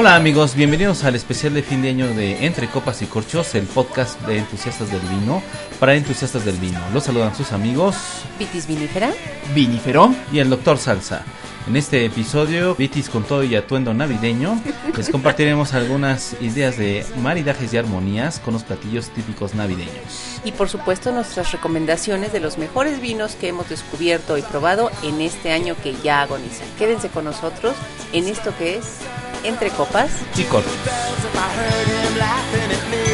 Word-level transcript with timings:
Hola 0.00 0.16
amigos, 0.16 0.54
bienvenidos 0.54 1.04
al 1.04 1.14
especial 1.14 1.52
de 1.52 1.62
fin 1.62 1.82
de 1.82 1.90
año 1.90 2.14
de 2.14 2.46
Entre 2.46 2.68
Copas 2.68 3.02
y 3.02 3.06
Corchos, 3.06 3.54
el 3.54 3.66
podcast 3.66 4.18
de 4.22 4.38
entusiastas 4.38 4.90
del 4.90 5.02
vino 5.02 5.42
para 5.78 5.94
entusiastas 5.94 6.46
del 6.46 6.56
vino. 6.56 6.80
Los 6.94 7.04
saludan 7.04 7.36
sus 7.36 7.52
amigos 7.52 7.96
Vitis 8.38 8.66
vinífera. 8.66 9.12
Vinifero. 9.54 10.14
y 10.32 10.38
el 10.38 10.48
doctor 10.48 10.78
Salsa. 10.78 11.22
En 11.68 11.76
este 11.76 12.06
episodio, 12.06 12.74
Vitis 12.76 13.10
con 13.10 13.24
todo 13.24 13.44
y 13.44 13.54
atuendo 13.54 13.92
navideño, 13.92 14.58
les 14.96 15.10
compartiremos 15.10 15.74
algunas 15.74 16.34
ideas 16.40 16.78
de 16.78 17.04
maridajes 17.20 17.74
y 17.74 17.76
armonías 17.76 18.40
con 18.40 18.54
los 18.54 18.62
platillos 18.62 19.10
típicos 19.10 19.54
navideños. 19.54 20.40
Y 20.46 20.52
por 20.52 20.70
supuesto 20.70 21.12
nuestras 21.12 21.52
recomendaciones 21.52 22.32
de 22.32 22.40
los 22.40 22.56
mejores 22.56 23.02
vinos 23.02 23.34
que 23.34 23.48
hemos 23.48 23.68
descubierto 23.68 24.38
y 24.38 24.42
probado 24.42 24.90
en 25.02 25.20
este 25.20 25.52
año 25.52 25.76
que 25.82 25.94
ya 26.02 26.22
agoniza. 26.22 26.64
Quédense 26.78 27.10
con 27.10 27.26
nosotros 27.26 27.74
en 28.14 28.28
esto 28.28 28.54
que 28.56 28.78
es 28.78 29.00
Entre 29.44 29.70
Copas. 29.70 30.10
Y 30.36 30.44
Corchos. 30.44 30.72
if 30.72 31.36
I 31.36 31.48
heard 31.58 31.86
him 31.88 32.18
laughing 32.18 32.70
at 32.76 32.84
me. 32.92 33.06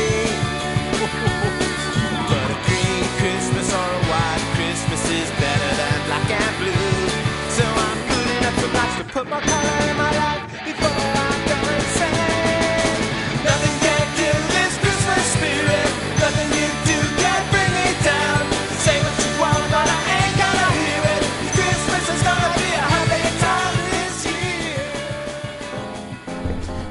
But 2.28 2.50
a 2.50 2.58
green 2.66 3.06
Christmas 3.20 3.72
or 3.72 3.88
a 4.00 4.02
white 4.10 4.44
Christmas 4.56 5.02
is 5.10 5.30
better 5.38 5.70
than 5.80 5.96
black 6.06 6.30
and 6.30 6.54
blue. 6.58 6.98
So 7.56 7.64
I'm 7.64 7.98
good 8.10 8.28
enough 8.38 8.56
to 8.62 8.68
match 8.76 8.98
to 8.98 9.04
put 9.04 9.28
my 9.28 9.40
color 9.40 9.90
in 9.90 9.96
my 9.96 10.10
life 10.18 10.45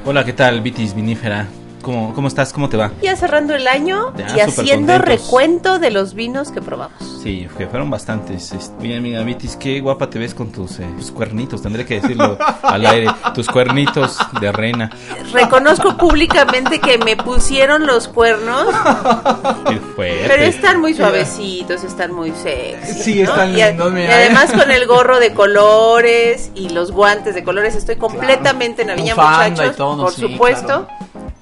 Hola, 0.06 0.24
¿qué 0.24 0.32
tal, 0.32 0.60
Vitis 0.60 0.94
Vinífera? 0.94 1.48
¿Cómo, 1.82 2.14
¿Cómo 2.14 2.28
estás? 2.28 2.52
¿Cómo 2.52 2.68
te 2.68 2.76
va? 2.76 2.92
Ya 3.02 3.16
cerrando 3.16 3.54
el 3.54 3.66
año 3.66 4.12
Ya, 4.16 4.36
y 4.36 4.40
haciendo 4.40 4.92
contentos. 4.94 5.26
recuento 5.26 5.78
de 5.78 5.90
los 5.90 6.14
vinos 6.14 6.50
que 6.52 6.60
probamos. 6.62 7.15
Sí, 7.26 7.48
que 7.58 7.66
fueron 7.66 7.90
bastantes. 7.90 8.52
Este, 8.52 8.72
Mira, 8.80 8.98
amiga 8.98 9.20
Vitis, 9.24 9.56
qué 9.56 9.80
guapa 9.80 10.08
te 10.08 10.16
ves 10.16 10.32
con 10.32 10.52
tus, 10.52 10.78
eh, 10.78 10.86
tus 10.96 11.10
cuernitos. 11.10 11.60
Tendré 11.60 11.84
que 11.84 12.00
decirlo 12.00 12.38
al 12.62 12.86
aire. 12.86 13.10
Tus 13.34 13.48
cuernitos 13.48 14.16
de 14.40 14.52
reina. 14.52 14.90
Reconozco 15.32 15.96
públicamente 15.96 16.78
que 16.78 16.98
me 16.98 17.16
pusieron 17.16 17.84
los 17.84 18.06
cuernos, 18.06 18.66
Qué 19.68 19.76
fuerte. 19.96 20.24
pero 20.28 20.44
están 20.44 20.80
muy 20.80 20.94
suavecitos, 20.94 21.82
están 21.82 22.12
muy 22.12 22.30
sexy. 22.30 23.02
Sí, 23.02 23.22
están 23.22 23.50
y, 23.50 23.56
lindos, 23.56 23.92
mira. 23.92 24.06
y 24.06 24.12
además 24.12 24.52
con 24.52 24.70
el 24.70 24.86
gorro 24.86 25.18
de 25.18 25.34
colores 25.34 26.52
y 26.54 26.68
los 26.68 26.92
guantes 26.92 27.34
de 27.34 27.42
colores, 27.42 27.74
estoy 27.74 27.96
completamente 27.96 28.84
navideña, 28.84 29.14
y 29.14 29.50
muchachos. 29.50 29.74
todo, 29.76 30.04
por 30.04 30.12
sí, 30.12 30.20
supuesto, 30.20 30.86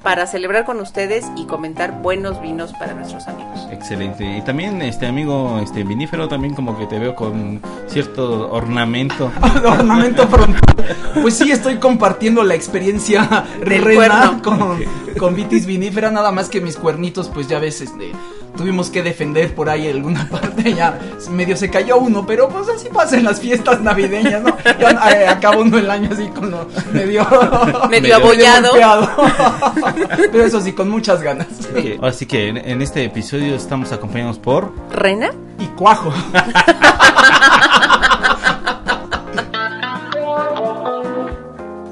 para 0.05 0.27
celebrar 0.27 0.67
con 0.67 0.81
ustedes 0.81 1.25
y 1.35 1.47
comentar 1.47 2.03
buenos 2.03 2.41
vinos 2.41 2.73
para 2.75 2.95
nuestros 2.95 3.27
amigos. 3.27 3.67
Excelente. 3.73 4.37
Y 4.37 4.43
también, 4.43 4.83
este 4.83 5.07
amigo, 5.07 5.59
este 5.61 5.83
vinífero, 5.83 6.29
también 6.29 6.55
como 6.55 6.79
que 6.79 6.87
te 6.87 6.99
veo 6.99 7.17
con 7.17 7.61
cierto 7.89 8.53
ornamento. 8.53 9.33
Ornamento 9.65 10.29
frontal. 10.29 10.97
Pues 11.23 11.35
sí, 11.35 11.51
estoy 11.51 11.77
compartiendo 11.79 12.45
la 12.45 12.55
experiencia 12.55 13.47
Del 13.65 13.83
rena 13.83 14.39
cuerno. 14.39 14.43
con, 14.43 14.85
con 15.19 15.35
vitis 15.35 15.65
vinífera, 15.65 16.11
nada 16.11 16.31
más 16.31 16.51
que 16.51 16.61
mis 16.61 16.77
cuernitos, 16.77 17.31
pues 17.31 17.49
ya 17.49 17.59
ves, 17.59 17.81
este, 17.81 18.13
tuvimos 18.57 18.91
que 18.91 19.03
defender 19.03 19.55
por 19.55 19.69
ahí 19.69 19.89
alguna 19.89 20.29
parte, 20.31 20.75
ya 20.75 20.99
medio 21.31 21.57
se 21.57 21.71
cayó 21.71 21.99
uno, 21.99 22.27
pero 22.27 22.49
pues 22.49 22.69
así 22.69 22.89
pasan 22.93 23.25
las 23.25 23.41
fiestas 23.41 23.81
navideñas, 23.81 24.43
¿no? 24.43 24.57
Ya 24.79 24.91
eh, 25.13 25.29
acaba 25.29 25.59
uno 25.59 25.79
el 25.79 25.91
año 25.91 26.11
así 26.13 26.27
con 26.29 26.51
lo 26.51 26.69
medio... 26.93 27.27
Medio 27.91 28.17
abollado. 28.17 28.71
Pero 30.33 30.45
eso 30.45 30.61
sí, 30.61 30.73
con 30.73 30.89
muchas 30.89 31.23
ganas. 31.23 31.47
Así 32.03 32.27
que 32.27 32.49
en, 32.49 32.57
en 32.57 32.83
este 32.83 33.05
episodio 33.05 33.55
estamos 33.55 33.93
acompañados 33.93 34.39
por... 34.39 34.73
¿Rena? 34.91 35.31
Y 35.59 35.67
cuajo. 35.69 36.13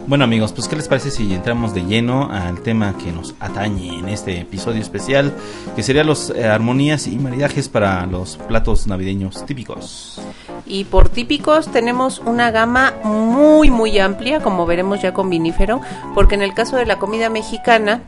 Bueno 0.07 0.25
amigos, 0.25 0.53
pues 0.53 0.67
¿qué 0.67 0.75
les 0.75 0.89
parece 0.89 1.13
si 1.13 1.33
entramos 1.33 1.75
de 1.75 1.85
lleno 1.85 2.29
al 2.31 2.61
tema 2.61 2.97
que 2.99 3.13
nos 3.13 3.35
atañe 3.39 4.01
en 4.01 4.09
este 4.09 4.41
episodio 4.41 4.81
especial? 4.81 5.33
Que 5.77 5.85
serían 5.85 6.09
los 6.09 6.31
eh, 6.31 6.49
armonías 6.49 7.07
y 7.07 7.17
maridajes 7.17 7.69
para 7.69 8.05
los 8.07 8.37
platos 8.37 8.89
navideños 8.89 9.47
típicos. 9.47 10.21
Y 10.67 10.85
por 10.85 11.09
típicos 11.09 11.71
tenemos 11.71 12.19
una 12.19 12.51
gama 12.51 12.95
muy 13.05 13.71
muy 13.71 13.97
amplia, 14.01 14.41
como 14.41 14.67
veremos 14.67 15.01
ya 15.01 15.15
con 15.15 15.31
vinífero, 15.31 15.81
porque 16.15 16.35
en 16.35 16.43
el 16.43 16.53
caso 16.53 16.77
de 16.77 16.87
la 16.87 16.99
comida 16.99 17.31
mexicana, 17.31 18.03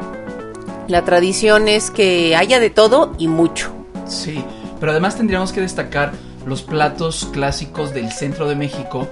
la 0.88 1.04
tradición 1.04 1.68
es 1.68 1.92
que 1.92 2.34
haya 2.34 2.58
de 2.58 2.70
todo 2.70 3.14
y 3.18 3.28
mucho. 3.28 3.70
Sí, 4.06 4.44
pero 4.80 4.90
además 4.90 5.16
tendríamos 5.16 5.52
que 5.52 5.60
destacar 5.60 6.12
los 6.44 6.62
platos 6.62 7.28
clásicos 7.32 7.94
del 7.94 8.10
centro 8.10 8.48
de 8.48 8.56
México, 8.56 9.08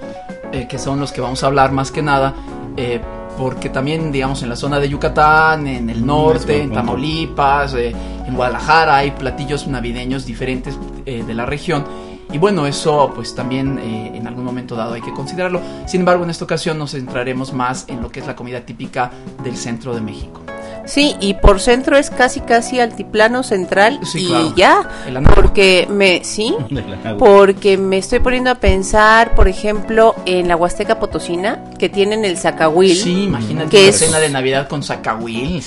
eh, 0.51 0.67
que 0.67 0.77
son 0.77 0.99
los 0.99 1.13
que 1.13 1.21
vamos 1.21 1.43
a 1.43 1.47
hablar 1.47 1.71
más 1.71 1.89
que 1.89 2.03
nada, 2.03 2.35
eh, 2.77 3.01
porque 3.37 3.69
también, 3.69 4.11
digamos, 4.11 4.43
en 4.43 4.49
la 4.49 4.55
zona 4.55 4.79
de 4.79 4.89
Yucatán, 4.89 5.67
en 5.67 5.89
el 5.89 6.05
norte, 6.05 6.61
en. 6.61 6.71
Tamaulipas, 6.71 7.73
eh, 7.73 7.93
en 8.25 8.35
Guadalajara, 8.35 8.97
hay 8.97 9.11
platillos 9.11 9.67
navideños 9.67 10.25
diferentes 10.25 10.77
eh, 11.05 11.23
de 11.25 11.33
la 11.33 11.45
región. 11.45 11.83
Y 12.31 12.37
bueno, 12.37 12.65
eso 12.65 13.11
pues 13.13 13.35
también 13.35 13.77
eh, 13.77 14.11
en 14.15 14.25
algún 14.27 14.43
momento 14.43 14.75
dado 14.75 14.93
hay 14.93 15.01
que 15.01 15.13
considerarlo. 15.13 15.61
Sin 15.85 16.01
embargo, 16.01 16.23
en 16.23 16.31
esta 16.31 16.45
ocasión 16.45 16.77
nos 16.79 16.91
centraremos 16.91 17.53
más 17.53 17.85
en 17.89 18.01
lo 18.01 18.09
que 18.09 18.21
es 18.21 18.27
la 18.27 18.35
comida 18.35 18.61
típica 18.61 19.11
del 19.43 19.55
centro 19.55 19.93
de 19.93 20.01
México. 20.01 20.41
Sí, 20.85 21.15
y 21.21 21.35
por 21.35 21.59
centro 21.61 21.97
es 21.97 22.09
casi 22.09 22.41
casi 22.41 22.79
altiplano 22.79 23.41
central 23.43 23.99
Sí, 24.03 24.25
y 24.25 24.27
claro. 24.27 24.53
ya, 24.55 24.89
porque 25.35 25.87
me 25.89 26.23
sí, 26.23 26.53
porque 27.19 27.77
me 27.77 27.97
estoy 27.99 28.19
poniendo 28.19 28.49
a 28.51 28.55
pensar, 28.55 29.33
por 29.33 29.47
ejemplo, 29.47 30.15
en 30.25 30.47
la 30.47 30.55
Huasteca 30.55 30.99
Potosina, 30.99 31.63
que 31.79 31.87
tienen 31.89 32.25
el 32.25 32.37
zacahuil. 32.37 32.95
Sí, 32.97 33.23
imagínate 33.23 33.69
Que 33.69 33.79
una 33.83 33.89
es- 33.89 33.99
cena 33.99 34.19
de 34.19 34.29
Navidad 34.29 34.67
con 34.67 34.83
zacahuil. 34.83 35.63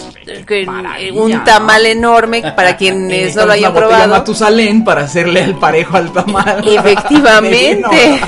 que- 0.47 0.66
un 1.15 1.31
¿no? 1.33 1.44
tamal 1.44 1.87
enorme 1.87 2.43
para 2.54 2.77
quienes 2.77 3.34
no 3.37 3.47
lo 3.47 3.53
hayan 3.53 3.72
probado. 3.75 4.09
Matusalén 4.09 4.84
para 4.84 5.03
hacerle 5.04 5.44
el 5.44 5.54
parejo 5.54 5.97
al 5.97 6.12
tamal. 6.12 6.62
Efectivamente. 6.69 8.21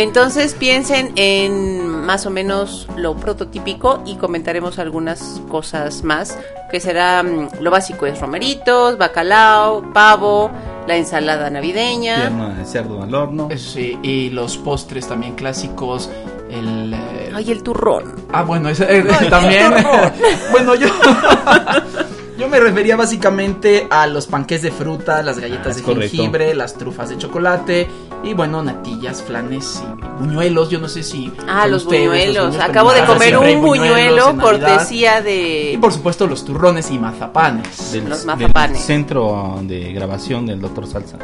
Entonces 0.00 0.54
piensen 0.54 1.12
en 1.16 1.86
más 2.06 2.24
o 2.24 2.30
menos 2.30 2.88
lo 2.96 3.16
prototípico 3.16 4.02
y 4.06 4.16
comentaremos 4.16 4.78
algunas 4.78 5.42
cosas 5.50 6.04
más, 6.04 6.38
que 6.70 6.80
será 6.80 7.22
mm, 7.22 7.60
lo 7.60 7.70
básico 7.70 8.06
es 8.06 8.18
romeritos, 8.18 8.96
bacalao, 8.96 9.92
pavo, 9.92 10.50
la 10.86 10.96
ensalada 10.96 11.50
navideña. 11.50 12.16
Pierna 12.16 12.48
de 12.54 12.64
cerdo 12.64 13.02
al 13.02 13.14
horno. 13.14 13.50
Sí, 13.58 13.98
y 14.02 14.30
los 14.30 14.56
postres 14.56 15.06
también 15.06 15.34
clásicos. 15.34 16.08
El. 16.50 16.94
eh, 16.94 17.32
Ay, 17.34 17.52
el 17.52 17.62
turrón. 17.62 18.14
Ah, 18.32 18.42
bueno, 18.42 18.70
ese, 18.70 19.00
eh, 19.00 19.04
también. 19.28 19.70
bueno, 20.50 20.76
yo. 20.76 20.88
Yo 22.40 22.48
me 22.48 22.58
refería 22.58 22.96
básicamente 22.96 23.86
a 23.90 24.06
los 24.06 24.26
panqués 24.26 24.62
de 24.62 24.70
fruta, 24.70 25.22
las 25.22 25.38
galletas 25.38 25.74
Ah, 25.74 25.76
de 25.76 25.82
correcto. 25.82 26.16
jengibre, 26.16 26.54
las 26.54 26.72
trufas 26.72 27.10
de 27.10 27.18
chocolate 27.18 27.86
y 28.24 28.32
bueno, 28.32 28.62
natillas, 28.62 29.22
flanes 29.22 29.82
y 29.84 30.22
buñuelos. 30.24 30.70
Yo 30.70 30.78
no 30.80 30.88
sé 30.88 31.02
si. 31.02 31.30
Ah, 31.46 31.66
los 31.66 31.82
ustedes, 31.84 32.08
buñuelos. 32.08 32.46
buñuelos, 32.46 32.64
Acabo 32.70 32.92
de 32.94 33.04
comer 33.04 33.36
un 33.36 33.60
buñuelo 33.60 34.38
cortesía 34.38 35.20
Y 35.20 35.22
de... 35.22 35.78
por 35.82 35.92
supuesto 35.92 36.26
los 36.26 36.42
turrones 36.42 36.90
y 36.90 36.98
mazapanes. 36.98 37.92
Del, 37.92 38.08
los 38.08 38.20
del 38.20 38.26
mazapanes. 38.28 38.80
centro 38.80 39.58
de 39.64 39.92
grabación 39.92 40.46
del 40.46 40.62
doctor 40.62 40.86
Salsa. 40.86 41.18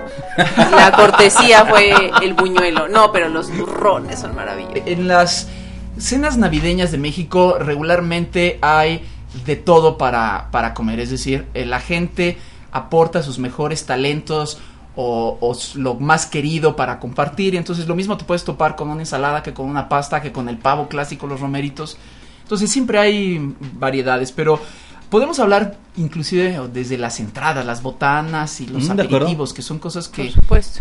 La 0.76 0.92
cortesía 0.92 1.64
fue 1.64 1.94
el 2.22 2.34
buñuelo. 2.34 2.88
No, 2.88 3.10
pero 3.10 3.30
los 3.30 3.48
turrones 3.48 4.18
son 4.18 4.34
maravillosos. 4.34 4.82
En 4.84 5.08
las 5.08 5.48
cenas 5.96 6.36
navideñas 6.36 6.92
de 6.92 6.98
México 6.98 7.56
regularmente 7.58 8.58
hay 8.60 9.02
de 9.44 9.56
todo 9.56 9.98
para, 9.98 10.48
para 10.50 10.74
comer, 10.74 11.00
es 11.00 11.10
decir, 11.10 11.46
eh, 11.54 11.66
la 11.66 11.80
gente 11.80 12.38
aporta 12.72 13.22
sus 13.22 13.38
mejores 13.38 13.86
talentos 13.86 14.58
o, 14.98 15.54
lo 15.74 15.94
más 15.94 16.24
querido 16.24 16.74
para 16.74 16.98
compartir, 16.98 17.54
y 17.54 17.58
entonces 17.58 17.86
lo 17.86 17.94
mismo 17.94 18.16
te 18.16 18.24
puedes 18.24 18.44
topar 18.44 18.76
con 18.76 18.88
una 18.88 19.02
ensalada 19.02 19.42
que 19.42 19.52
con 19.52 19.66
una 19.66 19.88
pasta, 19.90 20.22
que 20.22 20.32
con 20.32 20.48
el 20.48 20.56
pavo 20.56 20.88
clásico, 20.88 21.26
los 21.26 21.40
romeritos, 21.40 21.98
entonces 22.42 22.70
siempre 22.70 22.98
hay 22.98 23.54
variedades, 23.74 24.32
pero 24.32 24.58
podemos 25.10 25.38
hablar 25.38 25.76
inclusive 25.96 26.58
desde 26.72 26.96
las 26.96 27.20
entradas, 27.20 27.66
las 27.66 27.82
botanas 27.82 28.60
y 28.60 28.66
los 28.68 28.88
Mm, 28.88 28.92
aperitivos, 28.92 29.52
que 29.52 29.62
son 29.62 29.78
cosas 29.78 30.08
que, 30.08 30.32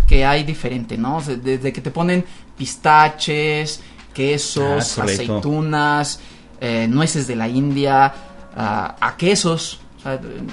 que 0.08 0.26
hay 0.26 0.44
diferente, 0.44 0.98
¿no? 0.98 1.22
Desde 1.22 1.74
que 1.74 1.82
te 1.82 1.92
ponen 1.92 2.24
pistaches, 2.58 3.82
quesos, 4.14 4.98
Ah, 4.98 5.04
aceitunas, 5.04 6.20
eh, 6.62 6.88
nueces 6.90 7.28
de 7.28 7.36
la 7.36 7.50
India, 7.50 8.14
ah, 8.56 8.96
a 9.00 9.18
quesos. 9.18 9.82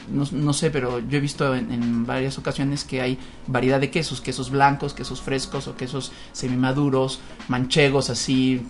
No, 0.08 0.25
no 0.32 0.52
sé, 0.54 0.70
pero 0.70 0.99
yo 0.99 1.19
he 1.19 1.20
visto 1.20 1.54
en, 1.54 1.70
en 1.70 2.06
varias 2.06 2.38
ocasiones 2.38 2.84
que 2.84 3.02
hay 3.02 3.19
variedad 3.46 3.78
de 3.78 3.90
quesos, 3.90 4.22
quesos 4.22 4.50
blancos, 4.50 4.94
quesos 4.94 5.20
frescos 5.20 5.69
o 5.69 5.76
quesos 5.76 6.10
semimaduros, 6.32 7.20
manchegos 7.49 8.08
así, 8.08 8.66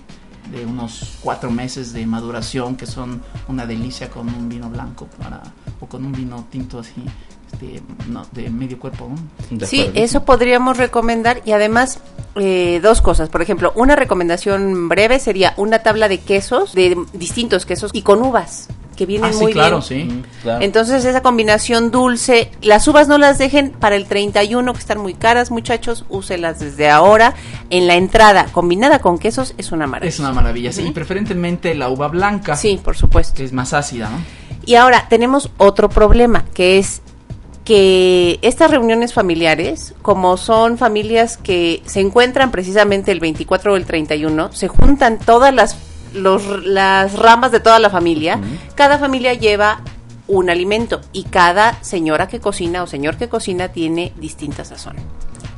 de 0.51 0.67
unos 0.67 1.19
cuatro 1.21 1.51
meses 1.51 1.93
de 1.93 2.05
maduración 2.05 2.77
que 2.77 2.87
son 2.87 3.23
una 3.47 3.65
delicia 3.65 4.11
con 4.11 4.29
un 4.29 4.49
vino 4.49 4.69
blanco 4.69 5.07
para 5.07 5.41
o 5.79 5.87
con 5.87 6.05
un 6.05 6.13
vino 6.13 6.47
tinto 6.51 6.81
así 6.81 7.05
este, 7.53 7.83
no, 8.09 8.27
de 8.33 8.51
medio 8.51 8.79
cuerpo. 8.79 9.09
¿no? 9.11 9.57
De 9.57 9.67
Sí, 9.67 9.83
acuerdo. 9.83 10.01
eso 10.01 10.25
podríamos 10.25 10.77
recomendar 10.77 11.43
y 11.45 11.53
además 11.53 12.01
eh, 12.37 12.81
dos 12.83 13.03
cosas. 13.03 13.29
Por 13.29 13.43
ejemplo, 13.43 13.73
una 13.77 13.97
recomendación 13.97 14.89
breve 14.89 15.19
sería 15.19 15.55
una 15.57 15.81
tabla 15.81 16.09
de 16.09 16.19
quesos, 16.21 16.75
de 16.75 16.97
distintos 17.13 17.67
quesos 17.67 17.91
y 17.95 18.03
con 18.03 18.23
uvas, 18.23 18.69
que 18.97 19.07
vienen 19.07 19.31
Ah, 19.31 19.33
sí, 19.33 19.41
muy 19.43 19.53
claro, 19.53 19.83
bien. 19.89 20.11
sí. 20.11 20.15
Mm, 20.15 20.23
claro. 20.43 20.65
Entonces 20.65 21.05
esa 21.05 21.23
combinación 21.23 21.91
dulce, 21.91 22.51
las 22.63 22.87
uvas 22.89 23.09
no 23.09 23.19
las 23.19 23.39
dejen 23.39 23.71
para 23.73 23.97
el 23.97 24.07
31 24.07 24.73
que 24.73 24.79
están 24.79 24.99
muy 24.99 25.15
caras 25.15 25.51
muchachos, 25.51 26.05
úselas 26.09 26.61
desde 26.61 26.89
ahora. 26.91 27.35
En 27.71 27.87
la 27.87 27.95
entrada 27.97 28.47
combinada 28.53 28.99
con 29.01 29.19
quesos 29.19 29.55
es 29.59 29.73
una 29.73 29.87
maravilla. 29.87 30.09
Es 30.11 30.19
una 30.21 30.33
maravilla, 30.33 30.73
sí, 30.73 30.83
y 30.87 30.91
preferentemente 30.91 31.75
la 31.75 31.89
uva 31.89 32.09
blanca, 32.09 32.57
Sí, 32.57 32.81
por 32.83 32.97
supuesto. 32.97 33.35
que 33.37 33.45
es 33.45 33.53
más 33.53 33.73
ácida, 33.73 34.09
¿no? 34.11 34.19
Y 34.65 34.77
ahora 34.77 35.07
tenemos 35.09 35.51
otro 35.59 35.89
problema, 35.89 36.45
que 36.55 36.79
es 36.79 37.03
que 37.65 38.39
estas 38.43 38.71
reuniones 38.71 39.15
familiares, 39.15 39.95
como 40.03 40.37
son 40.37 40.79
familias 40.79 41.37
que 41.37 41.83
se 41.87 42.01
encuentran 42.01 42.51
precisamente 42.51 43.13
el 43.13 43.21
24 43.21 43.73
o 43.73 43.77
el 43.77 43.85
31, 43.87 44.53
se 44.53 44.69
juntan 44.69 45.19
todas 45.19 45.55
las, 45.55 45.77
los- 46.13 46.65
las 46.67 47.17
ramas 47.19 47.53
de 47.53 47.61
toda 47.61 47.79
la 47.79 47.89
familia, 47.91 48.41
cada 48.75 48.99
familia 48.99 49.35
lleva 49.35 49.81
un 50.29 50.51
alimento 50.51 51.01
y 51.13 51.25
cada 51.25 51.83
señora 51.83 52.27
que 52.27 52.41
cocina 52.41 52.83
o 52.83 52.87
señor 52.87 53.17
que 53.17 53.29
cocina 53.29 53.69
tiene 53.69 54.13
distinta 54.17 54.65
sazón. 54.65 54.97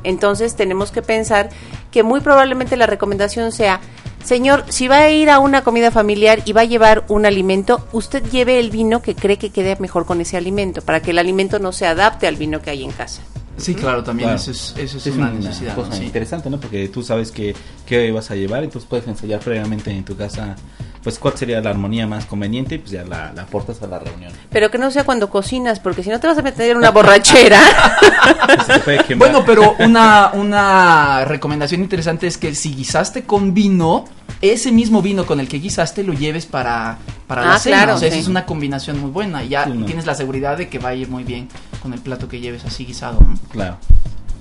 Entonces 0.03 0.55
tenemos 0.55 0.91
que 0.91 1.01
pensar 1.01 1.49
que 1.91 2.03
muy 2.03 2.19
probablemente 2.19 2.77
la 2.77 2.85
recomendación 2.85 3.51
sea, 3.51 3.79
señor, 4.25 4.65
si 4.69 4.87
va 4.87 4.97
a 4.99 5.09
ir 5.09 5.29
a 5.29 5.39
una 5.39 5.63
comida 5.63 5.91
familiar 5.91 6.41
y 6.45 6.53
va 6.53 6.61
a 6.61 6.65
llevar 6.65 7.05
un 7.07 7.25
alimento, 7.25 7.87
usted 7.93 8.23
lleve 8.29 8.59
el 8.59 8.69
vino 8.71 9.01
que 9.01 9.15
cree 9.15 9.37
que 9.37 9.49
quede 9.51 9.77
mejor 9.79 10.05
con 10.05 10.19
ese 10.21 10.37
alimento, 10.37 10.81
para 10.81 11.01
que 11.01 11.11
el 11.11 11.19
alimento 11.19 11.59
no 11.59 11.71
se 11.71 11.85
adapte 11.87 12.27
al 12.27 12.35
vino 12.35 12.61
que 12.61 12.69
hay 12.71 12.83
en 12.83 12.91
casa. 12.91 13.21
Sí, 13.57 13.73
claro, 13.73 14.03
también 14.03 14.27
Claro. 14.27 14.41
eso 14.41 14.51
es, 14.51 14.73
eso 14.77 14.97
es 14.97 15.07
una 15.15 15.31
necesidad. 15.31 15.75
cosa 15.75 15.89
¿no? 15.97 16.03
Interesante, 16.03 16.49
¿no? 16.49 16.59
Porque 16.59 16.89
tú 16.89 17.01
sabes 17.03 17.31
que, 17.31 17.55
qué 17.85 18.11
vas 18.11 18.29
a 18.29 18.35
llevar, 18.35 18.63
entonces 18.65 18.85
puedes 18.89 19.07
ensayar 19.07 19.39
previamente 19.39 19.91
en 19.91 20.03
tu 20.03 20.17
casa, 20.17 20.57
pues 21.05 21.19
cuál 21.19 21.37
sería 21.37 21.61
la 21.61 21.69
armonía 21.69 22.05
más 22.07 22.25
conveniente 22.25 22.75
y 22.75 22.77
pues 22.79 22.89
ya 22.91 23.05
la, 23.05 23.31
la 23.31 23.43
aportas 23.43 23.79
a 23.83 23.87
la 23.87 23.99
reunión. 23.99 24.33
Pero 24.49 24.69
que 24.71 24.77
no 24.79 24.89
sea 24.89 25.03
cuando 25.05 25.29
cocinas, 25.29 25.79
porque 25.79 26.01
si 26.03 26.09
no 26.09 26.19
te 26.19 26.25
vas 26.27 26.37
a 26.37 26.41
meter 26.41 26.71
en 26.71 26.77
una 26.77 26.89
borrachera. 26.91 27.61
Bueno, 29.17 29.43
pero 29.45 29.75
una, 29.79 30.31
una 30.33 31.25
recomendación 31.25 31.81
interesante 31.81 32.27
es 32.27 32.37
que 32.37 32.53
si 32.55 32.73
guisaste 32.75 33.23
con 33.23 33.53
vino, 33.53 34.05
ese 34.41 34.71
mismo 34.71 35.01
vino 35.01 35.25
con 35.25 35.39
el 35.39 35.47
que 35.47 35.59
guisaste 35.59 36.03
lo 36.03 36.13
lleves 36.13 36.45
para, 36.45 36.97
para 37.27 37.45
la 37.45 37.55
Ah, 37.55 37.59
cena. 37.59 37.77
claro, 37.77 37.95
o 37.95 37.97
sea, 37.99 38.07
esa 38.07 38.15
sí. 38.17 38.21
es 38.23 38.27
una 38.27 38.45
combinación 38.45 38.99
muy 38.99 39.11
buena. 39.11 39.43
Y 39.43 39.49
ya 39.49 39.65
Sí, 39.65 39.71
no. 39.71 39.85
tienes 39.85 40.05
la 40.05 40.15
seguridad 40.15 40.57
de 40.57 40.69
que 40.69 40.79
va 40.79 40.89
a 40.89 40.95
ir 40.95 41.09
muy 41.09 41.23
bien 41.23 41.47
con 41.81 41.93
el 41.93 41.99
plato 41.99 42.27
que 42.27 42.39
lleves 42.39 42.65
así 42.65 42.85
guisado. 42.85 43.19
¿no? 43.21 43.37
Claro. 43.51 43.77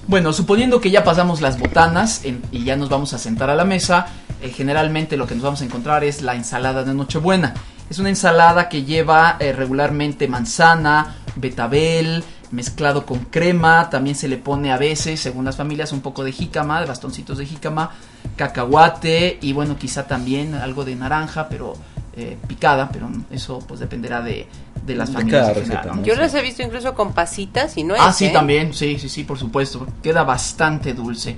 Bueno, 0.07 0.35
suponiendo 0.35 0.83
que 0.83 0.91
ya 0.91 1.03
pasamos 1.03 1.41
las 1.41 1.59
botanas 1.59 2.23
y 2.53 2.65
ya 2.65 2.77
nos 2.77 2.91
vamos 2.91 3.15
a 3.15 3.19
sentar 3.19 3.49
a 3.49 3.55
la 3.55 3.65
mesa, 3.65 4.07
eh, 4.43 4.51
generalmente 4.51 5.17
lo 5.17 5.27
que 5.27 5.35
nos 5.35 5.45
vamos 5.45 5.63
a 5.63 5.65
encontrar 5.65 6.05
es 6.05 6.21
la 6.21 6.35
ensalada 6.35 6.85
de 6.85 6.93
Nochebuena. 6.93 7.55
Es 7.89 7.99
una 7.99 8.11
ensalada 8.11 8.69
que 8.69 8.85
lleva 8.85 9.37
eh, 9.41 9.53
regularmente 9.53 10.29
manzana, 10.29 11.17
betabel, 11.37 12.23
mezclado 12.51 13.07
con 13.07 13.21
crema, 13.21 13.89
también 13.89 14.15
se 14.15 14.29
le 14.29 14.37
pone 14.37 14.73
a 14.73 14.77
veces, 14.77 15.21
según 15.21 15.47
las 15.47 15.57
familias, 15.57 15.91
un 15.93 16.03
poco 16.03 16.23
de 16.23 16.33
jícama, 16.33 16.81
de 16.81 16.87
bastoncitos 16.87 17.39
de 17.39 17.47
jícama, 17.47 17.91
cacahuate 18.37 19.39
y 19.41 19.55
bueno, 19.55 19.77
quizá 19.79 20.07
también 20.07 20.55
algo 20.55 20.85
de 20.85 20.97
naranja, 20.97 21.49
pero 21.49 21.75
eh, 22.17 22.37
picada, 22.47 22.89
pero 22.93 23.09
eso 23.31 23.59
pues 23.67 23.81
dependerá 23.81 24.23
de, 24.23 24.47
de 24.87 24.95
las 24.95 25.09
De 25.11 25.15
familias. 25.15 25.43
cada 25.49 25.55
general, 25.55 25.77
receta, 25.83 25.97
¿no? 25.97 26.05
Yo 26.05 26.15
Sí. 26.15 26.21
las 26.21 26.35
he 26.35 26.43
visto 26.43 26.63
incluso 26.63 26.95
con 26.95 27.13
pasitas 27.13 27.77
y 27.77 27.85
no 27.85 27.95
Ah, 27.99 28.11
es, 28.11 28.17
sí, 28.17 28.27
¿eh? 28.27 28.31
también, 28.31 28.73
sí, 28.73 28.99
sí, 28.99 29.09
sí, 29.09 29.25
por 29.25 29.39
supuesto. 29.39 29.87
Queda 30.03 30.23
bastante 30.25 30.95
dulce. 30.95 31.37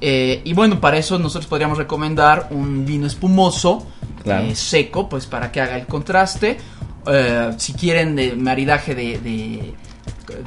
Eh, 0.00 0.42
y 0.44 0.52
bueno, 0.54 0.80
para 0.80 0.98
eso 0.98 1.18
nosotros 1.18 1.46
podríamos 1.46 1.78
recomendar 1.78 2.48
un 2.50 2.84
vino 2.84 3.06
espumoso, 3.06 3.86
Claro. 4.22 4.46
eh, 4.46 4.54
seco, 4.54 5.08
pues 5.08 5.26
para 5.26 5.50
que 5.52 5.60
haga 5.60 5.76
el 5.76 5.86
contraste. 5.86 6.58
Eh, 7.06 7.50
si 7.58 7.74
quieren 7.74 8.16
de 8.16 8.34
maridaje 8.34 8.94
de, 8.94 9.18
de, 9.18 9.74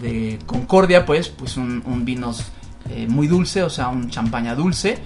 de 0.01 0.39
concordia, 0.45 1.05
pues, 1.05 1.29
pues 1.29 1.55
un, 1.57 1.83
un 1.85 2.03
vino 2.03 2.33
eh, 2.89 3.05
muy 3.07 3.27
dulce, 3.27 3.61
o 3.63 3.69
sea, 3.69 3.89
un 3.89 4.09
champaña 4.09 4.55
dulce. 4.55 4.97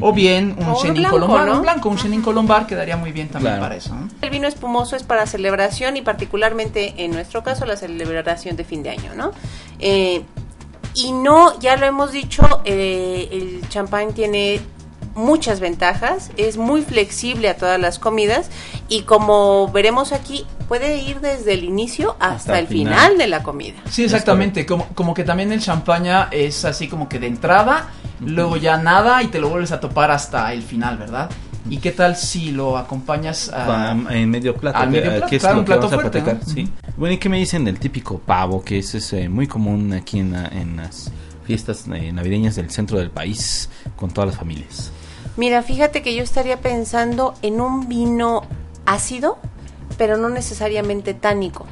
O 0.00 0.12
bien 0.12 0.56
un 0.58 0.74
chenin 0.76 1.04
colombar, 1.04 1.46
¿no? 1.46 1.56
un 1.56 1.62
blanco, 1.62 1.88
un 1.88 1.96
chenin 1.96 2.22
colombar 2.22 2.66
quedaría 2.66 2.96
muy 2.96 3.12
bien 3.12 3.28
también 3.28 3.54
Claro. 3.54 3.62
para 3.64 3.76
eso. 3.76 3.94
¿no? 3.94 4.08
El 4.20 4.30
vino 4.30 4.46
espumoso 4.48 4.96
es 4.96 5.02
para 5.02 5.26
celebración 5.26 5.96
y 5.96 6.02
particularmente 6.02 6.94
en 7.04 7.12
nuestro 7.12 7.42
caso 7.42 7.64
la 7.66 7.76
celebración 7.76 8.56
de 8.56 8.64
fin 8.64 8.82
de 8.82 8.90
año, 8.90 9.14
¿no? 9.14 9.30
Eh, 9.78 10.22
y 10.94 11.12
no, 11.12 11.58
ya 11.60 11.76
lo 11.76 11.86
hemos 11.86 12.12
dicho, 12.12 12.62
eh, 12.64 13.28
el 13.30 13.68
champán 13.68 14.12
tiene 14.14 14.60
muchas 15.16 15.58
ventajas, 15.60 16.30
es 16.36 16.56
muy 16.56 16.82
flexible 16.82 17.48
a 17.48 17.56
todas 17.56 17.80
las 17.80 17.98
comidas 17.98 18.50
y 18.88 19.02
como 19.02 19.66
veremos 19.72 20.12
aquí, 20.12 20.44
puede 20.68 20.98
ir 20.98 21.20
desde 21.20 21.54
el 21.54 21.64
inicio 21.64 22.12
hasta, 22.20 22.34
Hasta 22.34 22.58
el 22.60 22.66
final. 22.68 22.94
final 22.94 23.18
de 23.18 23.26
la 23.26 23.42
comida. 23.42 23.76
Sí, 23.90 24.04
exactamente. 24.04 24.64
Como, 24.66 24.86
como 24.94 25.14
que 25.14 25.24
también 25.24 25.50
el 25.52 25.60
champaña 25.60 26.28
es 26.30 26.64
así 26.64 26.86
como 26.88 27.08
que 27.08 27.18
de 27.18 27.26
entrada, 27.26 27.88
luego 28.20 28.56
ya 28.56 28.76
nada 28.76 29.22
y 29.22 29.28
te 29.28 29.38
lo 29.40 29.48
vuelves 29.48 29.72
a 29.72 29.80
topar 29.80 30.10
hasta 30.10 30.52
el 30.52 30.62
final, 30.62 30.98
¿verdad? 30.98 31.30
¿Y 31.68 31.78
qué 31.78 31.90
tal 31.90 32.14
si 32.16 32.52
lo 32.52 32.76
acompañas 32.78 33.48
a... 33.52 33.90
En 34.10 34.30
medio 34.30 34.54
plato, 34.54 34.78
al 34.78 34.84
que- 34.90 35.00
medio 35.00 35.10
plato, 35.12 35.26
que 35.26 35.36
es 35.36 35.42
claro, 35.42 35.54
lo 35.56 35.60
un 35.60 35.64
que 35.64 35.72
plato 35.72 35.88
vamos 35.88 35.92
a 35.92 35.96
fuerte, 36.10 36.20
platicar, 36.22 36.48
¿no? 36.48 36.54
sí. 36.54 36.68
Bueno, 36.96 37.14
¿y 37.14 37.18
qué 37.18 37.28
me 37.28 37.38
dicen 37.38 37.64
del 37.64 37.78
típico 37.80 38.18
pavo, 38.18 38.62
que 38.62 38.78
es, 38.78 38.94
es, 38.94 39.12
eh, 39.14 39.28
muy 39.28 39.46
común 39.48 39.92
aquí 39.92 40.20
en 40.20 40.76
las 40.76 41.10
fiestas 41.44 41.84
eh, 41.92 42.12
navideñas 42.12 42.54
del 42.56 42.70
centro 42.70 42.98
del 42.98 43.10
país 43.10 43.68
con 43.96 44.10
todas 44.10 44.28
las 44.30 44.36
familias? 44.38 44.92
Mira, 45.36 45.62
fíjate 45.62 46.02
que 46.02 46.14
yo 46.14 46.22
estaría 46.22 46.60
pensando 46.60 47.34
en 47.42 47.60
un 47.60 47.88
vino 47.88 48.42
ácido, 48.86 49.38
pero 49.98 50.16
no 50.16 50.30
necesariamente 50.30 51.12
tánico. 51.12 51.66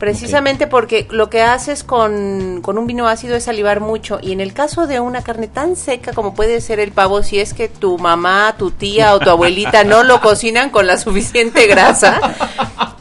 Precisamente 0.00 0.66
porque 0.66 1.06
lo 1.10 1.30
que 1.30 1.42
haces 1.42 1.84
con, 1.84 2.60
con 2.62 2.78
un 2.78 2.86
vino 2.86 3.06
ácido 3.06 3.36
es 3.36 3.44
salivar 3.44 3.80
mucho. 3.80 4.18
Y 4.22 4.32
en 4.32 4.40
el 4.40 4.52
caso 4.52 4.86
de 4.86 4.98
una 4.98 5.22
carne 5.22 5.46
tan 5.46 5.76
seca 5.76 6.12
como 6.12 6.34
puede 6.34 6.60
ser 6.60 6.80
el 6.80 6.90
pavo, 6.90 7.22
si 7.22 7.38
es 7.38 7.54
que 7.54 7.68
tu 7.68 7.98
mamá, 7.98 8.54
tu 8.58 8.70
tía 8.72 9.14
o 9.14 9.20
tu 9.20 9.30
abuelita 9.30 9.84
no 9.84 10.02
lo 10.02 10.20
cocinan 10.20 10.70
con 10.70 10.86
la 10.86 10.96
suficiente 10.96 11.66
grasa, 11.66 12.18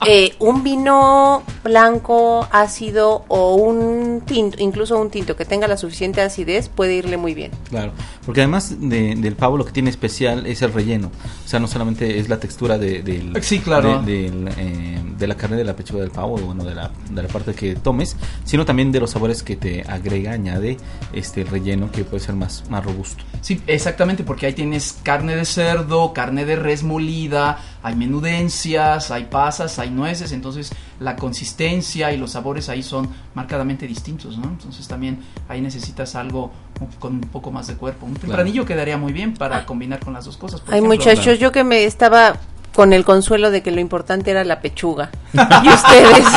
eh, 0.05 0.33
un 0.39 0.63
vino 0.63 1.41
blanco, 1.63 2.47
ácido 2.51 3.23
o 3.27 3.55
un 3.55 4.21
tinto, 4.25 4.57
incluso 4.59 4.97
un 4.99 5.09
tinto 5.09 5.35
que 5.35 5.45
tenga 5.45 5.67
la 5.67 5.77
suficiente 5.77 6.21
acidez, 6.21 6.67
puede 6.69 6.95
irle 6.95 7.17
muy 7.17 7.33
bien. 7.33 7.51
Claro, 7.69 7.91
porque 8.25 8.41
además 8.41 8.75
de- 8.79 9.15
del 9.15 9.35
pavo 9.35 9.57
lo 9.57 9.65
que 9.65 9.71
tiene 9.71 9.89
especial 9.89 10.45
es 10.45 10.61
el 10.61 10.73
relleno. 10.73 11.11
O 11.45 11.47
sea, 11.47 11.59
no 11.59 11.67
solamente 11.67 12.19
es 12.19 12.27
la 12.29 12.39
textura 12.39 12.77
de, 12.77 13.01
del- 13.03 13.41
Sí, 13.43 13.59
claro. 13.59 14.01
de, 14.01 14.23
del, 14.29 14.47
eh, 14.57 14.99
de 15.17 15.27
la 15.27 15.35
carne 15.35 15.57
de 15.57 15.63
la 15.63 15.75
pechuga 15.75 16.01
del 16.01 16.11
pavo, 16.11 16.37
bueno, 16.37 16.63
de 16.63 16.75
la, 16.75 16.88
de 17.09 17.23
la 17.23 17.29
parte 17.29 17.53
que 17.53 17.75
tomes, 17.75 18.15
sino 18.43 18.65
también 18.65 18.91
de 18.91 18.99
los 18.99 19.11
sabores 19.11 19.43
que 19.43 19.55
te 19.55 19.83
agrega, 19.83 20.31
añade 20.31 20.77
este 21.13 21.43
relleno 21.43 21.91
que 21.91 22.03
puede 22.03 22.23
ser 22.23 22.35
más, 22.35 22.63
más 22.69 22.83
robusto. 22.83 23.23
Sí, 23.41 23.61
exactamente, 23.67 24.23
porque 24.23 24.45
ahí 24.45 24.53
tienes 24.53 24.97
carne 25.03 25.35
de 25.35 25.45
cerdo, 25.45 26.13
carne 26.13 26.45
de 26.45 26.55
res 26.55 26.83
molida, 26.83 27.59
hay 27.81 27.95
menudencias, 27.95 29.11
hay 29.11 29.25
pasas, 29.25 29.79
hay 29.79 29.89
nueces, 29.89 30.31
entonces 30.31 30.71
la 30.99 31.15
consistencia 31.15 32.11
y 32.11 32.17
los 32.17 32.31
sabores 32.31 32.69
ahí 32.69 32.83
son 32.83 33.09
marcadamente 33.33 33.87
distintos, 33.87 34.37
¿no? 34.37 34.45
Entonces 34.49 34.87
también 34.87 35.19
ahí 35.47 35.61
necesitas 35.61 36.15
algo 36.15 36.51
con 36.99 37.13
un 37.13 37.21
poco 37.21 37.51
más 37.51 37.67
de 37.67 37.75
cuerpo. 37.75 38.05
Un 38.05 38.15
tempranillo 38.15 38.65
quedaría 38.65 38.97
muy 38.97 39.13
bien 39.13 39.33
para 39.33 39.65
combinar 39.65 39.99
con 39.99 40.13
las 40.13 40.25
dos 40.25 40.37
cosas. 40.37 40.61
por 40.61 40.73
Ay, 40.73 40.79
ejemplo. 40.79 40.97
muchachos, 40.97 41.39
yo 41.39 41.51
que 41.51 41.63
me 41.63 41.83
estaba 41.83 42.37
con 42.73 42.93
el 42.93 43.03
consuelo 43.05 43.51
de 43.51 43.61
que 43.63 43.71
lo 43.71 43.79
importante 43.81 44.31
era 44.31 44.43
la 44.43 44.61
pechuga. 44.61 45.09
Y 45.33 45.69
ustedes. 45.69 46.25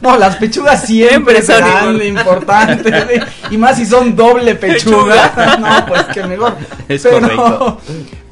No, 0.00 0.16
las 0.18 0.36
pechugas 0.36 0.84
siempre 0.84 1.40
Siempre 1.40 1.42
son 1.42 1.56
serán 1.56 1.98
lo 1.98 2.04
importante. 2.04 3.22
y 3.50 3.56
más 3.56 3.76
si 3.76 3.86
son 3.86 4.14
doble 4.16 4.56
pechuga. 4.56 5.56
no, 5.60 5.86
pues 5.86 6.02
que 6.06 6.24
mejor. 6.24 6.56
Es 6.88 7.02
pero, 7.02 7.20
correcto. 7.20 7.80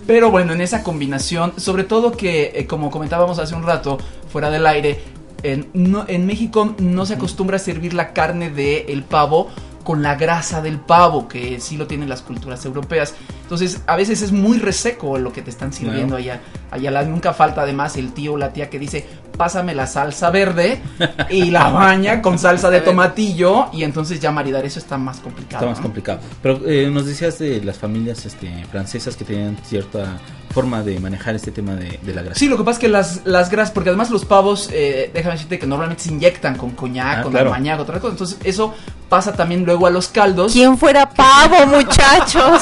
Pero 0.07 0.31
bueno, 0.33 0.53
en 0.53 0.61
esa 0.61 0.83
combinación, 0.83 1.53
sobre 1.59 1.85
todo 1.85 2.11
que, 2.12 2.53
eh, 2.57 2.67
como 2.67 2.91
comentábamos 2.91 3.39
hace 3.39 3.55
un 3.55 3.62
rato, 3.62 3.99
fuera 4.33 4.50
del 4.50 4.67
aire, 4.67 5.00
en, 5.45 5.69
no- 5.73 6.05
en 6.09 6.27
México 6.27 6.75
no 6.79 7.07
se 7.07 7.15
acostumbra 7.15 7.57
a 7.57 7.61
servir 7.61 7.95
la 7.95 8.12
carne 8.12 8.50
del 8.50 8.85
el 8.89 9.05
pavo 9.05 9.49
con 9.84 10.02
la 10.02 10.14
grasa 10.14 10.60
del 10.62 10.78
pavo, 10.78 11.28
que 11.28 11.60
sí 11.60 11.76
lo 11.76 11.87
tienen 11.87 12.08
las 12.08 12.22
culturas 12.22 12.64
europeas. 12.64 13.14
Entonces, 13.42 13.82
a 13.87 13.96
veces 13.96 14.22
es 14.22 14.32
muy 14.32 14.58
reseco 14.58 15.18
lo 15.18 15.32
que 15.32 15.42
te 15.42 15.50
están 15.50 15.72
sirviendo 15.72 16.16
allá. 16.16 16.40
Allá 16.70 17.02
nunca 17.02 17.32
falta 17.32 17.62
además 17.62 17.96
el 17.96 18.12
tío 18.12 18.34
o 18.34 18.37
la 18.37 18.52
tía 18.52 18.70
que 18.70 18.78
dice, 18.78 19.06
pásame 19.40 19.75
la 19.75 19.87
salsa 19.87 20.28
verde 20.28 20.82
y 21.30 21.50
la 21.50 21.70
baña 21.70 22.20
con 22.20 22.38
salsa 22.38 22.68
de 22.68 22.82
tomatillo 22.82 23.70
y 23.73 23.85
entonces 23.85 24.20
ya 24.20 24.30
maridar 24.30 24.66
eso 24.66 24.78
está 24.78 24.99
más 24.99 25.20
complicado. 25.20 25.56
Está 25.64 25.66
más 25.66 25.78
¿no? 25.78 25.82
complicado. 25.85 26.20
Pero 26.42 26.61
eh, 26.66 26.90
nos 26.92 27.06
decías 27.06 27.38
de 27.38 27.64
las 27.64 27.78
familias 27.78 28.26
este, 28.26 28.66
francesas 28.70 29.16
que 29.16 29.25
tenían 29.25 29.56
cierta 29.64 30.18
forma 30.50 30.82
de 30.82 31.00
manejar 31.00 31.37
este 31.37 31.52
tema 31.52 31.75
de, 31.75 31.99
de 32.02 32.14
la 32.14 32.20
grasa. 32.20 32.38
Sí, 32.38 32.49
lo 32.49 32.59
que 32.59 32.64
pasa 32.64 32.76
es 32.76 32.80
que 32.80 32.88
las, 32.90 33.23
las 33.25 33.49
grasas, 33.49 33.70
porque 33.73 33.88
además 33.88 34.11
los 34.11 34.26
pavos, 34.26 34.68
eh, 34.75 35.11
déjame 35.14 35.37
decirte 35.37 35.59
que 35.59 35.66
normalmente 35.66 36.02
se 36.02 36.11
inyectan 36.11 36.59
con 36.59 36.73
coñac, 36.73 37.20
Ah, 37.20 37.23
con 37.23 37.32
claro. 37.32 37.50
armañac, 37.50 37.80
otra 37.80 37.99
cosa. 37.99 38.12
Entonces 38.12 38.37
eso 38.44 38.75
pasa 39.09 39.32
también 39.32 39.64
luego 39.64 39.87
a 39.87 39.90
los 39.90 40.09
caldos. 40.09 40.52
¿Quién 40.52 40.76
fuera 40.76 41.09
pavo, 41.09 41.64
muchachos? 41.78 42.61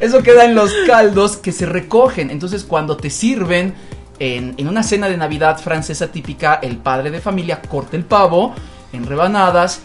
Eso 0.00 0.24
queda 0.24 0.44
en 0.44 0.56
los 0.56 0.72
caldos 0.88 1.36
que 1.36 1.52
se 1.52 1.66
recogen. 1.66 2.30
Entonces, 2.30 2.64
cuando 2.64 2.96
te 2.96 3.10
sirven 3.10 3.74
en, 4.18 4.54
en 4.56 4.68
una 4.68 4.82
cena 4.82 5.08
de 5.08 5.16
Navidad 5.16 5.58
francesa 5.58 6.08
típica, 6.08 6.54
el 6.62 6.76
padre 6.76 7.10
de 7.10 7.20
familia 7.20 7.60
corta 7.62 7.96
el 7.96 8.04
pavo 8.04 8.54
en 8.92 9.06
rebanadas, 9.06 9.80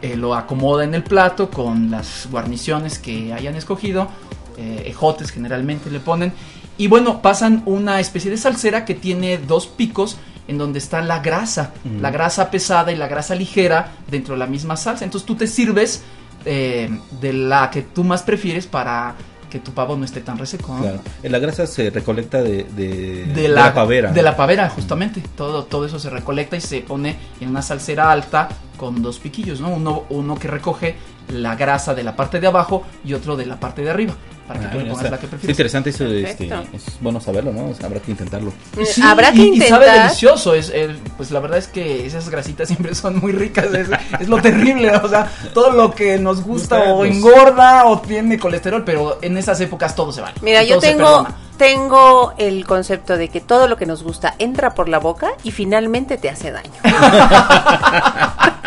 eh, 0.00 0.16
lo 0.16 0.34
acomoda 0.34 0.84
en 0.84 0.94
el 0.94 1.02
plato 1.02 1.50
con 1.50 1.90
las 1.90 2.28
guarniciones 2.30 2.98
que 2.98 3.32
hayan 3.32 3.54
escogido, 3.56 4.08
eh, 4.56 4.84
ejotes 4.86 5.30
generalmente 5.30 5.90
le 5.90 6.00
ponen. 6.00 6.32
Y 6.76 6.88
bueno, 6.88 7.22
pasan 7.22 7.62
una 7.66 8.00
especie 8.00 8.30
de 8.30 8.36
salsera 8.36 8.84
que 8.84 8.94
tiene 8.94 9.38
dos 9.38 9.66
picos 9.66 10.16
en 10.48 10.58
donde 10.58 10.78
está 10.78 11.00
la 11.00 11.20
grasa, 11.20 11.72
Mm. 11.84 12.00
la 12.00 12.10
grasa 12.10 12.50
pesada 12.50 12.92
y 12.92 12.96
la 12.96 13.06
grasa 13.08 13.34
ligera 13.34 13.92
dentro 14.10 14.34
de 14.34 14.40
la 14.40 14.46
misma 14.46 14.76
salsa. 14.76 15.04
Entonces 15.04 15.26
tú 15.26 15.36
te 15.36 15.46
sirves 15.46 16.02
eh, 16.46 16.90
de 17.20 17.32
la 17.32 17.70
que 17.70 17.80
tú 17.80 18.04
más 18.04 18.22
prefieres 18.22 18.66
para 18.66 19.14
que 19.54 19.60
tu 19.60 19.70
pavo 19.70 19.96
no 19.96 20.04
esté 20.04 20.20
tan 20.20 20.36
reseco. 20.36 20.74
¿no? 20.74 20.80
Claro. 20.82 21.00
Eh, 21.22 21.30
La 21.30 21.38
grasa 21.38 21.64
se 21.68 21.88
recolecta 21.88 22.42
de, 22.42 22.64
de, 22.64 23.24
De 23.26 23.46
la, 23.46 23.72
pavera. 23.72 24.10
De 24.10 24.20
la 24.20 24.34
pavera, 24.36 24.68
justamente. 24.68 25.22
Todo, 25.36 25.62
todo 25.66 25.86
eso 25.86 26.00
se 26.00 26.10
recolecta 26.10 26.56
y 26.56 26.60
se 26.60 26.80
pone 26.80 27.16
en 27.40 27.50
una 27.50 27.62
salsera 27.62 28.10
alta 28.10 28.48
con 28.76 29.00
dos 29.00 29.20
piquillos, 29.20 29.60
¿no? 29.60 29.68
Uno, 29.68 30.06
uno 30.10 30.34
que 30.34 30.48
recoge 30.48 30.96
la 31.28 31.54
grasa 31.54 31.94
de 31.94 32.02
la 32.02 32.16
parte 32.16 32.40
de 32.40 32.48
abajo 32.48 32.82
y 33.04 33.14
otro 33.14 33.36
de 33.36 33.46
la 33.46 33.60
parte 33.60 33.82
de 33.82 33.90
arriba. 33.90 34.14
Para 34.46 34.60
que 34.60 34.66
Ah, 34.66 34.70
tú 34.70 34.76
le 34.76 34.82
mira, 34.84 34.92
pongas 34.92 35.04
está- 35.06 35.16
la 35.16 35.20
que 35.20 35.26
prefieres. 35.28 35.50
interesante 35.54 35.90
eso, 35.90 36.04
este, 36.04 36.46
Perfecto. 36.46 36.76
es 36.76 36.84
bueno 37.00 37.18
saberlo, 37.20 37.52
¿no? 37.52 37.70
O 37.70 37.74
sea, 37.74 37.86
habrá 37.86 38.00
que 38.00 38.10
intentarlo. 38.10 38.52
Sí, 38.84 39.00
Habrá 39.02 39.32
que 39.32 39.38
y- 39.38 39.40
Y 39.54 39.60
sabe 39.62 39.86
intentar. 39.86 40.02
delicioso. 40.06 40.54
Es, 40.54 40.68
el- 40.68 40.98
pues 41.16 41.30
la 41.30 41.40
verdad 41.40 41.58
es 41.58 41.68
que 41.68 42.04
esas 42.06 42.28
grasitas 42.28 42.68
siempre 42.68 42.94
son 42.94 43.18
muy 43.20 43.32
ricas. 43.32 43.72
Es, 43.72 43.88
es 44.20 44.28
lo 44.28 44.42
terrible. 44.42 44.90
O 44.96 45.08
sea, 45.08 45.30
todo 45.54 45.70
lo 45.72 45.92
que 45.92 46.18
nos 46.18 46.42
gusta 46.44 46.78
o 46.92 47.04
engorda 47.06 47.86
o 47.86 48.00
tiene 48.00 48.38
colesterol, 48.38 48.84
pero 48.84 49.18
en 49.22 49.38
esas 49.38 49.58
épocas 49.60 49.94
todo 49.94 50.12
se 50.12 50.20
vale. 50.20 50.34
Mira, 50.42 50.62
yo 50.62 50.78
tengo, 50.78 51.26
tengo 51.56 52.34
el 52.36 52.66
concepto 52.66 53.16
de 53.16 53.28
que 53.28 53.40
todo 53.40 53.66
lo 53.66 53.76
que 53.78 53.86
nos 53.86 54.02
gusta 54.02 54.34
entra 54.38 54.74
por 54.74 54.88
la 54.90 54.98
boca 54.98 55.30
y 55.42 55.52
finalmente 55.52 56.18
te 56.18 56.28
hace 56.28 56.52
daño. 56.52 56.70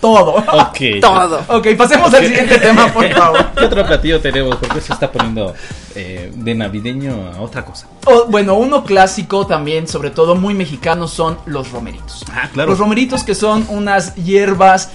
Todo. 0.00 0.36
Ok. 0.36 0.78
Todo. 1.00 1.42
Ok, 1.48 1.68
pasemos 1.76 2.12
al 2.12 2.26
siguiente 2.26 2.58
tema, 2.58 2.92
por 2.92 3.08
favor. 3.14 3.50
¿Qué 3.56 3.64
otro 3.64 3.86
platillo 3.86 4.20
tenemos? 4.20 4.56
Porque 4.56 4.80
se 4.80 4.92
está 4.92 5.10
poniendo 5.10 5.54
eh, 5.94 6.32
de 6.34 6.54
navideño 6.54 7.32
a 7.36 7.40
otra 7.40 7.64
cosa. 7.64 7.86
O, 8.06 8.26
bueno, 8.26 8.54
uno 8.54 8.84
clásico 8.84 9.46
también, 9.46 9.86
sobre 9.86 10.10
todo 10.10 10.34
muy 10.34 10.54
mexicano, 10.54 11.06
son 11.06 11.38
los 11.46 11.70
romeritos. 11.70 12.24
Ah, 12.32 12.48
claro. 12.52 12.70
Los 12.70 12.78
romeritos 12.78 13.24
que 13.24 13.34
son 13.34 13.66
unas 13.68 14.14
hierbas 14.14 14.90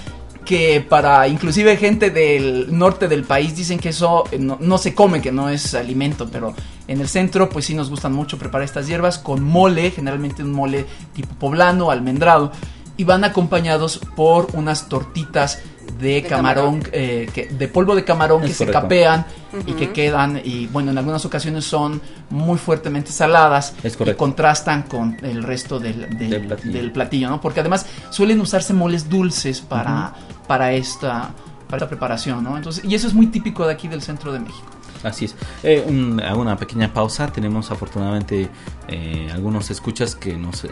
que 0.46 0.80
para 0.80 1.26
inclusive 1.26 1.76
gente 1.76 2.10
del 2.10 2.78
norte 2.78 3.08
del 3.08 3.24
país 3.24 3.56
dicen 3.56 3.80
que 3.80 3.88
eso 3.88 4.24
eh, 4.30 4.38
no, 4.38 4.56
no 4.60 4.78
se 4.78 4.94
come, 4.94 5.20
que 5.20 5.32
no 5.32 5.48
es 5.48 5.74
alimento, 5.74 6.28
pero 6.30 6.54
en 6.88 7.00
el 7.00 7.08
centro 7.08 7.48
pues 7.48 7.66
sí 7.66 7.74
nos 7.74 7.90
gustan 7.90 8.12
mucho 8.12 8.38
preparar 8.38 8.64
estas 8.64 8.86
hierbas 8.86 9.18
con 9.18 9.42
mole, 9.42 9.90
generalmente 9.90 10.42
un 10.42 10.52
mole 10.52 10.86
tipo 11.14 11.34
poblano, 11.34 11.90
almendrado, 11.90 12.52
y 12.96 13.04
van 13.04 13.24
acompañados 13.24 14.00
por 14.16 14.48
unas 14.54 14.88
tortitas 14.88 15.60
de, 16.00 16.14
De 16.14 16.22
camarón, 16.24 16.80
camarón. 16.80 16.90
eh, 16.92 17.30
que, 17.32 17.46
de 17.46 17.68
polvo 17.68 17.94
de 17.94 18.04
camarón 18.04 18.42
Es 18.44 18.50
que 18.50 18.66
se 18.66 18.70
capean 18.70 19.24
y 19.66 19.72
que 19.72 19.92
quedan 19.92 20.40
y 20.44 20.66
bueno 20.66 20.90
en 20.90 20.98
algunas 20.98 21.24
ocasiones 21.24 21.64
son 21.64 22.00
muy 22.30 22.58
fuertemente 22.58 23.12
saladas 23.12 23.74
Es 23.82 23.96
y 24.04 24.14
contrastan 24.14 24.82
con 24.82 25.16
el 25.24 25.42
resto 25.42 25.78
del, 25.78 26.18
del- 26.18 26.30
Del 26.30 26.46
platillo. 26.46 26.72
del 26.72 26.92
platillo, 26.92 27.28
¿no? 27.30 27.40
Porque 27.40 27.60
además 27.60 27.86
suelen 28.10 28.40
usarse 28.40 28.74
moles 28.74 29.08
dulces 29.08 29.60
para, 29.60 30.12
para 30.48 30.72
esta 30.72 31.30
para 31.66 31.78
esta 31.78 31.88
preparación, 31.88 32.44
¿no? 32.44 32.56
Entonces, 32.56 32.84
y 32.84 32.94
eso 32.94 33.08
es 33.08 33.14
muy 33.14 33.26
típico 33.26 33.66
de 33.66 33.72
aquí 33.72 33.88
del 33.88 34.00
centro 34.00 34.32
de 34.32 34.38
México. 34.38 34.66
Así 35.02 35.24
es. 35.24 35.34
Eh, 35.64 35.84
un- 35.88 36.20
hago 36.22 36.40
una 36.40 36.56
pequeña 36.56 36.92
pausa. 36.92 37.26
Tenemos 37.32 37.70
afortunadamente 37.72 38.48
eh, 38.88 39.28
algunos 39.32 39.68
escuchas 39.70 40.14
que 40.14 40.36
nos 40.36 40.64
eh, 40.64 40.70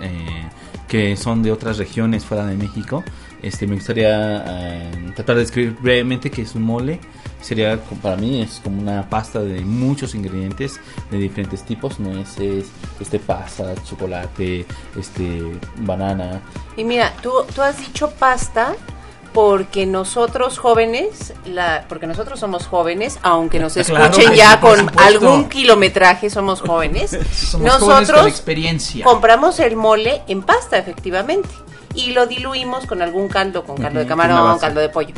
que 0.88 1.16
son 1.16 1.42
de 1.42 1.52
otras 1.52 1.78
regiones 1.78 2.24
fuera 2.24 2.46
de 2.46 2.56
México. 2.56 3.02
Este 3.42 3.66
me 3.66 3.74
gustaría 3.74 4.44
eh, 4.46 5.12
tratar 5.14 5.36
de 5.36 5.42
describir 5.42 5.76
brevemente 5.80 6.30
qué 6.30 6.42
es 6.42 6.54
un 6.54 6.62
mole. 6.62 7.00
Sería 7.40 7.78
para 8.02 8.16
mí 8.16 8.40
es 8.40 8.60
como 8.64 8.80
una 8.80 9.08
pasta 9.10 9.40
de 9.40 9.60
muchos 9.60 10.14
ingredientes 10.14 10.80
de 11.10 11.18
diferentes 11.18 11.62
tipos, 11.62 12.00
nueces, 12.00 12.66
este 13.00 13.18
pasas, 13.18 13.84
chocolate, 13.84 14.64
este 14.98 15.42
banana. 15.80 16.40
Y 16.76 16.84
mira, 16.84 17.12
tú, 17.22 17.30
tú 17.54 17.60
has 17.60 17.78
dicho 17.78 18.10
pasta 18.18 18.74
porque 19.34 19.84
nosotros 19.84 20.58
jóvenes, 20.58 21.34
la, 21.44 21.84
porque 21.88 22.06
nosotros 22.06 22.38
somos 22.38 22.68
jóvenes, 22.68 23.18
aunque 23.22 23.58
nos 23.58 23.76
escuchen 23.76 24.32
ya 24.32 24.60
con 24.60 24.78
supuesto. 24.78 25.02
algún 25.02 25.48
kilometraje, 25.48 26.30
somos 26.30 26.60
jóvenes. 26.62 27.10
Somos 27.34 27.72
jóvenes 27.72 28.08
nosotros 28.08 28.28
experiencia. 28.28 29.04
compramos 29.04 29.58
el 29.58 29.74
mole 29.74 30.22
en 30.28 30.42
pasta, 30.42 30.78
efectivamente, 30.78 31.48
y 31.94 32.12
lo 32.12 32.26
diluimos 32.26 32.86
con 32.86 33.02
algún 33.02 33.28
caldo, 33.28 33.64
con 33.64 33.76
caldo 33.76 33.98
de 33.98 34.06
camarón, 34.06 34.58
caldo 34.58 34.80
de 34.80 34.88
pollo. 34.88 35.14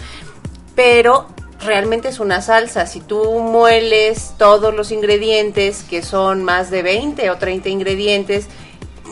Pero 0.75 1.29
realmente 1.63 2.09
es 2.09 2.19
una 2.19 2.41
salsa. 2.41 2.87
Si 2.87 3.01
tú 3.01 3.41
mueles 3.41 4.33
todos 4.39 4.75
los 4.75 4.93
ingredientes, 4.93 5.83
que 5.83 6.03
son 6.03 6.43
más 6.43 6.71
de 6.71 6.83
20 6.83 7.31
o 7.31 7.37
30 7.37 7.69
ingredientes, 7.69 8.49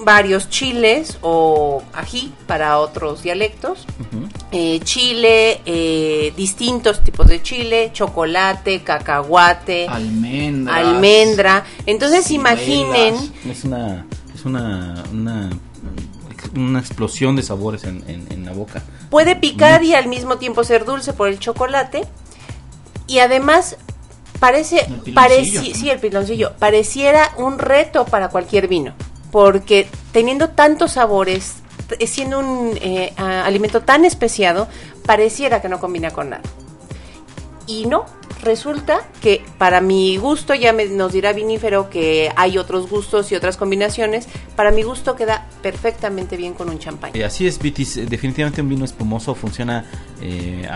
varios 0.04 0.48
chiles 0.50 1.18
o 1.22 1.82
ají 1.92 2.32
para 2.46 2.78
otros 2.78 3.22
dialectos, 3.22 3.86
eh, 4.52 4.80
chile, 4.84 5.60
eh, 5.64 6.32
distintos 6.36 7.02
tipos 7.04 7.26
de 7.28 7.42
chile, 7.42 7.90
chocolate, 7.92 8.82
cacahuate, 8.82 9.86
Almendras. 9.88 10.76
almendra. 10.76 11.64
Entonces 11.86 12.26
ciruelas. 12.26 12.58
imaginen 12.58 13.14
Es 13.50 13.64
una 13.64 14.06
es 14.34 14.44
una 14.44 15.04
una, 15.12 15.50
una 16.56 16.78
explosión 16.80 17.36
de 17.36 17.42
sabores 17.42 17.84
en, 17.84 18.04
en- 18.08 18.26
en 18.30 18.44
la 18.44 18.52
boca. 18.52 18.82
Puede 19.10 19.36
picar 19.36 19.82
y 19.84 19.94
al 19.94 20.08
mismo 20.08 20.36
tiempo 20.38 20.64
ser 20.64 20.84
dulce 20.84 21.12
por 21.12 21.28
el 21.28 21.38
chocolate. 21.38 22.02
Y 23.06 23.18
además 23.18 23.76
parece, 24.40 24.80
El 24.80 24.94
piloncillo, 25.00 25.14
pareci- 25.60 25.68
¿no? 25.70 25.74
sí, 25.78 25.90
el 25.90 25.98
piloncillo, 26.00 26.52
pareciera 26.58 27.32
un 27.38 27.58
reto 27.58 28.04
para 28.06 28.28
cualquier 28.28 28.66
vino, 28.68 28.92
porque 29.34 29.88
teniendo 30.12 30.50
tantos 30.50 30.92
sabores, 30.92 31.54
siendo 32.06 32.38
un 32.38 32.70
eh, 32.80 33.12
alimento 33.18 33.80
tan 33.80 34.04
especiado, 34.04 34.68
pareciera 35.04 35.60
que 35.60 35.68
no 35.68 35.80
combina 35.80 36.12
con 36.12 36.30
nada. 36.30 36.42
Y 37.66 37.86
no, 37.86 38.04
resulta 38.44 39.00
que 39.20 39.44
para 39.58 39.80
mi 39.80 40.18
gusto, 40.18 40.54
ya 40.54 40.72
me- 40.72 40.86
nos 40.86 41.12
dirá 41.12 41.32
Vinífero 41.32 41.90
que 41.90 42.30
hay 42.36 42.58
otros 42.58 42.88
gustos 42.88 43.32
y 43.32 43.34
otras 43.34 43.56
combinaciones, 43.56 44.28
para 44.54 44.70
mi 44.70 44.84
gusto 44.84 45.16
queda 45.16 45.48
perfectamente 45.62 46.36
bien 46.36 46.54
con 46.54 46.68
un 46.68 46.78
champán. 46.78 47.10
Eh, 47.14 47.24
así 47.24 47.48
es, 47.48 47.58
Vitis. 47.58 47.96
eh, 47.96 48.06
Definitivamente 48.06 48.62
un 48.62 48.68
vino 48.68 48.84
espumoso 48.84 49.34
funciona, 49.34 49.84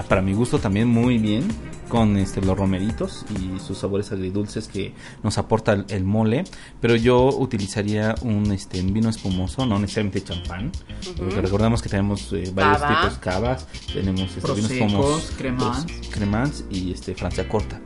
para 0.08 0.20
mi 0.20 0.34
gusto, 0.34 0.58
también 0.58 0.88
muy 0.88 1.18
bien 1.18 1.46
con 1.88 2.16
este, 2.16 2.40
los 2.42 2.56
romeritos 2.56 3.24
y 3.40 3.58
sus 3.60 3.78
sabores 3.78 4.12
agridulces 4.12 4.68
que 4.68 4.94
nos 5.22 5.38
aporta 5.38 5.72
el, 5.72 5.86
el 5.88 6.04
mole. 6.04 6.44
Pero 6.80 6.94
yo 6.96 7.28
utilizaría 7.28 8.14
un, 8.22 8.52
este, 8.52 8.80
un 8.80 8.92
vino 8.92 9.08
espumoso, 9.08 9.66
no 9.66 9.78
necesariamente 9.78 10.22
champán. 10.22 10.70
Porque 11.16 11.40
recordemos 11.40 11.82
que 11.82 11.88
tenemos 11.88 12.32
eh, 12.32 12.50
varios 12.54 12.78
Cava. 12.78 13.00
tipos 13.02 13.18
cavas, 13.18 13.66
tenemos 13.92 14.36
este, 14.36 14.52
vinos 14.52 15.32
cremants. 15.36 15.86
cremants 16.10 16.64
y 16.70 16.92
este, 16.92 17.14
Francia 17.14 17.48
corta. 17.48 17.80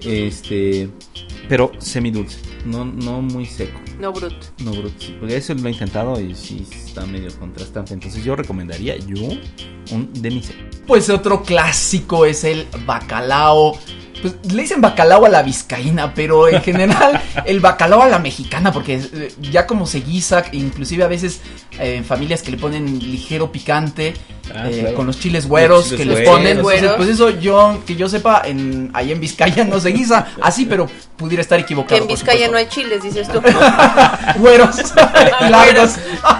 Este, 0.00 0.88
pero 1.48 1.72
semidulce, 1.78 2.38
no, 2.64 2.84
no 2.84 3.22
muy 3.22 3.46
seco. 3.46 3.80
No 3.98 4.12
brut. 4.12 4.34
No, 4.62 4.70
bro, 4.72 4.90
sí, 4.98 5.16
porque 5.18 5.36
eso 5.36 5.54
lo 5.54 5.68
he 5.68 5.72
intentado 5.72 6.20
y 6.20 6.34
sí 6.34 6.64
está 6.70 7.04
medio 7.04 7.36
contrastante. 7.38 7.94
Entonces 7.94 8.22
yo 8.22 8.36
recomendaría 8.36 8.96
yo 8.96 9.28
un 9.90 10.10
demise. 10.12 10.54
Pues 10.86 11.10
otro 11.10 11.42
clásico 11.42 12.24
es 12.26 12.44
el 12.44 12.66
bacalao. 12.86 13.76
Pues 14.22 14.36
le 14.52 14.62
dicen 14.62 14.80
bacalao 14.80 15.24
a 15.26 15.28
la 15.28 15.42
vizcaína, 15.42 16.14
pero 16.14 16.48
en 16.48 16.60
general 16.62 17.20
el 17.44 17.60
bacalao 17.60 18.02
a 18.02 18.08
la 18.08 18.18
mexicana, 18.18 18.72
porque 18.72 19.00
eh, 19.12 19.32
ya 19.50 19.66
como 19.66 19.86
se 19.86 20.00
guisa, 20.00 20.44
inclusive 20.52 21.04
a 21.04 21.08
veces 21.08 21.40
eh, 21.78 21.96
en 21.96 22.04
familias 22.04 22.42
que 22.42 22.50
le 22.50 22.56
ponen 22.56 22.98
ligero 22.98 23.50
picante, 23.52 24.14
Ah, 24.54 24.66
eh, 24.70 24.78
claro. 24.80 24.96
con 24.96 25.06
los 25.06 25.20
chiles 25.20 25.46
güeros 25.46 25.90
Los 25.90 26.00
chiles 26.00 26.00
que 26.00 26.04
les 26.06 26.14
güeros. 26.16 26.32
ponen. 26.32 26.56
Entonces, 26.56 26.80
Güeros. 26.80 26.96
pues 26.96 27.08
eso 27.10 27.28
yo, 27.38 27.82
que 27.86 27.96
yo 27.96 28.08
sepa, 28.08 28.40
en, 28.46 28.90
ahí 28.94 29.12
en 29.12 29.20
Vizcaya 29.20 29.62
no 29.64 29.78
se 29.78 29.90
guisa 29.90 30.26
así, 30.40 30.64
pero 30.64 30.88
pudiera 31.18 31.42
estar 31.42 31.60
equivocado. 31.60 31.94
Que 31.96 32.02
en 32.02 32.08
Vizcaya 32.08 32.48
no 32.48 32.56
hay 32.56 32.66
chiles, 32.66 33.02
dices 33.02 33.28
tú. 33.28 33.42
Güeros 34.38 34.76
y 35.46 35.50
largos. 35.50 35.96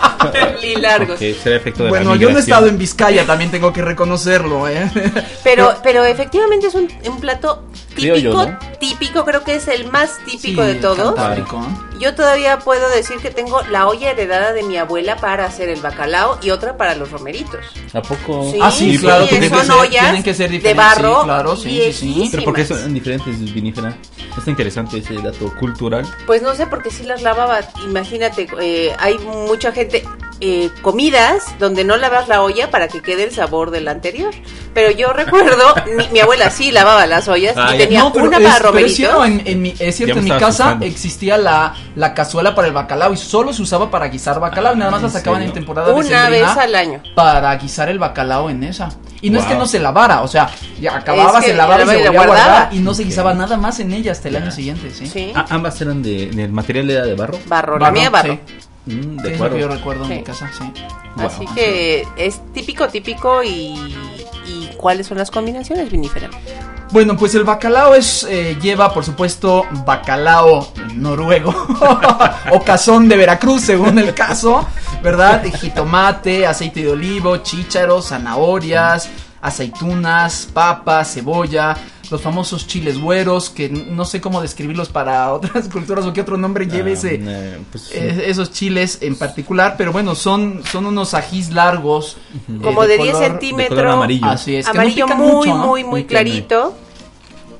y 0.62 0.76
largos. 0.76 1.16
Ok, 1.20 1.26
será 1.42 1.56
efecto 1.56 1.82
de 1.84 1.84
la 1.84 1.90
Bueno, 1.90 2.16
yo 2.16 2.30
no 2.30 2.38
he 2.38 2.40
estado 2.40 2.66
en 2.66 2.78
Vizcaya, 2.78 3.26
también 3.26 3.50
tengo 3.50 3.74
que 3.74 3.82
reconocerlo, 3.82 4.66
¿eh? 4.68 4.90
Pero, 5.44 5.74
pero 5.82 6.02
efectivamente 6.04 6.68
es 6.68 6.74
un, 6.74 6.88
un 7.06 7.20
plato 7.20 7.64
típico, 7.98 8.46
típico, 8.80 9.24
creo 9.24 9.44
que 9.44 9.54
es 9.56 9.68
el 9.68 9.90
más 9.90 10.18
típico 10.24 10.62
Sí, 10.62 10.68
de 10.68 10.74
todos. 10.76 11.14
Yo 11.98 12.14
todavía 12.14 12.60
puedo 12.60 12.88
decir 12.90 13.16
que 13.18 13.30
tengo 13.30 13.60
la 13.70 13.88
olla 13.88 14.10
heredada 14.10 14.52
de 14.52 14.62
mi 14.62 14.76
abuela 14.76 15.16
para 15.16 15.44
hacer 15.46 15.68
el 15.68 15.80
bacalao 15.80 16.38
y 16.42 16.50
otra 16.50 16.76
para 16.76 16.94
los 16.94 17.10
romeritos. 17.10 17.60
¿A 17.92 18.00
poco? 18.02 18.50
Sí, 18.52 18.58
Ah, 18.62 18.70
sí, 18.70 18.92
sí, 18.92 18.98
claro, 18.98 19.24
sí, 19.24 19.30
tienen 19.30 19.50
que 19.50 19.56
son 19.56 19.66
ser- 19.66 19.76
ollas 19.76 20.02
tienen 20.04 20.22
que 20.22 20.34
ser 20.34 20.62
de 20.62 20.74
barro, 20.74 21.18
sí, 21.18 21.24
claro, 21.24 21.56
sí, 21.56 21.92
sí. 21.92 22.28
¿Pero 22.30 22.44
por 22.44 22.54
qué 22.54 22.64
son 22.64 22.94
diferentes, 22.94 23.52
vinífera? 23.52 23.96
Está 24.36 24.50
interesante 24.50 24.98
ese 24.98 25.14
dato 25.14 25.52
cultural. 25.58 26.06
Pues 26.26 26.40
no 26.42 26.54
sé, 26.54 26.66
porque 26.68 26.90
sí 26.90 27.02
las 27.02 27.22
lavaba. 27.22 27.60
Imagínate, 27.84 28.46
eh, 28.60 28.94
hay 29.00 29.18
mucha 29.18 29.72
gente, 29.72 30.04
eh, 30.40 30.70
comidas 30.82 31.42
donde 31.58 31.84
no 31.84 31.96
lavas 31.96 32.28
la 32.28 32.42
olla 32.42 32.70
para 32.70 32.88
que 32.88 33.00
quede 33.02 33.24
el 33.24 33.32
sabor 33.32 33.70
del 33.70 33.88
anterior. 33.88 34.32
Pero 34.74 34.90
yo 34.92 35.12
recuerdo, 35.12 35.74
mi, 35.96 36.06
mi 36.08 36.20
abuela 36.20 36.50
sí 36.50 36.70
lavaba 36.70 37.06
las 37.06 37.26
ollas 37.28 37.54
Ah, 37.56 37.74
y 37.74 37.78
ya. 37.78 37.84
tenía 37.84 38.00
No, 38.00 38.12
pero 38.12 38.26
una 38.28 38.36
es- 38.38 38.42
para 38.44 38.56
pero 38.58 38.68
romeritos. 38.70 39.26
en, 39.26 39.42
en 39.46 39.62
mi, 39.62 39.74
es 39.78 39.96
cierto, 39.96 40.18
en 40.18 40.24
mi 40.24 40.30
estaba 40.30 40.38
casa 40.40 40.64
asustando. 40.64 40.86
existía 40.86 41.36
la, 41.38 41.74
la 41.96 42.14
cazuela 42.14 42.54
para 42.54 42.68
el 42.68 42.74
bacalao 42.74 43.12
y 43.12 43.16
solo 43.16 43.52
se 43.52 43.62
usaba 43.62 43.90
para 43.90 44.06
guisar 44.08 44.38
bacalao. 44.38 44.74
Ah, 44.74 44.76
nada 44.76 44.90
más 44.92 45.02
la 45.02 45.08
¿en 45.08 45.12
sacaban 45.14 45.42
en 45.42 45.52
temporada 45.52 45.92
Una 45.92 46.28
vez 46.30 46.44
al 46.46 46.74
año. 46.74 47.02
Para 47.16 47.56
guisar 47.56 47.88
el 47.88 47.98
bacalao 47.98 48.48
en 48.50 48.62
esa. 48.62 48.88
Y 49.20 49.30
no 49.30 49.40
es 49.40 49.46
que 49.46 49.56
no 49.56 49.66
se 49.66 49.80
lavara, 49.80 50.22
o 50.22 50.28
sea, 50.28 50.48
ya 50.80 50.96
acababa, 50.98 51.40
Es 51.40 51.44
que 51.46 51.50
se 51.50 51.56
lavaba 51.56 51.82
y 51.82 51.86
la- 51.86 51.92
se 51.92 51.98
la 51.98 52.04
volvía 52.10 52.20
a 52.22 52.26
guardar 52.26 52.46
guardaba. 52.50 52.74
y 52.74 52.78
no 52.78 52.94
se 52.94 53.02
guisaba 53.02 53.34
nada 53.34 53.56
más 53.56 53.80
en 53.80 53.92
ella 53.92 54.12
hasta 54.12 54.28
el 54.28 54.36
año 54.36 54.52
siguiente, 54.52 54.90
¿sí? 54.94 55.06
Sí. 55.08 55.32
Ah, 55.34 55.44
ambas 55.50 55.80
eran 55.80 56.00
de, 56.04 56.26
de- 56.26 56.44
el 56.44 56.52
material 56.52 56.88
era 56.88 57.04
de 57.04 57.14
barro. 57.16 57.36
Barro, 57.46 57.78
la 57.80 57.86
Barro, 57.86 57.92
mía 58.00 58.10
barro. 58.10 58.34
sí. 58.34 58.40
Mm, 58.88 59.18
Sí, 59.18 59.22
de 59.22 59.22
es 59.22 59.22
lo 59.22 59.28
que 59.30 59.34
acuerdo. 59.34 59.58
yo 59.58 59.68
recuerdo 59.68 60.04
en 60.04 60.10
mi 60.10 60.22
casa, 60.22 60.50
sí. 60.56 60.72
Así 61.16 61.46
que 61.54 62.06
es 62.16 62.40
típico, 62.52 62.88
típico 62.88 63.42
y, 63.42 63.74
y 64.46 64.70
¿cuáles 64.76 65.06
son 65.06 65.18
las 65.18 65.30
combinaciones 65.30 65.90
viníferas? 65.90 66.30
Bueno, 66.90 67.16
pues 67.18 67.34
el 67.34 67.44
bacalao 67.44 67.94
es 67.94 68.24
eh, 68.30 68.56
lleva, 68.62 68.94
por 68.94 69.04
supuesto, 69.04 69.66
bacalao 69.84 70.72
noruego 70.94 71.50
o 72.52 72.62
cazón 72.62 73.08
de 73.10 73.16
Veracruz, 73.18 73.60
según 73.62 73.98
el 73.98 74.14
caso, 74.14 74.66
¿verdad? 75.02 75.42
Jitomate, 75.44 76.46
aceite 76.46 76.80
de 76.84 76.90
olivo, 76.92 77.36
chícharos, 77.38 78.08
zanahorias, 78.08 79.10
aceitunas, 79.40 80.48
papas, 80.52 81.12
cebolla, 81.14 81.76
los 82.10 82.22
famosos 82.22 82.66
chiles 82.66 82.98
güeros, 82.98 83.50
que 83.50 83.68
no 83.68 84.04
sé 84.04 84.20
cómo 84.20 84.40
describirlos 84.40 84.88
para 84.88 85.32
otras 85.34 85.68
culturas 85.68 86.06
o 86.06 86.12
qué 86.12 86.22
otro 86.22 86.36
nombre 86.36 86.66
lleve 86.66 86.90
Ah, 86.90 86.94
ese, 86.94 87.20
eh, 87.22 87.58
pues, 87.70 87.90
eh, 87.92 88.24
esos 88.26 88.50
chiles 88.50 88.98
en 89.02 89.16
particular, 89.16 89.74
pero 89.76 89.92
bueno, 89.92 90.14
son, 90.14 90.62
son 90.70 90.86
unos 90.86 91.12
ajís 91.14 91.50
largos. 91.50 92.16
eh, 92.48 92.58
Como 92.62 92.86
de, 92.86 92.96
10 92.98 93.14
color- 93.14 93.22
centímetros. 93.30 93.76
de 93.76 93.82
color 93.82 93.96
amarillo. 93.96 94.26
Así 94.26 94.56
es, 94.56 94.66
que 94.66 94.72
no 94.72 94.80
amarillo 94.80 95.04
pican 95.06 95.18
muy, 95.18 95.32
mucho, 95.32 95.48
¿no? 95.54 95.66
muy, 95.66 95.82
muy 95.84 95.90
Muy 95.90 96.04
clarito. 96.04 96.74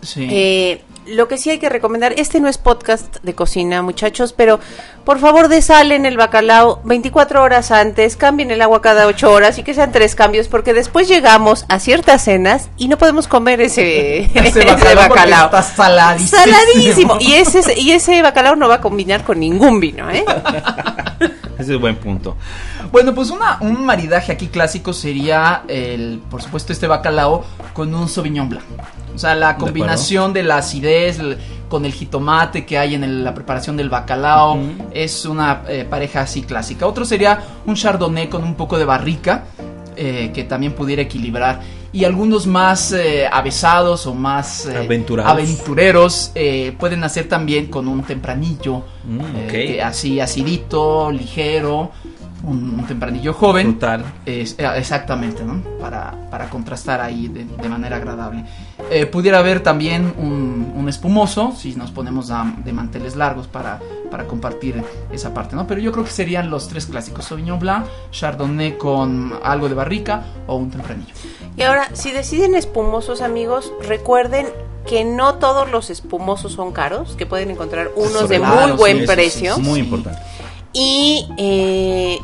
Sí. 0.01 0.27
Eh, 0.31 0.83
lo 1.09 1.29
que 1.29 1.39
sí 1.39 1.51
hay 1.51 1.59
que 1.59 1.69
recomendar, 1.69 2.15
este 2.17 2.41
no 2.41 2.49
es 2.49 2.59
podcast 2.59 3.17
de 3.23 3.35
cocina, 3.35 3.83
muchachos, 3.83 4.33
pero 4.33 4.61
por 5.05 5.19
favor 5.19 5.49
desalen 5.49 6.07
el 6.07 6.17
bacalao 6.17 6.81
24 6.85 7.43
horas 7.43 7.71
antes, 7.71 8.17
cambien 8.17 8.51
el 8.51 8.61
agua 8.63 8.83
cada 8.83 9.07
8 9.07 9.33
horas 9.33 9.59
y 9.59 9.63
que 9.63 9.75
sean 9.75 9.93
tres 9.93 10.15
cambios, 10.15 10.49
porque 10.49 10.75
después 10.75 11.09
llegamos 11.09 11.65
a 11.69 11.79
ciertas 11.79 12.23
cenas 12.25 12.69
y 12.77 12.89
no 12.89 12.99
podemos 12.99 13.27
comer 13.29 13.61
ese, 13.61 14.21
Ese 14.35 14.49
ese 14.49 14.65
bacalao, 14.65 15.09
porque 15.09 15.09
bacalao. 15.09 15.47
está 15.47 15.63
saladísimo. 15.63 16.43
Saladísimo. 16.43 17.17
Y 17.21 17.35
ese, 17.35 17.79
y 17.81 17.93
ese 17.93 18.23
bacalao 18.23 18.57
no 18.57 18.69
va 18.69 18.77
a 18.77 18.81
combinar 18.81 19.25
con 19.25 19.41
ningún 19.41 19.81
vino, 19.81 20.11
¿eh? 20.11 20.25
Ese 21.63 21.75
es 21.75 21.81
buen 21.81 21.97
punto. 21.97 22.37
Bueno, 22.93 23.15
pues 23.15 23.31
una, 23.31 23.59
un 23.61 23.85
maridaje 23.85 24.33
aquí 24.33 24.47
clásico 24.49 24.93
sería, 24.93 25.63
el, 25.69 26.21
por 26.31 26.41
supuesto, 26.43 26.73
este 26.73 26.87
bacalao 26.87 27.45
con 27.73 27.95
un 27.95 28.09
Sauvignon 28.09 28.49
Blanc. 28.49 28.65
O 29.15 29.19
sea, 29.19 29.35
la 29.35 29.57
combinación 29.57 30.33
de, 30.33 30.43
la 30.45 30.59
acidez 30.59 31.19
el- 31.19 31.39
con 31.69 31.85
el 31.85 31.93
jitomate 31.93 32.65
que 32.65 32.79
hay 32.79 32.95
en 32.95 33.03
el- 33.05 33.25
la 33.25 33.35
preparación 33.35 33.77
del 33.77 33.91
bacalao 33.91 34.59
es 34.93 35.25
una 35.27 35.63
eh, 35.69 35.85
pareja 35.89 36.21
así 36.21 36.43
clásica. 36.43 36.87
Otro 36.87 37.05
sería 37.05 37.41
un 37.67 37.75
chardonnay 37.75 38.29
con 38.29 38.45
un 38.45 38.55
poco 38.55 38.79
de 38.79 38.85
barrica 38.85 39.45
eh, 39.97 40.31
que 40.33 40.45
también 40.45 40.75
pudiera 40.75 41.03
equilibrar. 41.03 41.61
Y 41.93 42.05
algunos 42.05 42.47
más 42.47 42.93
eh, 42.93 43.27
avesados 43.31 44.07
o 44.07 44.15
más 44.15 44.67
eh, 44.67 44.77
aventureros 45.31 46.33
eh, 46.35 46.75
pueden 46.79 47.03
hacer 47.03 47.29
también 47.29 47.67
con 47.67 47.89
un 47.89 48.03
tempranillo 48.03 48.83
Mm, 49.09 49.21
eh, 49.79 49.83
así 49.83 50.21
acidito, 50.21 51.11
ligero, 51.11 51.91
un, 52.43 52.79
un 52.79 52.87
tempranillo 52.87 53.33
joven. 53.33 53.67
Eh, 54.27 54.47
exactamente, 54.77 55.43
¿no? 55.45 55.63
Para, 55.81 56.15
para 56.31 56.51
contrastar 56.51 57.01
ahí 57.01 57.29
de, 57.29 57.45
de 57.47 57.69
manera 57.71 57.97
agradable. 57.97 58.45
Eh, 58.91 59.07
pudiera 59.07 59.39
haber 59.39 59.61
también 59.61 60.13
un, 60.19 60.73
un 60.77 60.89
espumoso, 60.91 61.53
si 61.57 61.75
nos 61.75 61.91
ponemos 61.91 62.31
a- 62.31 62.53
de 62.65 62.73
manteles 62.73 63.17
largos 63.17 63.47
para, 63.47 63.81
para 64.11 64.25
compartir 64.25 64.83
esa 65.11 65.33
parte, 65.33 65.57
¿no? 65.57 65.67
Pero 65.67 65.81
yo 65.81 65.91
creo 65.91 66.05
que 66.05 66.11
serían 66.11 66.51
los 66.51 66.69
tres 66.69 66.85
clásicos, 66.87 67.25
Sauvignon 67.25 67.59
Blanc, 67.59 67.87
Chardonnay 68.13 68.77
con 68.77 69.33
algo 69.43 69.69
de 69.71 69.75
barrica 69.75 70.23
o 70.47 70.57
un 70.57 70.71
tempranillo. 70.71 71.15
Y 71.59 71.63
ahora, 71.65 71.89
si 71.93 72.13
deciden 72.13 72.55
espumosos, 72.55 73.21
amigos, 73.21 73.73
recuerden 73.83 74.47
que 74.87 75.05
no 75.05 75.35
todos 75.35 75.69
los 75.71 75.91
espumosos 75.91 76.53
son 76.53 76.73
caros, 76.73 77.17
que 77.17 77.27
pueden 77.27 77.51
encontrar 77.51 77.91
unos 77.97 78.29
de 78.29 78.39
Claro, 78.39 78.69
muy 78.69 78.77
buen 78.77 79.01
sí, 79.01 79.07
precio. 79.07 79.55
sí, 79.57 79.61
Muy 79.61 79.81
importante. 79.81 80.21
Y 80.73 81.29
eh, 81.37 82.19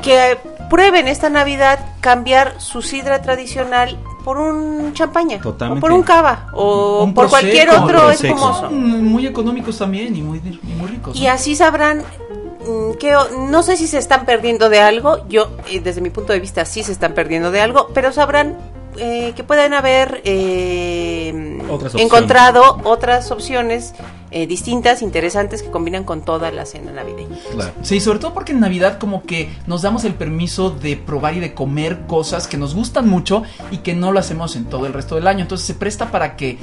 que 0.00 0.38
prueben 0.70 1.08
esta 1.08 1.28
Navidad 1.28 1.80
cambiar 2.00 2.60
su 2.60 2.80
sidra 2.82 3.20
tradicional 3.20 3.98
por 4.24 4.38
un 4.38 4.92
champaña, 4.94 5.40
Totalmente. 5.40 5.78
o 5.78 5.80
por 5.80 5.92
un 5.92 6.02
cava, 6.02 6.46
o 6.52 7.02
Un 7.02 7.14
por 7.14 7.28
cualquier 7.28 7.70
otro 7.70 8.10
espumoso. 8.10 8.60
Son 8.60 9.04
muy 9.04 9.26
económicos 9.26 9.76
también 9.78 10.14
y 10.14 10.22
muy, 10.22 10.38
y 10.38 10.72
muy 10.74 10.86
ricos. 10.88 11.16
Y 11.18 11.24
¿no? 11.24 11.32
así 11.32 11.56
sabrán 11.56 11.98
mm, 11.98 12.27
que 12.98 13.16
o- 13.16 13.30
no 13.48 13.62
sé 13.62 13.76
si 13.76 13.86
se 13.86 13.98
están 13.98 14.24
perdiendo 14.26 14.68
de 14.68 14.80
algo, 14.80 15.26
yo 15.28 15.50
eh, 15.70 15.80
desde 15.80 16.00
mi 16.00 16.10
punto 16.10 16.32
de 16.32 16.40
vista 16.40 16.64
sí 16.64 16.82
se 16.82 16.92
están 16.92 17.14
perdiendo 17.14 17.50
de 17.50 17.60
algo, 17.60 17.88
pero 17.94 18.12
sabrán 18.12 18.56
eh, 18.96 19.32
que 19.36 19.44
pueden 19.44 19.74
haber 19.74 20.22
eh, 20.24 21.58
Otras 21.70 21.94
encontrado 21.94 22.80
otras 22.84 23.30
opciones 23.30 23.94
eh, 24.30 24.46
distintas, 24.46 25.02
interesantes, 25.02 25.62
que 25.62 25.70
combinan 25.70 26.04
con 26.04 26.22
toda 26.22 26.50
la 26.50 26.66
cena 26.66 26.90
navideña. 26.92 27.36
Claro. 27.52 27.72
Sí, 27.82 28.00
sobre 28.00 28.18
todo 28.18 28.34
porque 28.34 28.52
en 28.52 28.60
Navidad 28.60 28.98
como 28.98 29.22
que 29.22 29.50
nos 29.66 29.82
damos 29.82 30.04
el 30.04 30.14
permiso 30.14 30.70
de 30.70 30.96
probar 30.96 31.34
y 31.34 31.40
de 31.40 31.54
comer 31.54 32.06
cosas 32.06 32.46
que 32.48 32.56
nos 32.58 32.74
gustan 32.74 33.08
mucho 33.08 33.42
y 33.70 33.78
que 33.78 33.94
no 33.94 34.10
lo 34.12 34.18
hacemos 34.18 34.56
en 34.56 34.64
todo 34.66 34.86
el 34.86 34.92
resto 34.92 35.14
del 35.14 35.26
año. 35.28 35.42
Entonces 35.42 35.66
se 35.66 35.74
presta 35.74 36.10
para 36.10 36.36
que 36.36 36.58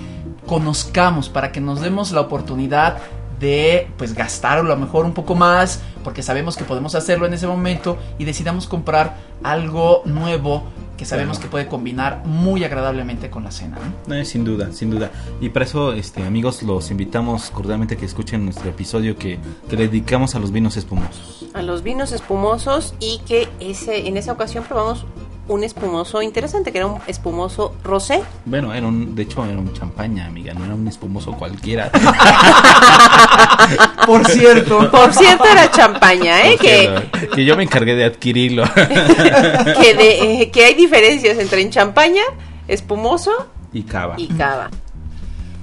conozcamos, 0.46 1.30
para 1.30 1.52
que 1.52 1.62
nos 1.62 1.82
demos 1.82 2.12
la 2.12 2.22
oportunidad 2.22 2.98
de 3.40 3.88
pues 3.98 4.14
gastar 4.14 4.60
a 4.60 4.64
lo 4.64 4.76
mejor 4.78 5.06
un 5.06 5.14
poco 5.14 5.36
más 5.36 5.82
porque 6.04 6.22
sabemos 6.22 6.56
que 6.56 6.64
podemos 6.64 6.96
hacerlo 6.96 7.26
en 7.26 7.34
ese 7.34 7.48
momento 7.48 7.98
y 8.18 8.26
decidamos 8.26 8.68
comprar 8.68 9.18
algo 9.44 10.02
nuevo 10.06 10.64
que 10.98 11.06
sabemos 11.06 11.40
que 11.40 11.48
puede 11.48 11.68
combinar 11.68 12.24
muy 12.26 12.64
agradablemente 12.64 13.30
con 13.30 13.44
la 13.44 13.52
cena. 13.52 13.78
¿no? 14.08 14.16
No, 14.16 14.26
sin 14.26 14.46
duda, 14.46 14.72
sin 14.72 14.92
duda. 14.92 15.12
Y 15.42 15.50
para 15.50 15.66
eso, 15.66 15.94
este, 15.94 16.24
amigos, 16.24 16.64
los 16.64 16.90
invitamos 16.92 17.50
cordialmente 17.50 17.96
a 17.96 17.98
que 17.98 18.06
escuchen 18.06 18.46
nuestro 18.46 18.70
episodio 18.70 19.18
que, 19.18 19.40
que 19.70 19.76
le 19.76 19.88
dedicamos 19.88 20.36
a 20.36 20.40
los 20.40 20.52
vinos 20.52 20.78
espumosos. 20.78 21.48
A 21.54 21.62
los 21.62 21.84
vinos 21.84 22.12
espumosos 22.12 22.94
y 23.00 23.20
que 23.28 23.50
ese 23.60 24.08
en 24.08 24.18
esa 24.18 24.32
ocasión 24.32 24.64
probamos 24.64 25.06
un 25.48 25.64
espumoso 25.64 26.22
interesante, 26.22 26.72
que 26.72 26.80
era 26.80 26.88
un 26.88 27.00
espumoso 27.08 27.76
rosé. 27.84 28.22
Bueno, 28.46 28.74
era 28.74 28.88
un, 28.88 29.16
de 29.16 29.24
hecho 29.24 29.46
era 29.46 29.58
un 29.60 29.74
champaña, 29.74 30.26
amiga, 30.26 30.54
no 30.54 30.66
era 30.66 30.76
un 30.76 30.88
espumoso 30.88 31.34
cualquiera. 31.34 31.92
Por 34.06 34.26
cierto, 34.28 34.90
Por 34.92 35.14
cierto, 35.14 35.46
era 35.46 35.70
champaña, 35.72 36.48
¿eh? 36.48 36.58
que, 36.60 36.94
que, 37.20 37.28
que 37.28 37.46
yo 37.46 37.56
me 37.58 37.64
encargué 37.64 37.96
de 37.96 38.06
adquirirlo. 38.06 38.64
que, 38.76 39.94
de- 39.96 40.42
eh, 40.44 40.52
que 40.52 40.66
hay 40.66 40.74
diferencias 40.76 41.38
entre 41.38 41.62
en 41.62 41.70
champaña, 41.72 42.24
espumoso 42.68 43.32
y 43.74 43.84
cava. 43.84 44.16
y 44.18 44.28
cava. 44.30 44.70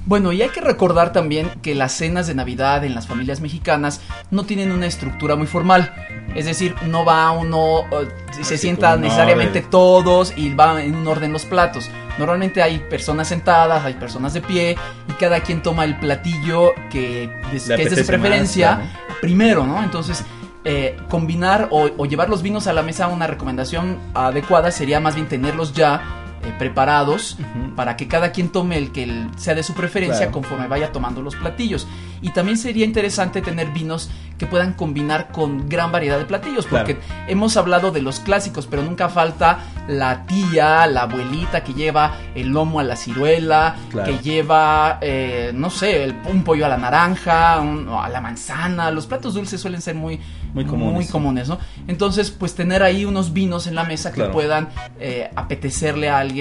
Bueno, 0.04 0.32
y 0.32 0.42
hay 0.42 0.48
que 0.48 0.60
recordar 0.60 1.12
también 1.12 1.48
que 1.62 1.74
las 1.74 1.92
cenas 1.92 2.26
de 2.26 2.34
Navidad 2.34 2.84
en 2.84 2.94
las 2.94 3.06
familias 3.06 3.40
mexicanas 3.40 4.00
no 4.30 4.44
tienen 4.44 4.72
una 4.72 4.86
estructura 4.86 5.36
muy 5.36 5.46
formal. 5.46 5.94
Es 6.34 6.46
decir, 6.46 6.74
no 6.86 7.04
va 7.04 7.30
uno, 7.30 7.80
eh, 7.92 8.08
se 8.32 8.40
Así 8.40 8.54
un 8.96 9.02
necesariamente 9.02 9.58
orden. 9.60 9.70
todos 9.70 10.32
y 10.36 10.52
van 10.54 10.78
en 10.80 10.94
un 10.96 11.06
orden 11.06 11.32
los 11.32 11.44
platos. 11.44 11.88
Normalmente 12.18 12.62
hay 12.62 12.78
personas 12.78 13.28
sentadas, 13.28 13.84
hay 13.84 13.94
personas 13.94 14.34
de 14.34 14.40
pie 14.40 14.76
y 15.08 15.12
cada 15.14 15.40
quien 15.40 15.62
toma 15.62 15.84
el 15.84 15.96
platillo 15.98 16.72
que, 16.90 17.30
des- 17.52 17.68
Le 17.68 17.76
que 17.76 17.82
es 17.84 17.90
de 17.90 17.96
su 17.96 18.02
más, 18.02 18.06
preferencia 18.08 18.80
primero, 19.20 19.66
¿no? 19.66 19.82
Entonces, 19.82 20.24
eh, 20.64 20.96
combinar 21.08 21.68
o, 21.70 21.90
o 21.96 22.06
llevar 22.06 22.28
los 22.28 22.42
vinos 22.42 22.66
a 22.66 22.72
la 22.72 22.82
mesa, 22.82 23.06
una 23.08 23.26
recomendación 23.26 23.98
adecuada 24.14 24.70
sería 24.72 25.00
más 25.00 25.14
bien 25.14 25.28
tenerlos 25.28 25.72
ya 25.72 26.21
eh, 26.44 26.52
preparados 26.58 27.36
para 27.76 27.96
que 27.96 28.08
cada 28.08 28.32
quien 28.32 28.48
tome 28.50 28.76
el 28.78 28.92
que 28.92 29.04
el- 29.04 29.28
sea 29.36 29.54
de 29.54 29.62
su 29.62 29.74
preferencia 29.74 30.18
Claro. 30.26 30.32
conforme 30.32 30.66
vaya 30.68 30.92
tomando 30.92 31.22
los 31.22 31.36
platillos. 31.36 31.86
Y 32.20 32.30
también 32.30 32.56
sería 32.56 32.84
interesante 32.84 33.42
tener 33.42 33.68
vinos 33.72 34.08
que 34.38 34.46
puedan 34.46 34.72
combinar 34.74 35.28
con 35.32 35.68
gran 35.68 35.90
variedad 35.92 36.18
de 36.18 36.24
platillos, 36.24 36.66
Claro. 36.66 36.84
porque 36.86 37.00
hemos 37.28 37.56
hablado 37.56 37.90
de 37.92 38.02
los 38.02 38.18
clásicos, 38.20 38.66
pero 38.66 38.82
nunca 38.82 39.08
falta 39.08 39.60
la 39.88 40.24
tía, 40.26 40.86
la 40.86 41.02
abuelita 41.02 41.62
que 41.64 41.74
lleva 41.74 42.14
el 42.34 42.48
lomo 42.48 42.80
a 42.80 42.84
la 42.84 42.96
ciruela, 42.96 43.76
Claro. 43.90 44.10
que 44.12 44.18
lleva, 44.22 44.98
eh, 45.00 45.52
no 45.54 45.70
sé, 45.70 46.04
el, 46.04 46.14
un 46.30 46.42
pollo 46.44 46.66
a 46.66 46.68
la 46.68 46.76
naranja, 46.76 47.60
un- 47.60 47.88
a 47.88 48.08
la 48.08 48.20
manzana. 48.20 48.90
Los 48.90 49.06
platos 49.06 49.34
dulces 49.34 49.60
suelen 49.60 49.80
ser 49.80 49.94
muy, 49.94 50.20
Muy 50.54 50.64
comunes. 50.64 50.94
muy 50.94 51.06
comunes, 51.06 51.48
¿no? 51.48 51.58
Entonces, 51.88 52.30
pues 52.30 52.54
tener 52.54 52.82
ahí 52.82 53.04
unos 53.04 53.32
vinos 53.32 53.66
en 53.66 53.74
la 53.74 53.84
mesa 53.84 54.12
que 54.12 54.24
puedan 54.24 54.68
eh, 55.00 55.30
apetecerle 55.34 56.08
a 56.08 56.18
alguien. 56.18 56.31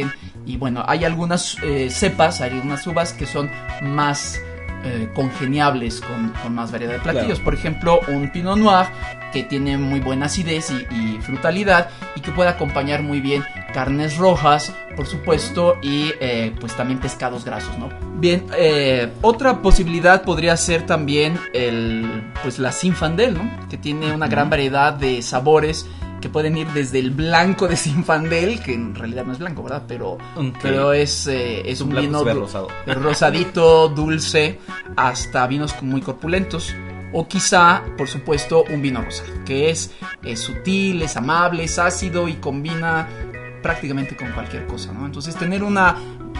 Y 0.45 0.57
bueno, 0.57 0.83
hay 0.87 1.05
algunas 1.05 1.57
eh, 1.63 1.89
cepas, 1.89 2.41
hay 2.41 2.51
algunas 2.51 2.85
uvas 2.87 3.13
que 3.13 3.25
son 3.25 3.49
más 3.81 4.39
eh, 4.83 5.09
congeniables 5.13 6.01
con, 6.01 6.29
con 6.41 6.55
más 6.55 6.71
variedad 6.71 6.93
de 6.93 6.99
platillos. 6.99 7.39
Claro. 7.39 7.43
Por 7.43 7.53
ejemplo, 7.53 7.99
un 8.07 8.31
Pinot 8.31 8.57
Noir 8.57 8.87
que 9.31 9.43
tiene 9.43 9.77
muy 9.77 9.99
buena 9.99 10.25
acidez 10.25 10.71
y, 10.71 10.95
y 10.95 11.19
frutalidad 11.21 11.89
y 12.15 12.21
que 12.21 12.31
puede 12.31 12.49
acompañar 12.49 13.01
muy 13.01 13.21
bien 13.21 13.43
carnes 13.73 14.17
rojas, 14.17 14.73
por 14.97 15.05
supuesto, 15.07 15.77
y 15.81 16.11
eh, 16.19 16.53
pues 16.59 16.75
también 16.75 16.99
pescados 16.99 17.45
grasos, 17.45 17.77
¿no? 17.77 17.87
Bien, 18.19 18.45
eh, 18.57 19.09
otra 19.21 19.61
posibilidad 19.61 20.23
podría 20.23 20.57
ser 20.57 20.85
también 20.85 21.39
el, 21.53 22.23
pues 22.43 22.59
la 22.59 22.73
Sinfandel, 22.73 23.35
¿no? 23.35 23.49
Que 23.69 23.77
tiene 23.77 24.11
una 24.11 24.27
gran 24.27 24.49
variedad 24.49 24.91
de 24.91 25.21
sabores 25.21 25.87
que 26.21 26.29
pueden 26.29 26.55
ir 26.57 26.67
desde 26.67 26.99
el 26.99 27.11
blanco 27.11 27.67
de 27.67 27.75
Sinfandel, 27.75 28.61
que 28.61 28.73
en 28.73 28.95
realidad 28.95 29.25
no 29.25 29.33
es 29.33 29.39
blanco, 29.39 29.63
¿verdad? 29.63 29.83
Pero, 29.87 30.17
pero 30.61 30.93
es, 30.93 31.27
eh, 31.27 31.69
es 31.69 31.81
un 31.81 31.87
un, 31.87 31.93
blanco 31.93 32.19
vino 32.23 32.33
du- 32.35 32.39
rosado. 32.41 32.67
rosadito, 32.87 33.89
dulce, 33.89 34.59
hasta 34.95 35.45
vinos 35.47 35.75
muy 35.81 36.01
corpulentos. 36.01 36.73
O 37.13 37.27
quizá, 37.27 37.83
por 37.97 38.07
supuesto, 38.07 38.63
un 38.71 38.81
vino 38.81 39.01
rosado, 39.01 39.29
que 39.45 39.69
es, 39.69 39.91
es 40.23 40.39
sutil, 40.39 41.01
es 41.01 41.17
amable, 41.17 41.65
es 41.65 41.77
ácido 41.77 42.29
y 42.29 42.35
combina 42.35 43.07
prácticamente 43.61 44.15
con 44.15 44.31
cualquier 44.31 44.65
cosa, 44.65 44.93
¿no? 44.93 45.05
Entonces 45.05 45.35
tener 45.35 45.61
una, 45.63 45.95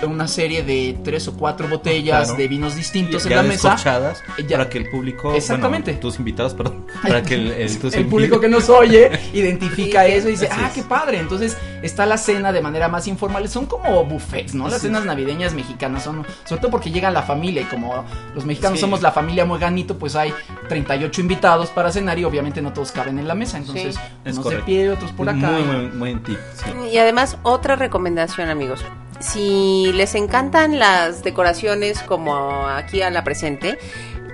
una 0.08 0.28
serie 0.28 0.64
de 0.64 0.98
tres 1.04 1.28
o 1.28 1.34
cuatro 1.38 1.68
botellas 1.68 2.24
Claro. 2.30 2.38
de 2.38 2.48
vinos 2.48 2.76
distintos 2.76 3.26
en 3.26 3.36
la 3.36 3.44
mesa. 3.44 3.70
descorchadas 3.72 4.24
ya- 4.48 4.58
para 4.58 4.70
que 4.70 4.78
el 4.80 4.90
público, 4.90 5.34
Exactamente. 5.34 5.92
bueno, 5.92 6.00
tus 6.02 6.18
invitados, 6.20 6.54
perdón, 6.54 6.86
para 7.02 7.22
que 7.22 7.36
el, 7.36 7.52
el- 7.52 7.80
tus 7.80 7.94
el 7.94 8.08
público 8.08 8.40
que 8.40 8.48
nos 8.50 8.70
oye 8.70 9.12
identifica 9.34 10.06
eso 10.08 10.28
y 10.28 10.32
dice, 10.32 10.48
Así 10.48 10.62
ah, 10.64 10.68
es. 10.68 10.74
qué 10.74 10.82
padre. 10.84 11.20
Entonces 11.20 11.58
está 11.82 12.06
la 12.06 12.18
cena 12.18 12.52
de 12.52 12.62
manera 12.62 12.88
más 12.88 13.08
informal. 13.08 13.48
Son 13.48 13.66
como 13.66 14.04
buffets, 14.06 14.54
¿no? 14.56 14.66
Las 14.66 14.76
Así 14.76 14.88
cenas 14.88 15.06
navideñas 15.06 15.54
mexicanas 15.54 16.04
son, 16.04 16.26
sobre 16.46 16.62
todo 16.62 16.72
porque 16.72 16.92
llega 16.92 17.12
la 17.12 17.22
familia 17.24 17.62
y 17.62 17.66
como 17.66 18.04
los 18.34 18.46
mexicanos 18.46 18.80
Sí. 18.80 18.82
somos 18.82 19.02
la 19.02 19.12
familia 19.12 19.46
Mueganito, 19.46 19.98
pues 19.98 20.16
hay 20.16 20.34
38 20.68 21.22
invitados 21.22 21.70
para 21.70 21.92
cenar 21.92 22.18
y 22.18 22.24
obviamente 22.24 22.62
no 22.62 22.74
todos 22.74 22.92
caben 22.92 23.20
en 23.20 23.28
la 23.28 23.36
mesa. 23.36 23.58
Entonces, 23.58 23.96
Sí. 23.96 24.02
Es 24.26 24.34
unos 24.34 24.38
de 24.38 24.44
correcto. 24.44 24.66
pie, 24.66 24.90
otros 24.90 25.12
por 25.12 25.30
acá. 25.30 25.52
Muy 25.52 25.62
buen, 25.64 26.00
buen 26.00 26.24
tip. 26.24 26.38
sí. 26.56 26.72
Y 26.92 26.98
además, 26.98 27.38
otra 27.44 27.76
recomendación, 27.76 28.50
amigos. 28.50 28.84
Si 29.22 29.92
les 29.94 30.16
encantan 30.16 30.80
las 30.80 31.24
decoraciones 31.24 32.02
como 32.02 32.68
aquí 32.68 33.02
a 33.02 33.12
la 33.12 33.24
presente, 33.24 33.78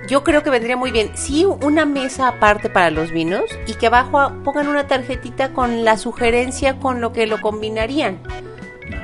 yo 0.08 0.24
creo 0.24 0.42
que 0.42 0.48
vendría 0.48 0.76
muy 0.76 0.90
bien, 0.90 1.10
sí, 1.14 1.44
una 1.44 1.84
mesa 1.84 2.28
aparte 2.28 2.70
para 2.70 2.90
los 2.90 3.10
vinos 3.10 3.44
y 3.66 3.74
que 3.74 3.88
abajo 3.88 4.32
pongan 4.42 4.68
una 4.68 4.86
tarjetita 4.86 5.52
con 5.52 5.84
la 5.84 5.98
sugerencia 5.98 6.78
con 6.78 7.02
lo 7.02 7.12
que 7.12 7.26
lo 7.26 7.40
combinarían. 7.42 8.22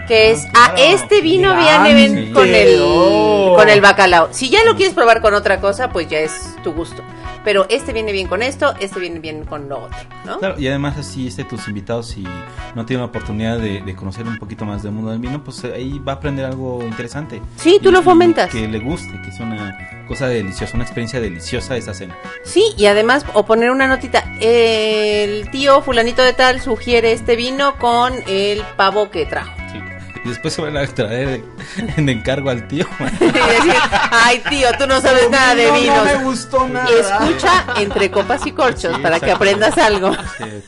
Que 0.07 0.31
es, 0.33 0.47
ah, 0.55 0.73
claro, 0.75 0.95
este 0.95 1.21
vino 1.23 1.57
viene 1.57 2.31
con 2.33 2.47
el, 2.49 2.79
Oh. 2.83 3.55
con 3.57 3.69
el 3.71 3.81
bacalao. 3.81 4.29
Si 4.33 4.51
ya 4.51 4.63
lo 4.65 4.77
quieres 4.77 4.95
probar 4.95 5.21
con 5.23 5.33
otra 5.35 5.61
cosa, 5.61 5.89
pues 5.91 6.09
ya 6.09 6.19
es 6.19 6.33
tu 6.63 6.73
gusto. 6.73 7.03
Pero 7.43 7.67
este 7.69 7.93
viene 7.93 8.11
bien 8.13 8.27
con 8.27 8.43
esto, 8.43 8.75
este 8.81 9.01
viene 9.01 9.19
bien 9.19 9.45
con 9.45 9.69
lo 9.69 9.83
otro, 9.85 9.99
¿no? 10.25 10.39
Claro, 10.39 10.59
y 10.59 10.67
además 10.67 10.97
así 10.97 11.27
este 11.27 11.45
tus 11.45 11.69
invitados 11.69 12.07
si 12.09 12.25
no 12.75 12.87
tienen 12.87 13.03
la 13.03 13.09
oportunidad 13.09 13.59
de, 13.59 13.83
de 13.83 13.95
conocer 13.95 14.27
un 14.27 14.39
poquito 14.39 14.65
más 14.65 14.83
del 14.83 14.93
mundo 14.93 15.11
del 15.11 15.19
vino, 15.21 15.45
pues 15.45 15.63
ahí 15.65 15.99
va 15.99 16.13
a 16.13 16.15
aprender 16.17 16.47
algo 16.47 16.83
interesante. 16.83 17.43
Sí, 17.57 17.79
tú 17.83 17.91
Y- 17.91 17.93
lo 17.93 18.03
fomentas. 18.03 18.51
Que 18.51 18.67
le 18.67 18.79
guste, 18.79 19.21
que 19.23 19.29
es 19.29 19.39
una 19.41 19.77
cosa 20.09 20.27
deliciosa, 20.27 20.73
una 20.75 20.85
experiencia 20.85 21.21
deliciosa 21.21 21.77
esa 21.77 21.93
cena. 21.93 22.17
Sí, 22.45 22.65
y 22.79 22.87
además, 22.87 23.27
o 23.35 23.45
poner 23.45 23.71
una 23.71 23.89
notita, 23.89 24.25
el 24.41 25.51
tío 25.51 25.83
fulanito 25.83 26.23
de 26.23 26.33
tal 26.33 26.63
sugiere 26.63 27.13
este 27.13 27.37
vino 27.37 27.77
con 27.79 28.15
el 28.27 28.63
pavo 28.77 29.11
que 29.11 29.27
trajo. 29.27 29.53
Sí. 29.71 29.79
Y 30.25 30.29
después 30.29 30.55
se 30.55 30.63
van 30.63 30.77
a 30.77 30.87
traer 30.87 31.43
en 31.97 32.09
encargo 32.09 32.51
al 32.51 32.67
tío. 32.69 32.87
Y 33.21 33.25
decir, 33.27 33.75
ay 34.11 34.43
tío, 34.49 34.69
tú 34.79 34.87
no 34.87 35.01
sabes 35.01 35.31
nada 35.31 35.55
de 35.55 35.69
No, 35.69 35.75
vinos. 35.75 35.97
No 35.97 36.05
me 36.05 36.25
gustó 36.25 36.69
nada. 36.69 36.89
Escucha 36.91 37.65
entre 37.77 38.11
copas 38.11 38.47
y 38.47 38.53
corchos 38.53 38.95
Sí, 38.97 39.03
para 39.03 39.21
que 39.21 39.31
aprendas 39.31 39.77
algo. 39.79 40.13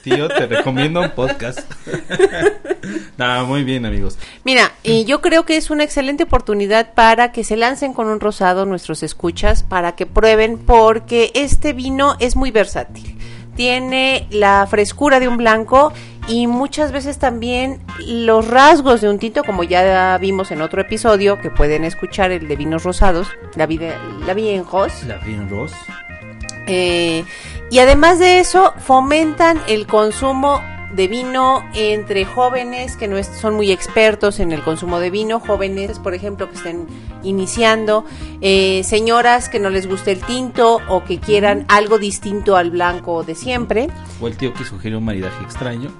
Tío, 0.02 0.28
te 0.28 0.46
recomiendo 0.46 1.00
un 1.00 1.10
podcast. 1.10 1.60
Nada, 3.16 3.44
muy 3.44 3.64
bien, 3.64 3.86
amigos. 3.86 4.18
Mira, 4.44 4.72
y 4.82 5.04
yo 5.04 5.20
creo 5.20 5.44
que 5.44 5.56
es 5.56 5.70
una 5.70 5.84
excelente 5.84 6.24
oportunidad 6.24 6.92
para 6.94 7.32
que 7.32 7.44
se 7.44 7.56
lancen 7.56 7.92
con 7.92 8.08
un 8.08 8.20
rosado 8.20 8.66
nuestros 8.66 9.02
escuchas, 9.02 9.62
para 9.62 9.96
que 9.96 10.06
prueben, 10.06 10.58
porque 10.58 11.30
este 11.34 11.72
vino 11.72 12.16
es 12.20 12.36
muy 12.36 12.50
versátil. 12.50 13.18
Tiene 13.56 14.26
la 14.30 14.66
frescura 14.68 15.18
de 15.18 15.28
un 15.28 15.38
blanco 15.38 15.92
y 16.28 16.46
muchas 16.46 16.92
veces 16.92 17.18
también 17.18 17.80
los 18.06 18.48
rasgos 18.48 19.00
de 19.00 19.08
un 19.08 19.18
tinto, 19.18 19.44
como 19.44 19.62
ya 19.62 20.18
vimos 20.18 20.50
en 20.50 20.62
otro 20.62 20.80
episodio, 20.80 21.40
que 21.40 21.50
pueden 21.50 21.84
escuchar 21.84 22.32
el 22.32 22.48
de 22.48 22.56
vinos 22.56 22.82
rosados, 22.82 23.28
la 23.54 23.66
vida, 23.66 23.94
la 24.26 24.34
Rose. 24.34 25.06
La 25.06 25.18
Vin 25.18 25.48
Rose. 25.48 25.76
Eh, 26.66 27.24
y 27.70 27.78
además 27.78 28.18
de 28.18 28.40
eso, 28.40 28.74
fomentan 28.78 29.60
el 29.68 29.86
consumo 29.86 30.60
de 30.96 31.08
vino 31.08 31.62
entre 31.74 32.24
jóvenes 32.24 32.96
que 32.96 33.06
no 33.06 33.16
es- 33.18 33.30
son 33.40 33.54
muy 33.54 33.70
expertos 33.70 34.40
en 34.40 34.50
el 34.52 34.62
consumo 34.62 34.98
de 34.98 35.10
vino, 35.10 35.38
jóvenes, 35.40 35.98
por 35.98 36.14
ejemplo, 36.14 36.48
que 36.48 36.56
estén 36.56 36.86
iniciando, 37.22 38.04
eh, 38.40 38.82
señoras 38.84 39.48
que 39.48 39.58
no 39.58 39.68
les 39.70 39.86
guste 39.86 40.12
el 40.12 40.20
tinto 40.20 40.80
o 40.88 41.04
que 41.04 41.18
quieran 41.20 41.64
algo 41.68 41.98
distinto 41.98 42.56
al 42.56 42.70
blanco 42.70 43.22
de 43.24 43.34
siempre. 43.34 43.88
O 44.20 44.26
el 44.28 44.36
tío 44.36 44.54
que 44.54 44.64
sugirió 44.64 44.98
un 44.98 45.04
maridaje 45.04 45.42
extraño. 45.44 45.90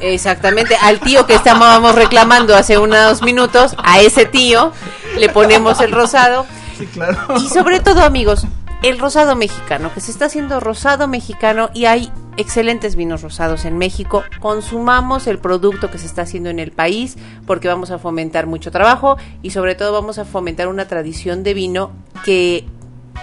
Exactamente, 0.00 0.76
al 0.80 1.00
tío 1.00 1.26
que 1.26 1.34
estábamos 1.34 1.94
reclamando 1.94 2.56
hace 2.56 2.78
unos 2.78 3.22
minutos, 3.22 3.74
a 3.82 4.00
ese 4.00 4.24
tío 4.26 4.72
le 5.18 5.28
ponemos 5.28 5.80
el 5.80 5.92
rosado. 5.92 6.46
Sí, 6.78 6.86
claro. 6.86 7.18
Y 7.36 7.48
sobre 7.48 7.80
todo, 7.80 8.02
amigos, 8.02 8.46
el 8.82 8.98
rosado 8.98 9.36
mexicano, 9.36 9.92
que 9.92 10.00
se 10.00 10.10
está 10.10 10.26
haciendo 10.26 10.60
rosado 10.60 11.08
mexicano 11.08 11.70
y 11.74 11.86
hay 11.86 12.12
excelentes 12.36 12.96
vinos 12.96 13.22
rosados 13.22 13.64
en 13.64 13.78
México. 13.78 14.22
Consumamos 14.40 15.26
el 15.26 15.38
producto 15.38 15.90
que 15.90 15.98
se 15.98 16.06
está 16.06 16.22
haciendo 16.22 16.50
en 16.50 16.58
el 16.58 16.72
país 16.72 17.16
porque 17.46 17.68
vamos 17.68 17.90
a 17.90 17.98
fomentar 17.98 18.46
mucho 18.46 18.70
trabajo 18.70 19.16
y 19.42 19.50
sobre 19.50 19.74
todo 19.74 19.92
vamos 19.92 20.18
a 20.18 20.24
fomentar 20.24 20.68
una 20.68 20.86
tradición 20.86 21.42
de 21.42 21.54
vino 21.54 21.92
que 22.24 22.64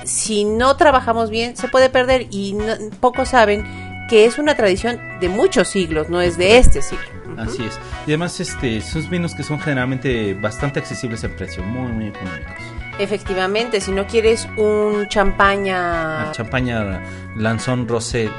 si 0.04 0.44
no 0.44 0.76
trabajamos 0.76 1.30
bien 1.30 1.56
se 1.56 1.68
puede 1.68 1.90
perder 1.90 2.28
y 2.32 2.58
pocos 3.00 3.30
saben 3.30 3.66
que 4.10 4.26
es 4.26 4.38
una 4.38 4.56
tradición 4.56 5.00
de 5.22 5.30
muchos 5.30 5.70
siglos, 5.70 6.10
no 6.10 6.22
es 6.22 6.38
de 6.38 6.58
este 6.58 6.82
siglo. 6.82 7.06
Así 7.38 7.64
es. 7.64 7.80
Y 8.06 8.12
además, 8.12 8.40
este, 8.40 8.82
son 8.82 9.10
vinos 9.10 9.34
que 9.34 9.44
son 9.44 9.60
generalmente 9.60 10.34
bastante 10.36 10.80
accesibles 10.80 11.24
en 11.24 11.36
precio, 11.36 11.64
muy, 11.64 11.92
muy 11.92 12.08
económicos. 12.08 12.73
Efectivamente, 13.00 13.82
si 13.82 13.92
no 13.92 14.06
quieres 14.08 14.48
un 14.56 15.08
champaña 15.08 16.32
champaña 16.32 17.02
Lanzón 17.36 17.88
Rosé. 17.88 18.30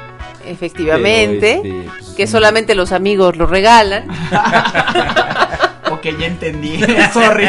Efectivamente, 0.46 1.54
este, 1.56 1.88
pues, 1.88 2.10
que 2.16 2.22
un- 2.24 2.28
solamente 2.28 2.74
los 2.74 2.92
amigos 2.92 3.36
lo 3.36 3.46
regalan. 3.46 4.06
Ok, 5.90 6.06
ya 6.18 6.26
entendí. 6.26 6.80
Sorry. 7.12 7.46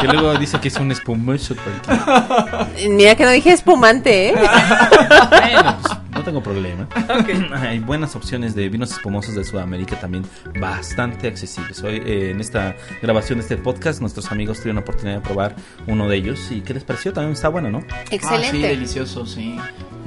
Que 0.00 0.06
luego 0.08 0.34
dice 0.36 0.58
que 0.58 0.68
es 0.68 0.76
un 0.78 0.90
espumoso. 0.90 1.54
Mira 2.90 3.14
que 3.14 3.24
no 3.24 3.30
dije 3.30 3.52
espumante, 3.52 4.30
¿eh? 4.30 4.34
Bueno, 5.30 5.76
pues, 5.82 5.97
problema. 6.48 6.88
Hay 7.68 7.78
buenas 7.78 8.16
opciones 8.16 8.54
de 8.54 8.68
vinos 8.68 8.92
espumosos 8.92 9.34
de 9.34 9.44
Sudamérica 9.44 10.00
también 10.00 10.24
bastante 10.58 11.28
accesibles. 11.28 11.82
Hoy 11.82 12.02
eh, 12.04 12.30
en 12.30 12.40
esta 12.40 12.76
grabación 13.02 13.38
de 13.38 13.42
este 13.42 13.56
podcast 13.56 14.00
nuestros 14.00 14.30
amigos 14.32 14.58
tuvieron 14.58 14.76
la 14.76 14.82
oportunidad 14.82 15.16
de 15.16 15.20
probar 15.22 15.56
uno 15.86 16.08
de 16.08 16.16
ellos. 16.16 16.50
¿Y 16.50 16.60
qué 16.62 16.74
les 16.74 16.84
pareció? 16.84 17.12
También 17.12 17.32
está 17.32 17.48
bueno, 17.48 17.70
¿no? 17.70 17.84
Ah, 17.90 18.04
sí, 18.08 18.14
Excelente. 18.16 18.68
delicioso, 18.68 19.26
sí. 19.26 19.58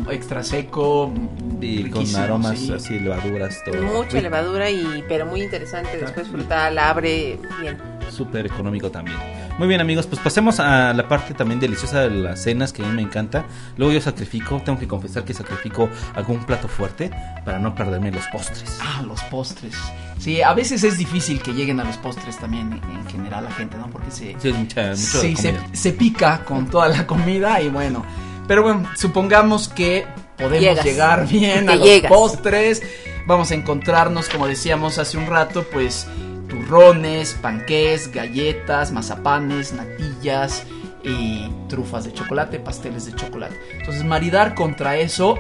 Extra 0.09 0.43
seco. 0.43 1.13
Y 1.61 1.89
con 1.89 2.15
aromas 2.15 2.57
sí. 2.57 2.73
así, 2.73 2.99
levaduras, 2.99 3.63
todo. 3.63 3.81
Mucha 3.81 4.17
Rico, 4.17 4.21
levadura 4.21 4.69
y 4.69 5.03
pero 5.07 5.27
muy 5.27 5.43
interesante. 5.43 5.97
Después 5.97 6.27
frutal, 6.27 6.77
abre 6.79 7.37
bien. 7.59 7.90
Súper 8.11 8.45
económico 8.45 8.91
también. 8.91 9.17
Muy 9.57 9.67
bien 9.67 9.79
amigos, 9.81 10.07
pues 10.07 10.19
pasemos 10.21 10.59
a 10.59 10.93
la 10.93 11.07
parte 11.07 11.33
también 11.33 11.59
deliciosa 11.59 12.01
de 12.01 12.09
las 12.09 12.41
cenas 12.43 12.73
que 12.73 12.83
a 12.83 12.87
mí 12.87 12.93
me 12.95 13.01
encanta. 13.01 13.45
Luego 13.77 13.93
yo 13.93 14.01
sacrifico, 14.01 14.61
tengo 14.63 14.77
que 14.79 14.87
confesar 14.87 15.23
que 15.23 15.33
sacrifico 15.33 15.89
algún 16.15 16.43
plato 16.45 16.67
fuerte 16.67 17.11
para 17.45 17.59
no 17.59 17.73
perderme 17.75 18.11
los 18.11 18.25
postres. 18.27 18.79
Ah, 18.81 19.01
los 19.05 19.21
postres. 19.23 19.75
Sí, 20.19 20.41
a 20.41 20.53
veces 20.53 20.83
es 20.83 20.97
difícil 20.97 21.41
que 21.41 21.53
lleguen 21.53 21.79
a 21.79 21.83
los 21.83 21.97
postres 21.97 22.37
también 22.37 22.73
en, 22.73 22.97
en 22.99 23.07
general 23.09 23.43
la 23.45 23.51
gente, 23.51 23.77
¿no? 23.77 23.89
Porque 23.89 24.11
se, 24.11 24.35
Sí, 24.39 24.53
mucha, 24.53 24.95
sí, 24.95 25.35
se, 25.73 25.93
pica 25.93 26.43
con 26.45 26.67
toda 26.69 26.87
la 26.89 27.07
comida 27.07 27.61
y 27.61 27.69
bueno. 27.69 28.05
Pero 28.47 28.63
bueno, 28.63 28.83
supongamos 28.97 29.69
que 29.69 30.05
podemos 30.37 30.59
Llegas. 30.59 30.85
llegar 30.85 31.27
bien 31.27 31.69
a 31.69 31.75
los 31.75 31.85
llegas. 31.85 32.11
postres. 32.11 32.81
Vamos 33.27 33.51
a 33.51 33.55
encontrarnos, 33.55 34.27
como 34.29 34.47
decíamos 34.47 34.97
hace 34.97 35.17
un 35.17 35.27
rato, 35.27 35.63
pues 35.71 36.07
turrones, 36.51 37.33
panqués, 37.41 38.11
galletas, 38.11 38.91
mazapanes, 38.91 39.71
natillas 39.73 40.65
y 41.03 41.49
trufas 41.67 42.03
de 42.03 42.13
chocolate, 42.13 42.59
pasteles 42.59 43.05
de 43.05 43.15
chocolate. 43.15 43.55
Entonces, 43.79 44.03
maridar 44.03 44.53
contra 44.53 44.97
eso 44.97 45.35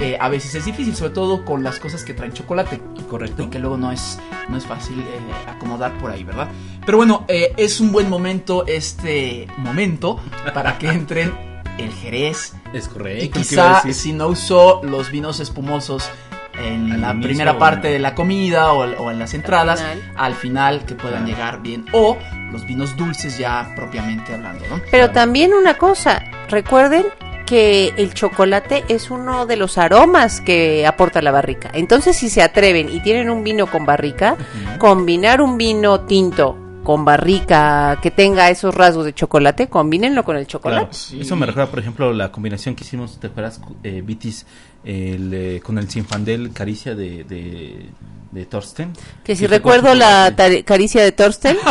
eh, 0.00 0.18
a 0.20 0.28
veces 0.28 0.56
es 0.56 0.64
difícil, 0.66 0.94
sobre 0.94 1.12
todo 1.14 1.44
con 1.44 1.62
las 1.62 1.78
cosas 1.78 2.04
que 2.04 2.12
traen 2.12 2.32
chocolate 2.32 2.80
Correcto. 3.08 3.44
y 3.44 3.46
que 3.46 3.58
luego 3.60 3.76
no 3.78 3.92
es, 3.92 4.18
no 4.48 4.58
es 4.58 4.66
fácil 4.66 4.98
eh, 4.98 5.04
acomodar 5.48 5.96
por 5.98 6.10
ahí, 6.10 6.24
¿verdad? 6.24 6.48
Pero 6.84 6.98
bueno, 6.98 7.24
eh, 7.28 7.54
es 7.56 7.80
un 7.80 7.92
buen 7.92 8.10
momento 8.10 8.66
este 8.66 9.46
momento 9.56 10.20
para 10.52 10.76
que 10.78 10.88
entren 10.88 11.32
el 11.78 11.92
jerez 11.92 12.54
Es 12.72 12.88
correcto. 12.88 13.24
y 13.24 13.28
¿qué 13.28 13.40
iba 13.52 13.78
a 13.78 13.82
quizá 13.82 13.92
si 13.92 14.12
no 14.12 14.28
usó 14.28 14.80
los 14.82 15.10
vinos 15.10 15.40
espumosos 15.40 16.10
en 16.58 16.92
Al 16.92 17.00
la 17.00 17.10
inicio 17.12 17.28
primera 17.28 17.58
parte 17.58 17.88
de 17.88 17.98
la 17.98 18.14
comida 18.14 18.72
o, 18.72 18.78
o 18.84 19.10
en 19.10 19.18
las 19.18 19.34
entradas, 19.34 19.80
final. 19.82 20.12
al 20.16 20.34
final 20.34 20.84
que 20.84 20.94
puedan 20.94 21.24
Claro. 21.24 21.26
llegar 21.36 21.62
bien 21.62 21.84
o 21.92 22.16
los 22.52 22.64
vinos 22.66 22.96
dulces 22.96 23.38
ya 23.38 23.72
propiamente 23.76 24.34
hablando, 24.34 24.64
¿no? 24.70 24.80
Pero 24.90 25.10
también 25.10 25.52
una 25.54 25.74
cosa, 25.74 26.22
recuerden 26.48 27.04
que 27.44 27.92
el 27.96 28.12
chocolate 28.12 28.84
es 28.88 29.10
uno 29.10 29.46
de 29.46 29.56
los 29.56 29.78
aromas 29.78 30.40
que 30.40 30.84
aporta 30.86 31.22
la 31.22 31.30
barrica. 31.30 31.70
Entonces, 31.74 32.16
si 32.16 32.28
se 32.28 32.42
atreven 32.42 32.88
y 32.92 33.00
tienen 33.00 33.30
un 33.30 33.44
vino 33.44 33.66
con 33.68 33.86
barrica, 33.86 34.36
combinar 34.78 35.40
un 35.40 35.56
vino 35.56 36.00
tinto 36.00 36.58
con 36.82 37.04
barrica 37.04 37.98
que 38.00 38.10
tenga 38.12 38.48
esos 38.50 38.74
rasgos 38.74 39.04
de 39.04 39.12
chocolate, 39.12 39.68
combínenlo 39.68 40.24
con 40.24 40.36
el 40.36 40.46
Claro. 40.46 40.58
chocolate. 40.90 40.96
Eso 41.20 41.34
me 41.36 41.46
recuerda, 41.46 41.68
por 41.70 41.80
ejemplo, 41.80 42.12
la 42.12 42.30
combinación 42.30 42.74
que 42.76 42.84
hicimos, 42.84 43.18
¿te 43.18 43.26
acuerdas, 43.28 43.60
eh, 43.82 44.02
Vitis, 44.04 44.46
el, 44.86 45.34
eh, 45.34 45.60
con 45.62 45.78
el 45.78 45.90
Sinfandel 45.90 46.52
Caricia 46.52 46.94
de, 46.94 47.24
de, 47.24 47.86
de 48.30 48.46
Thorsten? 48.46 48.92
Que 49.24 49.34
si 49.36 49.46
recuerdo 49.46 49.94
la 49.94 50.34
caricia 50.64 51.02
de 51.02 51.12
Thorsten, 51.12 51.58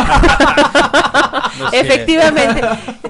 No 1.58 1.70
sé. 1.70 1.80
efectivamente. 1.80 2.60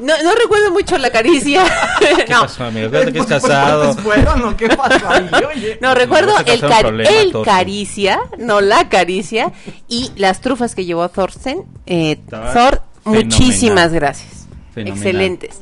No, 0.00 0.14
no 0.22 0.34
recuerdo 0.40 0.70
mucho 0.70 0.96
la 0.98 1.10
caricia. 1.10 1.64
¿Qué 1.98 2.26
no. 2.32 2.42
pasó, 2.42 2.64
amigo? 2.64 2.90
Que 2.90 2.98
es 2.98 3.04
¿Cuántos 3.04 3.26
casado. 3.26 3.90
o 3.90 4.56
qué 4.56 4.68
pasó 4.68 5.08
ahí? 5.10 5.28
Oye. 5.56 5.78
No, 5.80 5.94
recuerdo 5.94 6.32
el, 6.46 6.60
problema, 6.60 7.10
el 7.10 7.32
Thorsten. 7.32 7.54
caricia, 7.54 8.20
no 8.38 8.60
la 8.60 8.88
caricia, 8.88 9.52
y 9.88 10.12
las 10.16 10.40
trufas 10.40 10.74
que 10.76 10.84
llevó 10.84 11.08
Thorsten. 11.08 11.64
Eh, 11.86 12.20
Thor, 12.30 12.82
fenomenal. 13.02 13.24
muchísimas 13.24 13.92
gracias. 13.92 14.46
Fenomenal. 14.74 14.96
Excelentes. 14.98 15.60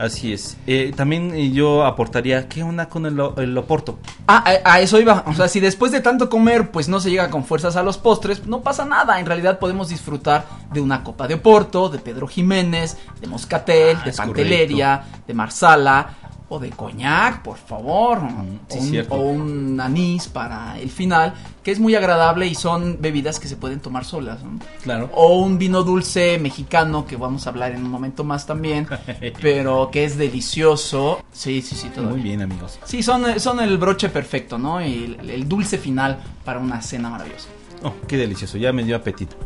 Así 0.00 0.32
es. 0.32 0.56
Eh, 0.66 0.92
también 0.96 1.34
eh, 1.34 1.50
yo 1.50 1.84
aportaría, 1.84 2.48
¿qué 2.48 2.62
onda 2.62 2.88
con 2.88 3.04
el, 3.04 3.20
el 3.36 3.58
Oporto? 3.58 3.98
Ah, 4.26 4.42
a, 4.64 4.72
a 4.74 4.80
eso 4.80 4.98
iba. 4.98 5.24
O 5.26 5.34
sea, 5.34 5.46
si 5.46 5.60
después 5.60 5.92
de 5.92 6.00
tanto 6.00 6.30
comer, 6.30 6.70
pues 6.70 6.88
no 6.88 7.00
se 7.00 7.10
llega 7.10 7.28
con 7.28 7.44
fuerzas 7.44 7.76
a 7.76 7.82
los 7.82 7.98
postres, 7.98 8.46
no 8.46 8.62
pasa 8.62 8.86
nada. 8.86 9.20
En 9.20 9.26
realidad 9.26 9.58
podemos 9.58 9.90
disfrutar 9.90 10.46
de 10.72 10.80
una 10.80 11.04
copa 11.04 11.28
de 11.28 11.34
Oporto, 11.34 11.90
de 11.90 11.98
Pedro 11.98 12.26
Jiménez, 12.26 12.96
de 13.20 13.26
Moscatel, 13.26 13.98
Ah, 14.00 14.04
de 14.06 14.12
Panteleria, 14.14 15.04
de 15.26 15.34
Marsala 15.34 16.14
o 16.50 16.58
de 16.58 16.70
Coñac, 16.70 17.42
por 17.42 17.56
favor. 17.56 18.20
sí, 18.68 18.98
o, 19.08 19.16
un, 19.16 19.20
o 19.20 19.22
un 19.22 19.80
anís 19.80 20.26
para 20.26 20.78
el 20.78 20.90
final, 20.90 21.32
que 21.62 21.70
es 21.70 21.78
muy 21.78 21.94
agradable 21.94 22.46
y 22.48 22.56
son 22.56 22.98
bebidas 23.00 23.38
que 23.38 23.46
se 23.46 23.56
pueden 23.56 23.78
tomar 23.78 24.04
solas. 24.04 24.42
¿no? 24.42 24.58
Claro. 24.82 25.10
O 25.14 25.38
un 25.38 25.58
vino 25.58 25.84
dulce 25.84 26.38
mexicano, 26.38 27.06
que 27.06 27.16
vamos 27.16 27.46
a 27.46 27.50
hablar 27.50 27.70
en 27.72 27.84
un 27.84 27.90
momento 27.90 28.24
más 28.24 28.46
también, 28.46 28.88
pero 29.40 29.90
que 29.92 30.04
es 30.04 30.18
delicioso. 30.18 31.22
Sí, 31.32 31.62
sí, 31.62 31.76
sí, 31.76 31.88
todo 31.88 32.10
Muy 32.10 32.20
bien, 32.20 32.42
amigos. 32.42 32.80
Sí, 32.84 33.02
son, 33.02 33.38
son 33.38 33.60
el 33.60 33.78
broche 33.78 34.08
perfecto, 34.08 34.58
¿no? 34.58 34.80
El, 34.80 35.30
el 35.30 35.48
dulce 35.48 35.78
final 35.78 36.18
para 36.44 36.58
una 36.58 36.82
cena 36.82 37.10
maravillosa. 37.10 37.48
Oh, 37.82 37.94
qué 38.06 38.18
delicioso, 38.18 38.58
ya 38.58 38.72
me 38.72 38.84
dio 38.84 38.94
apetito. 38.94 39.36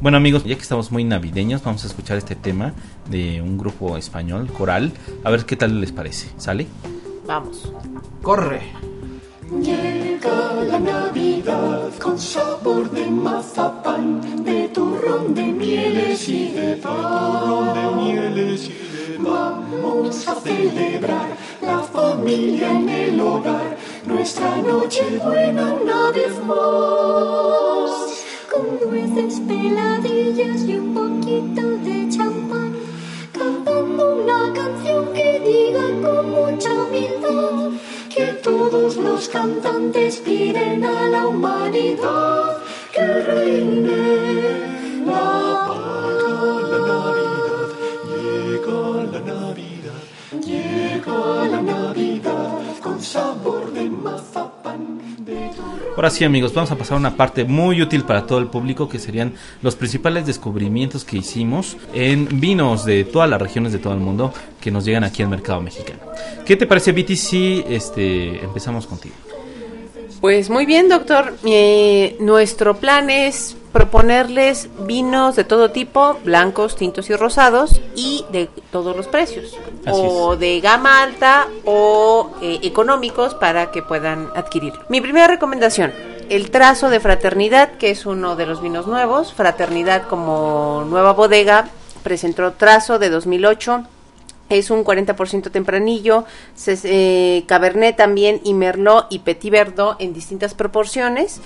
Bueno 0.00 0.16
amigos, 0.16 0.44
ya 0.44 0.56
que 0.56 0.62
estamos 0.62 0.90
muy 0.90 1.04
navideños, 1.04 1.62
vamos 1.62 1.84
a 1.84 1.86
escuchar 1.86 2.18
este 2.18 2.34
tema 2.34 2.72
de 3.08 3.40
un 3.40 3.56
grupo 3.56 3.96
español, 3.96 4.48
coral, 4.48 4.92
a 5.22 5.30
ver 5.30 5.44
qué 5.44 5.56
tal 5.56 5.80
les 5.80 5.92
parece. 5.92 6.28
¿Sale? 6.36 6.66
Vamos. 7.26 7.72
Corre. 8.22 8.62
Llega 9.62 10.54
la 10.66 10.80
Navidad 10.80 11.90
con 12.02 12.18
sabor 12.18 12.90
de 12.90 13.06
mazapán, 13.06 14.44
de 14.44 14.68
turrón 14.68 15.34
de 15.34 15.44
mieles 15.44 16.28
y 16.28 16.50
de 16.52 16.76
pan. 16.76 17.74
de 17.74 18.02
mieles 18.02 18.68
y 18.68 18.72
de 18.72 18.93
Vamos 19.18 20.26
a 20.26 20.34
celebrar 20.34 21.36
la 21.60 21.78
familia 21.80 22.70
en 22.70 22.88
el 22.88 23.20
hogar, 23.20 23.76
nuestra 24.06 24.56
noche 24.56 25.20
buena 25.22 25.74
una 25.74 26.10
vez 26.10 26.32
más. 26.44 28.24
Con 28.50 28.90
nueces 28.90 29.40
peladillas 29.46 30.62
y 30.62 30.76
un 30.76 30.94
poquito 30.94 31.62
de 31.62 32.08
champán, 32.08 32.74
cantando 33.32 34.16
una 34.16 34.52
canción 34.52 35.12
que 35.12 35.40
diga 35.40 35.86
con 36.02 36.30
mucha 36.30 36.72
humildad 36.72 37.70
que 38.14 38.26
todos 38.42 38.96
los 38.96 39.28
cantantes 39.28 40.16
piden 40.16 40.84
a 40.84 41.08
la 41.08 41.26
humanidad 41.28 42.58
que 42.92 43.06
reine 43.06 45.04
la 45.06 45.64
paz. 45.66 45.94
La 51.06 51.62
Navidad 51.62 52.78
con 52.82 53.00
sabor. 53.00 53.72
De 53.72 53.90
Ahora 55.96 56.10
sí 56.10 56.24
amigos, 56.24 56.52
vamos 56.52 56.70
a 56.72 56.76
pasar 56.76 56.96
a 56.96 57.00
una 57.00 57.16
parte 57.16 57.44
muy 57.44 57.80
útil 57.80 58.02
para 58.02 58.26
todo 58.26 58.38
el 58.38 58.48
público 58.48 58.88
que 58.88 58.98
serían 58.98 59.34
los 59.62 59.76
principales 59.76 60.26
descubrimientos 60.26 61.04
que 61.04 61.18
hicimos 61.18 61.76
en 61.94 62.40
vinos 62.40 62.84
de 62.84 63.04
todas 63.04 63.30
las 63.30 63.40
regiones 63.40 63.72
de 63.72 63.78
todo 63.78 63.94
el 63.94 64.00
mundo 64.00 64.32
que 64.60 64.70
nos 64.70 64.84
llegan 64.84 65.04
aquí 65.04 65.22
al 65.22 65.28
mercado 65.28 65.60
mexicano. 65.60 66.00
¿Qué 66.44 66.56
te 66.56 66.66
parece 66.66 66.92
Viti 66.92 67.16
si 67.16 67.64
este, 67.68 68.42
empezamos 68.44 68.86
contigo? 68.86 69.14
Pues 70.24 70.48
muy 70.48 70.64
bien, 70.64 70.88
doctor. 70.88 71.34
Eh, 71.44 72.16
nuestro 72.18 72.76
plan 72.76 73.10
es 73.10 73.58
proponerles 73.74 74.70
vinos 74.86 75.36
de 75.36 75.44
todo 75.44 75.70
tipo, 75.70 76.18
blancos, 76.24 76.76
tintos 76.76 77.10
y 77.10 77.14
rosados, 77.14 77.78
y 77.94 78.24
de 78.32 78.48
todos 78.72 78.96
los 78.96 79.06
precios. 79.06 79.54
Así 79.84 80.00
o 80.00 80.34
de 80.36 80.62
gama 80.62 81.02
alta 81.02 81.46
o 81.66 82.30
eh, 82.40 82.58
económicos 82.62 83.34
para 83.34 83.70
que 83.70 83.82
puedan 83.82 84.30
adquirir. 84.34 84.72
Mi 84.88 85.02
primera 85.02 85.26
recomendación, 85.26 85.92
el 86.30 86.50
trazo 86.50 86.88
de 86.88 87.00
Fraternidad, 87.00 87.72
que 87.72 87.90
es 87.90 88.06
uno 88.06 88.34
de 88.34 88.46
los 88.46 88.62
vinos 88.62 88.86
nuevos. 88.86 89.34
Fraternidad 89.34 90.08
como 90.08 90.86
nueva 90.88 91.12
bodega 91.12 91.68
presentó 92.02 92.50
trazo 92.54 92.98
de 92.98 93.10
2008. 93.10 93.84
Es 94.48 94.70
un 94.70 94.84
40% 94.84 95.50
tempranillo, 95.50 96.24
se- 96.54 96.78
eh, 96.84 97.44
Cabernet 97.46 97.96
también 97.96 98.40
y 98.44 98.54
Merlot 98.54 99.06
y 99.10 99.20
Petit 99.20 99.50
Verdot 99.50 99.96
en 100.00 100.12
distintas 100.12 100.54
proporciones. 100.54 101.40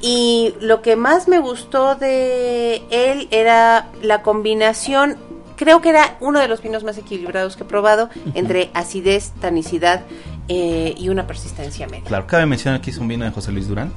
Y 0.00 0.54
lo 0.60 0.82
que 0.82 0.96
más 0.96 1.28
me 1.28 1.38
gustó 1.38 1.94
de 1.94 2.82
él 2.90 3.26
era 3.30 3.88
la 4.02 4.22
combinación, 4.22 5.16
creo 5.56 5.80
que 5.80 5.88
era 5.90 6.16
uno 6.20 6.40
de 6.40 6.48
los 6.48 6.60
vinos 6.62 6.84
más 6.84 6.98
equilibrados 6.98 7.56
que 7.56 7.62
he 7.62 7.66
probado, 7.66 8.10
entre 8.34 8.70
acidez, 8.74 9.32
tanicidad 9.40 10.02
eh, 10.48 10.94
y 10.98 11.08
una 11.08 11.26
persistencia 11.26 11.86
media 11.86 12.04
Claro, 12.04 12.26
cabe 12.26 12.44
mencionar 12.44 12.82
que 12.82 12.90
es 12.90 12.98
un 12.98 13.08
vino 13.08 13.24
de 13.24 13.30
José 13.30 13.50
Luis 13.50 13.66
Durán. 13.66 13.92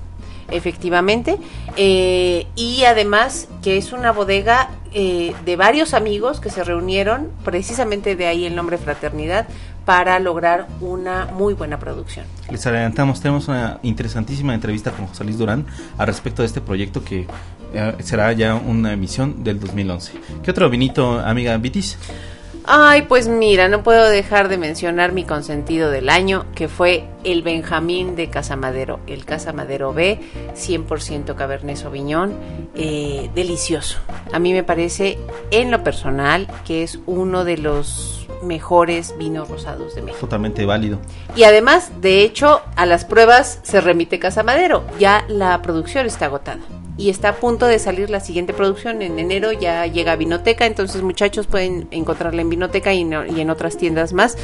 Efectivamente. 0.50 1.38
Eh, 1.76 2.48
y 2.56 2.84
además 2.86 3.48
que 3.62 3.78
es 3.78 3.94
una 3.94 4.12
bodega 4.12 4.70
eh, 4.94 5.34
de 5.46 5.56
varios 5.56 5.94
amigos 5.94 6.40
que 6.40 6.50
se 6.50 6.64
reunieron, 6.64 7.30
precisamente 7.44 8.16
de 8.16 8.28
ahí 8.28 8.46
el 8.46 8.56
nombre 8.56 8.78
Fraternidad, 8.78 9.48
para 9.86 10.20
lograr 10.20 10.68
una 10.82 11.28
muy 11.28 11.54
buena 11.54 11.80
producción. 11.80 12.26
Les 12.52 12.66
adelantamos, 12.68 13.22
tenemos 13.22 13.48
una 13.48 13.80
interesantísima 13.84 14.54
entrevista 14.54 14.92
con 14.92 15.08
José 15.08 15.24
Luis 15.24 15.38
Durán 15.38 15.66
al 15.98 16.08
respecto 16.08 16.42
de 16.42 16.48
este 16.48 16.60
proyecto 16.60 17.04
que 17.06 17.26
eh, 17.74 17.96
será 18.00 18.34
ya 18.34 18.56
una 18.56 18.92
emisión 18.92 19.44
del 19.46 19.60
2011. 19.60 20.14
¿Qué 20.44 20.52
otro 20.52 20.70
vinito, 20.70 21.20
amiga 21.20 21.56
Vitis? 21.58 21.98
Ay, 22.70 23.04
pues 23.04 23.30
mira, 23.30 23.70
no 23.70 23.82
puedo 23.82 24.10
dejar 24.10 24.50
de 24.50 24.58
mencionar 24.58 25.14
mi 25.14 25.24
consentido 25.24 25.90
del 25.90 26.10
año, 26.10 26.46
que 26.54 26.68
fue 26.68 27.06
el 27.24 27.42
Benjamín 27.42 28.18
de 28.18 28.30
Casamadero, 28.30 29.00
el 29.08 29.24
Casamadero 29.24 29.94
B, 29.94 30.20
100% 30.54 31.36
Cabernet 31.36 31.78
Sauvignon, 31.78 32.34
eh, 32.76 33.30
delicioso. 33.34 34.00
A 34.34 34.40
mí 34.40 34.52
me 34.52 34.66
parece, 34.66 35.18
en 35.50 35.72
lo 35.72 35.82
personal, 35.82 36.46
que 36.66 36.84
es 36.84 37.00
uno 37.06 37.46
de 37.46 37.58
los 37.58 38.28
mejores 38.44 39.18
vinos 39.18 39.48
rosados 39.48 39.96
de 39.96 40.02
México. 40.02 40.20
Totalmente 40.20 40.66
válido. 40.66 41.00
Y 41.38 41.44
además, 41.44 42.02
de 42.02 42.22
hecho, 42.24 42.62
a 42.76 42.86
las 42.86 43.06
pruebas 43.06 43.62
se 43.64 43.80
remite 43.80 44.20
Casamadero. 44.20 44.84
Ya 45.00 45.24
la 45.30 45.62
producción 45.62 46.06
está 46.06 46.26
agotada. 46.26 46.60
Y 46.98 47.10
está 47.12 47.30
a 47.30 47.36
punto 47.36 47.68
de 47.68 47.78
salir 47.78 48.10
la 48.10 48.20
siguiente 48.20 48.54
producción. 48.54 49.02
En 49.04 49.20
enero 49.20 49.52
ya 49.52 49.86
llega 49.86 50.14
a 50.14 50.16
Vinoteca. 50.16 50.66
Entonces, 50.66 51.04
muchachos, 51.04 51.46
pueden 51.46 51.88
encontrarla 51.92 52.42
en 52.42 52.50
Vinoteca 52.50 52.92
y, 52.94 53.04
no- 53.04 53.26
y 53.26 53.40
en 53.40 53.50
otras 53.52 53.78
tiendas 53.78 54.14
más. 54.14 54.36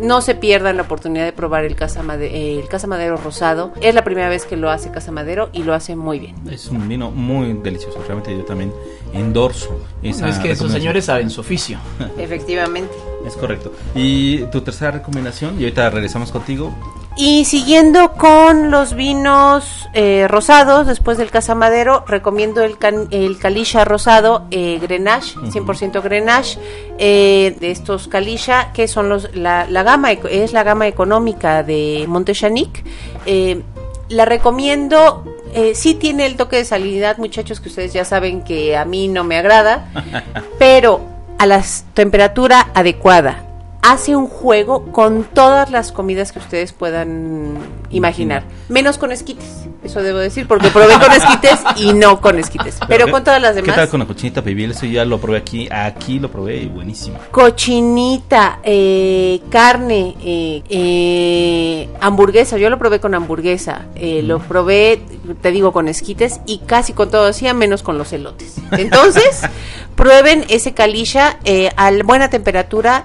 No 0.00 0.20
se 0.20 0.34
pierdan 0.34 0.76
la 0.76 0.82
oportunidad 0.82 1.24
de 1.24 1.32
probar 1.32 1.64
el 1.64 1.76
Casamade- 1.76 2.30
el 2.60 2.68
Casamadero 2.68 3.16
rosado. 3.16 3.72
Es 3.80 3.94
la 3.94 4.04
primera 4.04 4.28
vez 4.28 4.44
que 4.44 4.56
lo 4.56 4.70
hace 4.70 4.90
Casamadero 4.90 5.48
y 5.54 5.62
lo 5.62 5.72
hace 5.72 5.96
muy 5.96 6.18
bien. 6.18 6.34
Es 6.50 6.66
un 6.68 6.86
vino 6.88 7.10
muy 7.10 7.54
delicioso. 7.54 7.98
Realmente 8.06 8.36
yo 8.36 8.44
también 8.44 8.70
endorso 9.14 9.80
esa 10.02 10.28
es 10.28 10.38
que 10.38 10.50
esos 10.50 10.70
señores 10.72 11.06
saben 11.06 11.30
su 11.30 11.40
oficio. 11.40 11.78
Efectivamente. 12.18 12.92
Es 13.26 13.36
correcto. 13.36 13.72
Y 13.94 14.38
tu 14.46 14.60
tercera 14.60 14.90
recomendación, 14.90 15.56
y 15.58 15.64
ahorita 15.64 15.88
regresamos 15.90 16.30
contigo. 16.30 16.74
Y 17.16 17.44
siguiendo 17.44 18.12
con 18.14 18.72
los 18.72 18.94
vinos 18.94 19.88
eh, 19.94 20.26
rosados, 20.28 20.86
después 20.88 21.16
del 21.16 21.30
Casamadero, 21.30 22.04
recomiendo 22.08 22.62
el, 22.64 22.76
can- 22.76 23.06
el 23.12 23.38
Calisha 23.38 23.84
rosado 23.84 24.46
eh, 24.50 24.78
Grenache, 24.82 25.36
100% 25.38 26.02
Grenache, 26.02 26.58
eh, 26.98 27.56
de 27.60 27.70
estos 27.70 28.08
Calisha, 28.08 28.72
que 28.72 28.88
son 28.88 29.08
los, 29.08 29.34
la, 29.34 29.66
la 29.70 29.84
gama, 29.84 30.10
es 30.12 30.52
la 30.52 30.64
gama 30.64 30.88
económica 30.88 31.62
de 31.62 32.04
Montechanic. 32.08 32.84
Eh, 33.26 33.62
la 34.08 34.24
recomiendo, 34.24 35.24
eh, 35.54 35.72
sí 35.76 35.94
tiene 35.94 36.26
el 36.26 36.36
toque 36.36 36.56
de 36.56 36.64
salinidad, 36.64 37.18
muchachos, 37.18 37.60
que 37.60 37.68
ustedes 37.68 37.92
ya 37.92 38.04
saben 38.04 38.42
que 38.42 38.76
a 38.76 38.84
mí 38.84 39.06
no 39.06 39.22
me 39.24 39.38
agrada, 39.38 39.88
pero 40.58 41.13
a 41.38 41.46
la 41.46 41.62
temperatura 41.94 42.68
adecuada. 42.74 43.43
Hace 43.86 44.16
un 44.16 44.26
juego 44.28 44.86
con 44.92 45.24
todas 45.24 45.70
las 45.70 45.92
comidas 45.92 46.32
que 46.32 46.38
ustedes 46.38 46.72
puedan 46.72 47.58
imaginar. 47.90 48.42
Menos 48.70 48.96
con 48.96 49.12
esquites, 49.12 49.66
eso 49.84 50.02
debo 50.02 50.18
decir, 50.18 50.48
porque 50.48 50.68
probé 50.70 50.94
con 50.98 51.12
esquites 51.12 51.60
y 51.76 51.92
no 51.92 52.18
con 52.22 52.38
esquites. 52.38 52.78
Pero 52.88 53.04
¿qué- 53.04 53.12
con 53.12 53.24
todas 53.24 53.42
las 53.42 53.54
¿Qué 53.54 53.60
demás. 53.60 53.76
tal 53.76 53.88
con 53.90 54.00
la 54.00 54.06
cochinita 54.06 54.40
pibil? 54.42 54.70
Eso 54.70 54.86
ya 54.86 55.04
lo 55.04 55.20
probé 55.20 55.36
aquí. 55.38 55.68
Aquí 55.70 56.18
lo 56.18 56.30
probé 56.30 56.56
y 56.62 56.66
buenísimo. 56.66 57.18
Cochinita, 57.30 58.60
eh, 58.62 59.42
carne, 59.50 60.14
eh, 60.24 60.62
eh, 60.70 61.88
hamburguesa. 62.00 62.56
Yo 62.56 62.70
lo 62.70 62.78
probé 62.78 63.00
con 63.00 63.14
hamburguesa. 63.14 63.82
Lo 64.22 64.38
probé, 64.38 65.02
te 65.42 65.50
digo, 65.50 65.72
con 65.74 65.88
esquites 65.88 66.40
y 66.46 66.58
casi 66.60 66.94
con 66.94 67.10
todo 67.10 67.26
hacía, 67.26 67.52
menos 67.52 67.82
con 67.82 67.98
los 67.98 68.12
elotes. 68.14 68.56
Entonces, 68.72 69.42
prueben 69.94 70.44
ese 70.48 70.72
calisha 70.72 71.38
a 71.76 71.90
buena 72.02 72.30
temperatura 72.30 73.04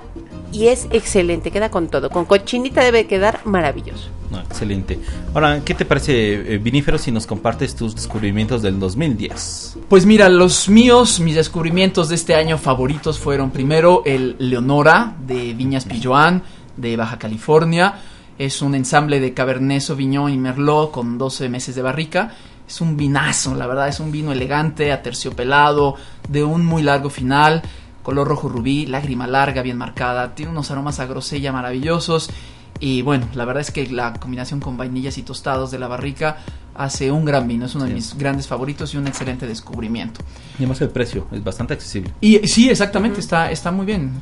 y 0.52 0.68
es 0.68 0.88
excelente. 0.92 1.52
Queda 1.52 1.70
con 1.70 1.88
todo. 1.90 2.10
Con 2.10 2.26
cochinita 2.26 2.84
debe 2.84 3.08
quedar 3.08 3.42
maravilloso. 3.46 4.10
No, 4.32 4.40
excelente. 4.40 5.00
Ahora, 5.34 5.62
¿qué 5.66 5.74
te 5.74 5.86
parece, 5.86 6.54
eh, 6.54 6.58
Vinífero, 6.60 6.98
si 6.98 7.12
nos 7.12 7.26
compartes 7.26 7.76
tus 7.76 7.96
descubrimientos 7.96 8.62
del 8.62 8.80
2010? 8.80 9.78
Pues 9.88 10.06
mira, 10.06 10.30
los 10.30 10.70
míos, 10.70 11.20
mis 11.20 11.36
descubrimientos 11.36 12.10
de 12.10 12.16
este 12.16 12.36
año 12.36 12.58
favoritos 12.58 13.18
fueron 13.18 13.50
primero 13.50 14.04
el 14.06 14.36
Leonora 14.38 15.16
de 15.26 15.54
Viñas 15.54 15.86
Pilloán 15.86 16.44
de 16.78 16.96
Baja 16.96 17.18
California. 17.18 17.96
Es 18.38 18.62
un 18.62 18.76
ensamble 18.76 19.20
de 19.20 19.34
Cabernet 19.34 19.82
Sauvignon 19.82 20.32
y 20.32 20.38
Merlot 20.38 20.92
con 20.92 21.18
12 21.18 21.50
meses 21.50 21.76
de 21.76 21.82
barrica. 21.82 22.32
Es 22.68 22.82
un 22.82 22.96
vinazo, 22.96 23.56
la 23.56 23.66
verdad, 23.66 23.88
es 23.88 24.00
un 24.00 24.12
vino 24.12 24.32
elegante, 24.32 24.92
aterciopelado, 24.92 25.96
de 26.28 26.44
un 26.44 26.64
muy 26.64 26.84
largo 26.84 27.10
final, 27.10 27.64
color 28.04 28.28
rojo 28.28 28.50
rubí, 28.50 28.86
lágrima 28.86 29.28
larga, 29.28 29.62
bien 29.62 29.78
marcada, 29.78 30.36
tiene 30.36 30.52
unos 30.52 30.72
aromas 30.72 31.00
a 31.00 31.06
grosella 31.06 31.52
maravillosos. 31.52 32.30
Y 32.82 33.02
bueno, 33.02 33.28
la 33.34 33.44
verdad 33.46 33.62
es 33.62 33.72
que 33.72 33.88
la 33.88 34.14
combinación 34.14 34.60
con 34.62 34.78
vainillas 34.78 35.18
y 35.18 35.24
tostados 35.24 35.70
de 35.72 35.80
la 35.80 35.88
barrica 35.88 36.38
hace 36.76 37.12
un 37.12 37.26
gran 37.26 37.46
vino, 37.46 37.66
es 37.66 37.76
uno 37.76 37.84
de 37.84 37.90
Sí. 37.90 37.96
mis 37.96 38.18
grandes 38.18 38.48
favoritos 38.48 38.94
y 38.94 38.98
un 38.98 39.06
excelente 39.08 39.46
descubrimiento. 39.46 40.22
Y 40.54 40.64
además 40.64 40.80
el 40.80 40.90
precio, 40.90 41.28
es 41.32 41.44
bastante 41.44 41.74
accesible. 41.74 42.14
Y 42.22 42.38
sí, 42.48 42.70
exactamente, 42.70 43.20
está, 43.20 43.52
está 43.52 43.70
muy 43.72 43.86
bien. 43.86 44.14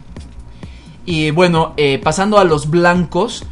Y 1.05 1.29
bueno, 1.31 1.73
eh, 1.77 1.99
pasando 2.03 2.39
a 2.39 2.43
los 2.43 2.69
blancos, 2.69 3.43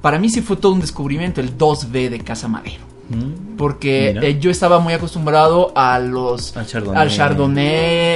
para 0.00 0.18
mí 0.18 0.30
sí 0.30 0.40
fue 0.40 0.56
todo 0.56 0.72
un 0.72 0.80
descubrimiento 0.80 1.40
el 1.42 1.58
2B 1.58 2.08
de 2.08 2.20
Casa 2.20 2.48
Madero. 2.48 2.85
Mm, 3.08 3.56
Porque 3.56 4.10
eh, 4.20 4.38
yo 4.40 4.50
estaba 4.50 4.78
muy 4.80 4.92
acostumbrado 4.92 5.72
a 5.76 5.98
los 5.98 6.56
Al 6.56 6.66
Chardonnay. 6.66 7.02
al 7.02 7.10
Chardonnay, 7.10 7.64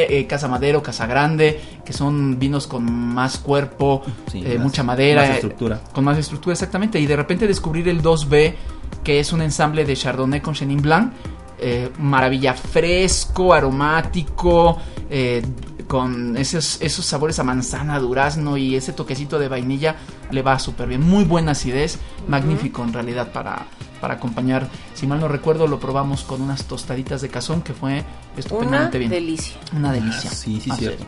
eh, 0.09 0.27
Casa 0.29 0.49
Madero, 0.49 0.83
Casa 0.83 1.07
Grande, 1.07 1.61
que 1.85 1.93
son 1.93 2.39
vinos 2.39 2.67
con 2.67 2.85
más 2.91 3.39
cuerpo, 3.39 4.03
Sí, 4.31 4.43
eh, 4.45 4.55
más- 4.55 4.65
mucha 4.65 4.83
madera, 4.83 5.23
más 5.23 5.31
eh, 5.31 5.35
estructura. 5.35 5.81
con 5.93 6.05
más 6.05 6.19
estructura 6.19 6.53
exactamente. 6.55 6.99
Y 6.99 7.07
de 7.07 7.17
repente 7.17 7.47
descubrir 7.47 7.89
el 7.89 8.03
2B, 8.03 8.55
que 9.05 9.21
es 9.21 9.33
un 9.33 9.43
ensamble 9.43 9.85
de 9.85 9.95
Chardonnay 9.97 10.41
con 10.41 10.55
Chenin 10.55 10.83
Blanc, 10.83 11.13
eh, 11.63 11.91
maravilla, 11.99 12.55
fresco, 12.55 13.53
aromático, 13.55 14.79
eh, 15.11 15.43
con 15.87 16.37
esos, 16.37 16.81
esos 16.81 17.05
sabores 17.05 17.39
a 17.39 17.45
manzana, 17.45 17.99
durazno 17.99 18.57
y 18.57 18.77
ese 18.77 18.93
toquecito 18.93 19.39
de 19.39 19.49
vainilla, 19.49 19.97
le 20.31 20.43
va 20.43 20.59
súper 20.59 20.89
bien. 20.89 21.01
Muy 21.03 21.25
buena 21.25 21.53
acidez, 21.53 21.99
magnífico 22.29 22.83
en 22.85 22.93
realidad 22.93 23.33
para, 23.33 23.67
para 24.01 24.15
acompañar. 24.15 24.69
Si 24.95 25.07
mal 25.07 25.21
no 25.21 25.29
recuerdo, 25.29 25.67
lo 25.67 25.79
probamos 25.79 26.23
con 26.25 26.41
unas 26.43 26.65
tostaditas 26.65 27.21
de 27.21 27.29
cazón 27.29 27.63
que 27.63 27.75
fue 27.75 27.93
Una 27.93 28.05
estupendamente 28.37 28.99
bien. 28.99 29.11
delicia. 29.11 29.57
Una 29.75 29.93
delicia. 29.93 30.31
Ah, 30.33 30.35
sí, 30.35 30.61
sí, 30.61 30.71
Así 30.71 30.81
cierto. 30.81 31.05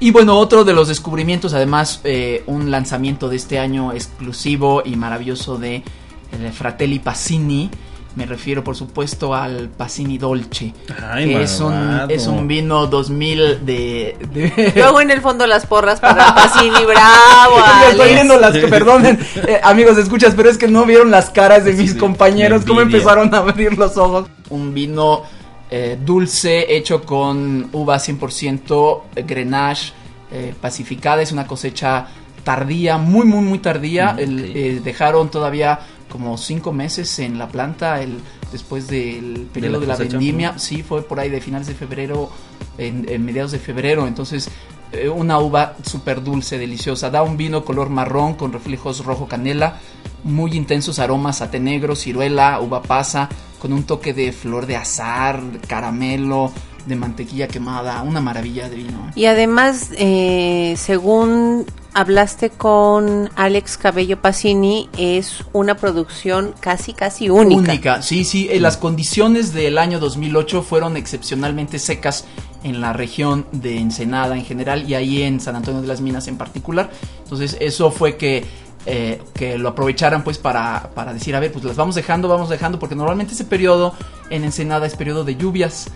Y 0.00 0.10
bueno, 0.10 0.36
otro 0.38 0.64
de 0.64 0.74
los 0.74 0.88
descubrimientos, 0.88 1.54
además, 1.54 2.00
eh, 2.04 2.42
un 2.46 2.70
lanzamiento 2.70 3.28
de 3.28 3.36
este 3.36 3.58
año 3.58 3.92
exclusivo 3.92 4.82
y 4.84 4.96
maravilloso 4.96 5.56
de 5.56 5.76
eh, 5.76 6.52
Fratelli 6.52 6.98
Passini. 6.98 7.70
Me 8.16 8.26
refiero, 8.26 8.62
por 8.62 8.76
supuesto, 8.76 9.34
al 9.34 9.68
Passini 9.70 10.18
Dolce. 10.18 10.72
Ay, 11.10 11.26
que 11.30 11.42
es 11.42 11.58
un, 11.60 12.02
es 12.08 12.26
un 12.28 12.46
vino 12.46 12.86
2000 12.86 13.66
de... 13.66 14.16
de- 14.32 14.72
Luego 14.76 15.00
en 15.00 15.10
el 15.10 15.20
fondo 15.20 15.46
las 15.48 15.66
porras 15.66 15.98
para 15.98 16.32
Pacini, 16.32 16.84
bravo. 16.84 17.56
Estoy 17.90 18.14
viendo 18.14 18.38
las 18.38 18.56
perdonen, 18.56 19.18
eh, 19.48 19.60
amigos, 19.64 19.98
escuchas, 19.98 20.34
pero 20.36 20.48
es 20.48 20.58
que 20.58 20.68
no 20.68 20.84
vieron 20.84 21.10
las 21.10 21.30
caras 21.30 21.64
de 21.64 21.72
mis 21.72 21.92
Sí, 21.92 21.98
compañeros, 21.98 22.64
cómo 22.64 22.82
empezaron 22.82 23.34
a 23.34 23.38
abrir 23.38 23.76
los 23.76 23.96
ojos. 23.96 24.28
Un 24.48 24.72
vino 24.72 25.22
eh, 25.70 25.98
dulce 26.00 26.76
hecho 26.76 27.02
con 27.02 27.68
uva 27.72 27.96
100% 27.96 29.00
Grenache 29.26 29.92
eh, 30.30 30.54
pacificada, 30.60 31.20
es 31.22 31.32
una 31.32 31.46
cosecha 31.48 32.06
tardía, 32.44 32.98
muy, 32.98 33.24
muy, 33.26 33.40
muy 33.42 33.58
tardía. 33.58 34.12
Mm, 34.12 34.18
El- 34.20 34.56
eh, 34.56 34.80
dejaron 34.84 35.30
todavía 35.30 35.80
como 36.08 36.36
cinco 36.38 36.72
meses 36.72 37.18
en 37.18 37.38
la 37.38 37.48
planta 37.48 38.00
el, 38.02 38.20
después 38.52 38.86
del 38.88 39.48
periodo 39.52 39.80
de 39.80 39.86
la, 39.86 39.96
vendimia. 39.96 40.58
Sí, 40.58 40.82
fue 40.82 41.02
por 41.02 41.20
ahí 41.20 41.30
de 41.30 41.40
finales 41.40 41.66
de 41.66 41.74
febrero, 41.74 42.30
en, 42.78 43.06
en 43.08 43.24
mediados 43.24 43.52
de 43.52 43.58
febrero. 43.58 44.06
Entonces, 44.06 44.48
eh, 44.94 45.08
una 45.08 45.38
uva 45.38 45.74
súper 45.84 46.22
dulce, 46.22 46.58
deliciosa. 46.58 47.10
Da 47.10 47.22
un 47.22 47.36
vino 47.36 47.64
color 47.64 47.90
marrón 47.90 48.34
con 48.34 48.52
reflejos 48.52 49.04
rojo 49.04 49.26
canela. 49.26 49.78
Muy 50.22 50.52
intensos 50.52 50.98
aromas 50.98 51.42
a 51.42 51.50
té 51.50 51.60
negro, 51.60 51.94
ciruela, 51.94 52.60
uva 52.60 52.80
pasa, 52.80 53.28
con 53.58 53.72
un 53.72 53.84
toque 53.84 54.14
de 54.14 54.32
flor 54.32 54.66
de 54.66 54.76
azar, 54.76 55.42
caramelo, 55.68 56.50
de 56.86 56.96
mantequilla 56.96 57.48
quemada. 57.48 58.00
Una 58.02 58.20
maravilla 58.20 58.68
de 58.68 58.76
vino. 58.76 59.08
¿eh? 59.08 59.12
Y 59.16 59.26
además, 59.26 59.90
eh, 59.98 60.74
según 60.78 61.66
hablaste 61.94 62.50
con 62.50 63.30
Alex 63.36 63.78
Cabello 63.78 64.20
Pacini, 64.20 64.88
es 64.98 65.44
una 65.52 65.76
producción 65.76 66.52
casi, 66.58 66.92
casi 66.92 67.30
única. 67.30 68.02
Sí, 68.02 68.24
sí. 68.24 68.48
eh, 68.50 68.60
las 68.60 68.76
condiciones 68.76 69.54
del 69.54 69.78
año 69.78 70.00
2008 70.00 70.62
fueron 70.62 70.96
excepcionalmente 70.96 71.78
secas 71.78 72.26
en 72.64 72.80
la 72.80 72.92
región 72.92 73.46
de 73.52 73.78
Ensenada 73.78 74.36
en 74.36 74.44
general 74.44 74.90
y 74.90 74.94
ahí 74.94 75.22
en 75.22 75.40
San 75.40 75.54
Antonio 75.54 75.82
de 75.82 75.86
las 75.86 76.00
Minas 76.00 76.26
en 76.26 76.36
particular. 76.36 76.90
Entonces 77.22 77.56
eso 77.60 77.92
fue 77.92 78.16
que, 78.16 78.44
eh, 78.86 79.22
que 79.32 79.56
lo 79.56 79.68
aprovecharan 79.68 80.24
pues 80.24 80.38
para, 80.38 80.90
para 80.94 81.14
decir, 81.14 81.36
a 81.36 81.40
ver, 81.40 81.52
pues 81.52 81.64
las 81.64 81.76
vamos 81.76 81.94
dejando, 81.94 82.26
vamos 82.26 82.48
dejando, 82.48 82.80
porque 82.80 82.96
normalmente 82.96 83.34
ese 83.34 83.44
periodo 83.44 83.94
en 84.30 84.42
Ensenada 84.42 84.86
es 84.86 84.96
periodo 84.96 85.22
de 85.22 85.36
lluvias. 85.36 85.86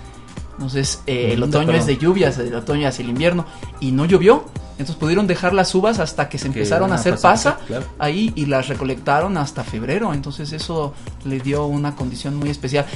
Entonces 0.53 1.03
eh, 1.07 1.31
el 1.33 1.43
otoño 1.43 1.73
es 1.73 1.87
de 1.87 1.97
lluvias, 1.97 2.39
el 2.39 2.55
otoño 2.55 2.87
hacia 2.87 3.03
el 3.03 3.09
invierno 3.09 3.47
y 3.81 3.91
no 3.91 4.05
llovió. 4.05 4.45
Entonces 4.79 4.97
pudieron 4.97 5.27
dejar 5.27 5.55
las 5.55 5.75
uvas 5.75 5.99
hasta 5.99 6.29
que 6.29 6.39
se 6.39 6.47
empezaron 6.47 6.93
a 6.93 6.95
hacer 6.95 7.19
pasa 7.19 7.59
claro. 7.67 7.85
ahí 7.99 8.33
y 8.37 8.47
las 8.47 8.69
recolectaron 8.69 9.37
hasta 9.37 9.65
febrero. 9.65 10.15
Entonces 10.15 10.53
eso 10.53 10.95
le 11.25 11.41
dio 11.41 11.67
una 11.67 11.97
condición 11.97 12.37
muy 12.37 12.49
especial. 12.51 12.87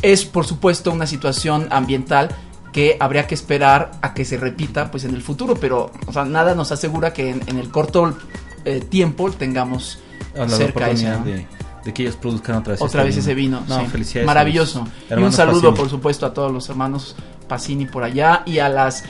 Es 0.00 0.24
por 0.24 0.46
supuesto 0.46 0.90
una 0.90 1.06
situación 1.06 1.68
ambiental 1.70 2.30
que 2.72 2.96
habría 3.00 3.26
que 3.26 3.34
esperar 3.34 3.92
a 4.02 4.14
que 4.14 4.24
se 4.24 4.36
repita 4.38 4.90
pues 4.90 5.04
en 5.04 5.14
el 5.14 5.22
futuro, 5.22 5.54
pero 5.54 5.90
o 6.06 6.12
sea, 6.12 6.24
nada 6.24 6.54
nos 6.54 6.72
asegura 6.72 7.12
que 7.12 7.30
en, 7.30 7.42
en 7.46 7.58
el 7.58 7.70
corto 7.70 8.16
eh, 8.64 8.80
tiempo 8.80 9.30
tengamos 9.30 9.98
A 10.34 10.40
la 10.40 10.48
cerca 10.48 10.90
ese, 10.90 11.08
¿no? 11.08 11.24
de, 11.24 11.46
de 11.84 11.94
que 11.94 12.02
ellos 12.02 12.16
produzcan 12.16 12.56
otra 12.56 12.72
vez 12.72 12.82
otra 12.82 13.02
este 13.02 13.16
vez 13.16 13.24
ese 13.24 13.34
vino. 13.34 13.62
No, 13.68 13.80
sí. 13.80 13.86
felicidades. 13.86 14.26
Maravilloso. 14.26 14.86
Y 15.10 15.14
un 15.14 15.32
saludo, 15.32 15.60
Pacini. 15.60 15.76
por 15.76 15.88
supuesto, 15.90 16.26
a 16.26 16.34
todos 16.34 16.50
los 16.52 16.68
hermanos 16.68 17.14
Pacini 17.48 17.86
por 17.86 18.02
allá 18.04 18.42
y 18.44 18.58
a 18.58 18.68
las 18.68 19.04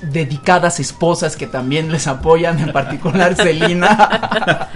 dedicadas 0.00 0.80
esposas 0.80 1.36
que 1.36 1.46
también 1.46 1.92
les 1.92 2.06
apoyan, 2.06 2.58
en 2.58 2.72
particular 2.72 3.34
Celina. 3.36 4.68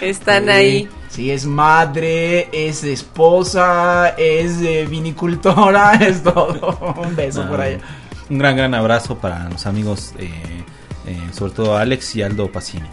Están 0.00 0.44
Sí, 0.44 0.50
ahí. 0.50 0.88
Sí, 1.08 1.30
es 1.30 1.46
madre, 1.46 2.48
es 2.52 2.84
esposa, 2.84 4.10
es 4.18 4.60
eh, 4.62 4.86
vinicultora, 4.88 5.94
es 6.00 6.22
todo. 6.22 6.94
Un 6.96 7.16
beso 7.16 7.42
Ah, 7.44 7.48
por 7.48 7.60
allá. 7.60 7.78
Un 8.30 8.38
gran, 8.38 8.56
gran 8.56 8.74
abrazo 8.74 9.16
para 9.18 9.48
los 9.48 9.66
amigos, 9.66 10.12
eh, 10.18 10.30
eh, 11.06 11.18
sobre 11.32 11.52
todo 11.52 11.76
Alex 11.76 12.14
y 12.16 12.22
Aldo 12.22 12.52
Pacini. 12.52 12.86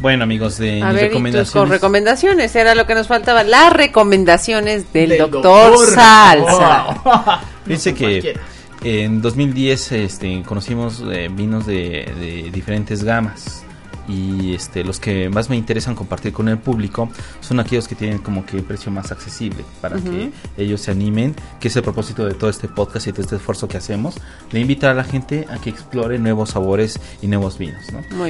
Bueno, 0.00 0.24
amigos, 0.24 0.58
de 0.58 0.82
A 0.82 0.86
mis 0.88 0.94
ver, 0.94 1.10
tus 1.10 1.12
con 1.12 1.22
recomendaciones. 1.24 1.70
recomendaciones, 1.70 2.56
era 2.56 2.74
lo 2.74 2.86
que 2.86 2.94
nos 2.94 3.06
faltaba, 3.06 3.42
las 3.44 3.72
recomendaciones 3.72 4.92
del, 4.92 5.10
Del 5.10 5.18
doctor, 5.18 5.70
doctor. 5.72 5.94
Salsa. 5.94 7.40
Dice 7.66 7.92
No, 7.92 7.96
que 7.98 8.04
cualquiera. 8.04 8.40
En 8.86 9.20
2010 9.20 9.92
este, 9.92 10.42
conocimos 10.42 11.02
eh, 11.10 11.28
vinos 11.30 11.66
de, 11.66 12.12
de 12.20 12.50
diferentes 12.52 13.02
gamas 13.02 13.66
y 14.08 14.54
este, 14.54 14.84
los 14.84 15.00
que 15.00 15.28
más 15.28 15.50
me 15.50 15.56
interesan 15.56 15.94
compartir 15.94 16.32
con 16.32 16.48
el 16.48 16.58
público 16.58 17.08
son 17.40 17.60
aquellos 17.60 17.88
que 17.88 17.94
tienen 17.94 18.18
como 18.18 18.46
que 18.46 18.62
precio 18.62 18.90
más 18.92 19.10
accesible 19.12 19.64
para 19.80 19.96
que 19.96 20.30
ellos 20.56 20.80
se 20.80 20.90
animen, 20.90 21.34
que 21.60 21.68
es 21.68 21.76
el 21.76 21.82
propósito 21.82 22.24
de 22.24 22.34
todo 22.34 22.50
este 22.50 22.68
podcast 22.68 23.06
y 23.08 23.12
de 23.12 23.22
este 23.22 23.36
esfuerzo 23.36 23.68
que 23.68 23.76
hacemos, 23.76 24.14
de 24.52 24.60
invitar 24.60 24.90
a 24.90 24.94
la 24.94 25.04
gente 25.04 25.46
a 25.50 25.58
que 25.58 25.70
explore 25.70 26.18
nuevos 26.18 26.50
sabores 26.50 27.00
y 27.22 27.26
nuevos 27.26 27.58
vinos. 27.58 27.84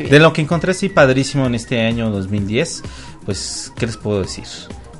De 0.08 0.18
lo 0.18 0.32
que 0.32 0.42
encontré 0.42 0.74
sí 0.74 0.88
padrísimo 0.88 1.46
en 1.46 1.54
este 1.54 1.82
año 1.82 2.10
2010, 2.10 2.82
pues, 3.24 3.72
¿qué 3.76 3.86
les 3.86 3.96
puedo 3.96 4.22
decir? 4.22 4.44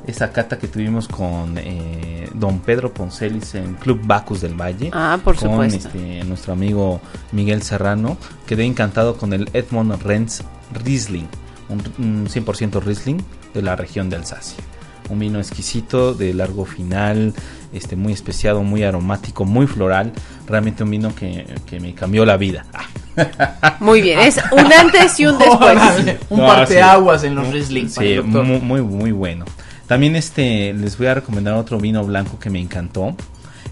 Esa 0.06 0.30
cata 0.32 0.58
que 0.58 0.68
tuvimos 0.68 1.08
con 1.08 1.58
eh, 1.58 2.28
don 2.34 2.60
Pedro 2.60 2.94
Poncelis 2.94 3.56
en 3.56 3.74
Club 3.74 4.00
Bacus 4.04 4.40
del 4.40 4.54
Valle. 4.54 4.90
Ah, 4.92 5.18
por 5.22 5.34
con 5.36 5.50
supuesto. 5.50 5.88
este, 5.88 6.24
nuestro 6.24 6.52
amigo 6.52 7.00
Miguel 7.32 7.62
Serrano. 7.62 8.16
Quedé 8.46 8.64
encantado 8.64 9.16
con 9.16 9.32
el 9.32 9.50
Edmond 9.52 10.00
Renz 10.02 10.42
Riesling, 10.84 11.26
un, 11.68 11.82
un 11.98 12.26
100% 12.28 12.82
Riesling 12.82 13.18
de 13.52 13.62
la 13.62 13.74
región 13.74 14.08
de 14.08 14.16
Alsacia. 14.16 14.62
Un 15.08 15.18
vino 15.20 15.38
exquisito, 15.38 16.14
de 16.14 16.34
largo 16.34 16.64
final, 16.64 17.32
este, 17.72 17.96
muy 17.96 18.12
especiado, 18.12 18.62
muy 18.62 18.82
aromático, 18.84 19.44
muy 19.44 19.66
floral. 19.66 20.12
Realmente 20.46 20.82
un 20.84 20.90
vino 20.90 21.14
que, 21.14 21.46
que 21.66 21.80
me 21.80 21.94
cambió 21.94 22.24
la 22.24 22.36
vida. 22.36 22.64
Ah, 22.74 22.86
Muy 23.80 24.02
bien, 24.02 24.18
es 24.20 24.38
un 24.52 24.72
antes 24.72 25.18
y 25.20 25.26
un 25.26 25.38
después. 25.38 25.78
Un 26.28 26.38
No, 26.38 26.46
parteaguas 26.46 27.24
en 27.24 27.34
los 27.34 27.48
Riesling. 27.48 27.88
Sí, 27.88 28.20
muy, 28.20 28.82
muy 28.82 29.12
bueno. 29.12 29.44
También 29.86 30.16
este 30.16 30.72
les 30.74 30.98
voy 30.98 31.06
a 31.06 31.14
recomendar 31.14 31.54
otro 31.54 31.78
vino 31.78 32.04
blanco 32.04 32.38
que 32.38 32.50
me 32.50 32.60
encantó. 32.60 33.14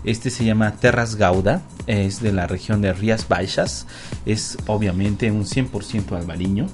Este 0.05 0.29
se 0.29 0.45
llama 0.45 0.73
Terras 0.73 1.17
Gauda, 1.17 1.63
es 1.87 2.21
de 2.21 2.31
la 2.31 2.47
región 2.47 2.83
de 2.83 2.93
Rías 2.93 3.27
Baixas, 3.27 3.87
es 4.27 4.59
obviamente 4.67 5.31
un 5.31 5.45
100% 5.45 6.13
albariño 6.13 6.67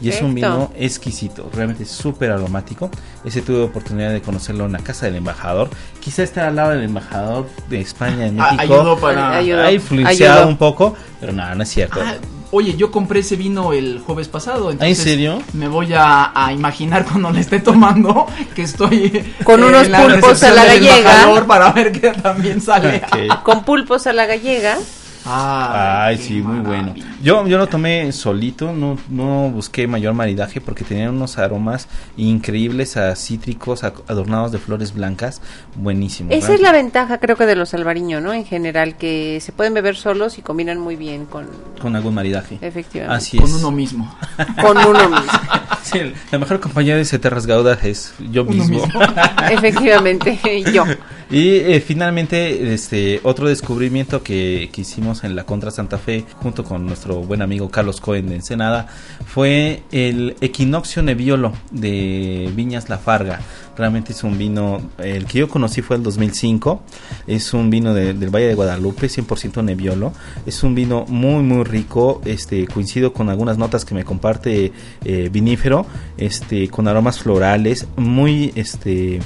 y 0.00 0.08
es 0.08 0.22
un 0.22 0.34
vino 0.34 0.72
exquisito, 0.74 1.50
realmente 1.52 1.84
súper 1.84 2.30
aromático. 2.30 2.90
Ese 3.22 3.42
tuve 3.42 3.60
oportunidad 3.60 4.12
de 4.12 4.22
conocerlo 4.22 4.64
en 4.64 4.72
la 4.72 4.78
casa 4.78 5.04
del 5.04 5.16
embajador, 5.16 5.68
quizá 6.00 6.22
está 6.22 6.48
al 6.48 6.56
lado 6.56 6.70
del 6.70 6.84
embajador 6.84 7.46
de 7.68 7.82
España 7.82 8.26
en 8.26 8.36
México. 8.36 8.62
ayudó 8.62 8.98
para... 8.98 9.36
Ayudó. 9.36 9.62
Ha 9.62 9.72
influenciado 9.72 10.38
Ayudó. 10.38 10.48
un 10.48 10.56
poco, 10.56 10.96
pero 11.20 11.34
nada, 11.34 11.54
no 11.54 11.64
es 11.64 11.68
cierto. 11.68 12.00
Ah, 12.02 12.14
oye, 12.52 12.76
yo 12.76 12.90
compré 12.90 13.20
ese 13.20 13.36
vino 13.36 13.72
el 13.72 14.00
jueves 14.00 14.28
pasado. 14.28 14.70
Entonces 14.70 14.98
serio? 14.98 15.42
Me 15.52 15.68
voy 15.68 15.92
a, 15.94 16.32
a 16.34 16.52
imaginar 16.52 17.04
cuando 17.04 17.30
le 17.30 17.40
esté 17.40 17.60
tomando 17.60 18.26
que 18.54 18.62
estoy 18.62 19.24
Con 19.44 19.62
unos 19.62 19.86
en 19.86 19.92
la 19.92 20.02
pulpos 20.02 20.42
a 20.42 20.50
la 20.50 20.64
gallega. 20.64 21.46
para 21.46 21.72
ver 21.72 21.92
que 21.92 22.10
también 22.10 22.60
sale. 22.60 23.02
Con 23.42 23.64
pulpos 23.64 24.06
a 24.06 24.12
la 24.12 24.26
gallega. 24.26 24.78
Ay, 25.24 26.16
qué 26.16 26.22
sí, 26.22 26.34
muy 26.42 26.60
bueno. 26.60 26.94
Yo, 27.22 27.46
yo 27.46 27.58
lo 27.58 27.66
tomé 27.66 28.10
solito, 28.12 28.72
no, 28.72 28.98
no 29.08 29.50
busqué 29.50 29.86
mayor 29.86 30.14
maridaje 30.14 30.60
porque 30.60 30.84
tenían 30.84 31.10
unos 31.10 31.36
aromas 31.38 31.88
increíbles 32.16 32.96
a 32.96 33.14
cítricos, 33.16 33.84
a- 33.84 33.92
adornados 34.08 34.52
de 34.52 34.58
flores 34.58 34.94
blancas, 34.94 35.40
buenísimo. 35.76 36.30
Esa 36.32 36.54
es 36.54 36.60
la 36.60 36.72
ventaja, 36.72 37.18
creo 37.18 37.36
que 37.36 37.46
de 37.46 37.56
los 37.56 37.74
albariño, 37.74 38.20
¿no? 38.20 38.32
En 38.32 38.44
general, 38.44 38.96
que 38.96 39.38
se 39.40 39.52
pueden 39.52 39.74
beber 39.74 39.96
solos 39.96 40.38
y 40.38 40.42
combinan 40.42 40.78
muy 40.78 40.96
bien 40.96 41.26
con, 41.26 41.46
Con 41.80 41.96
algún 41.96 42.14
maridaje. 42.14 42.58
efectivamente, 42.60 43.16
Así 43.16 43.36
Con 43.38 43.48
es. 43.48 43.54
uno 43.56 43.70
mismo. 43.70 44.14
con 44.62 44.76
uno 44.78 45.08
mismo. 45.08 45.32
Sí, 45.82 45.98
la 46.30 46.38
mejor 46.38 46.60
compañía 46.60 46.94
de 46.94 47.00
ese 47.02 47.18
Terras 47.18 47.46
Gaudas 47.46 47.82
es 47.84 48.12
yo 48.30 48.44
mismo. 48.44 48.84
Efectivamente, 49.50 50.38
yo. 50.72 50.84
Y 51.32 51.50
eh, 51.58 51.80
finalmente, 51.80 52.74
este 52.74 53.20
otro 53.22 53.46
descubrimiento 53.46 54.20
que, 54.24 54.68
que 54.72 54.80
hicimos 54.80 55.22
en 55.22 55.36
la 55.36 55.44
Contra 55.44 55.70
Santa 55.70 55.96
Fe, 55.96 56.24
junto 56.42 56.64
con 56.64 56.84
nuestro 56.86 57.16
buen 57.22 57.40
amigo 57.40 57.68
Carlos 57.70 58.00
Cohen 58.00 58.28
de 58.28 58.34
Ensenada, 58.34 58.88
fue 59.26 59.84
el 59.92 60.34
Equinoccio 60.40 61.04
Nebbiolo 61.04 61.52
de 61.70 62.50
Viñas 62.56 62.88
La 62.88 62.98
Farga. 62.98 63.38
Realmente 63.76 64.12
es 64.12 64.24
un 64.24 64.38
vino, 64.38 64.82
el 64.98 65.24
que 65.26 65.38
yo 65.38 65.48
conocí 65.48 65.82
fue 65.82 65.94
el 65.96 66.02
2005, 66.02 66.82
es 67.28 67.54
un 67.54 67.70
vino 67.70 67.94
de- 67.94 68.12
del 68.12 68.30
Valle 68.34 68.48
de 68.48 68.54
Guadalupe, 68.56 69.08
100% 69.08 69.62
Nebbiolo. 69.62 70.12
Es 70.46 70.64
un 70.64 70.74
vino 70.74 71.04
muy, 71.06 71.44
muy 71.44 71.62
rico, 71.62 72.20
este 72.24 72.66
coincido 72.66 73.12
con 73.12 73.28
algunas 73.28 73.56
notas 73.56 73.84
que 73.84 73.94
me 73.94 74.02
comparte 74.04 74.72
eh, 75.04 75.28
vinífero, 75.32 75.86
este 76.18 76.66
con 76.68 76.88
aromas 76.88 77.20
florales, 77.20 77.86
muy 77.96 78.52
este 78.56 79.20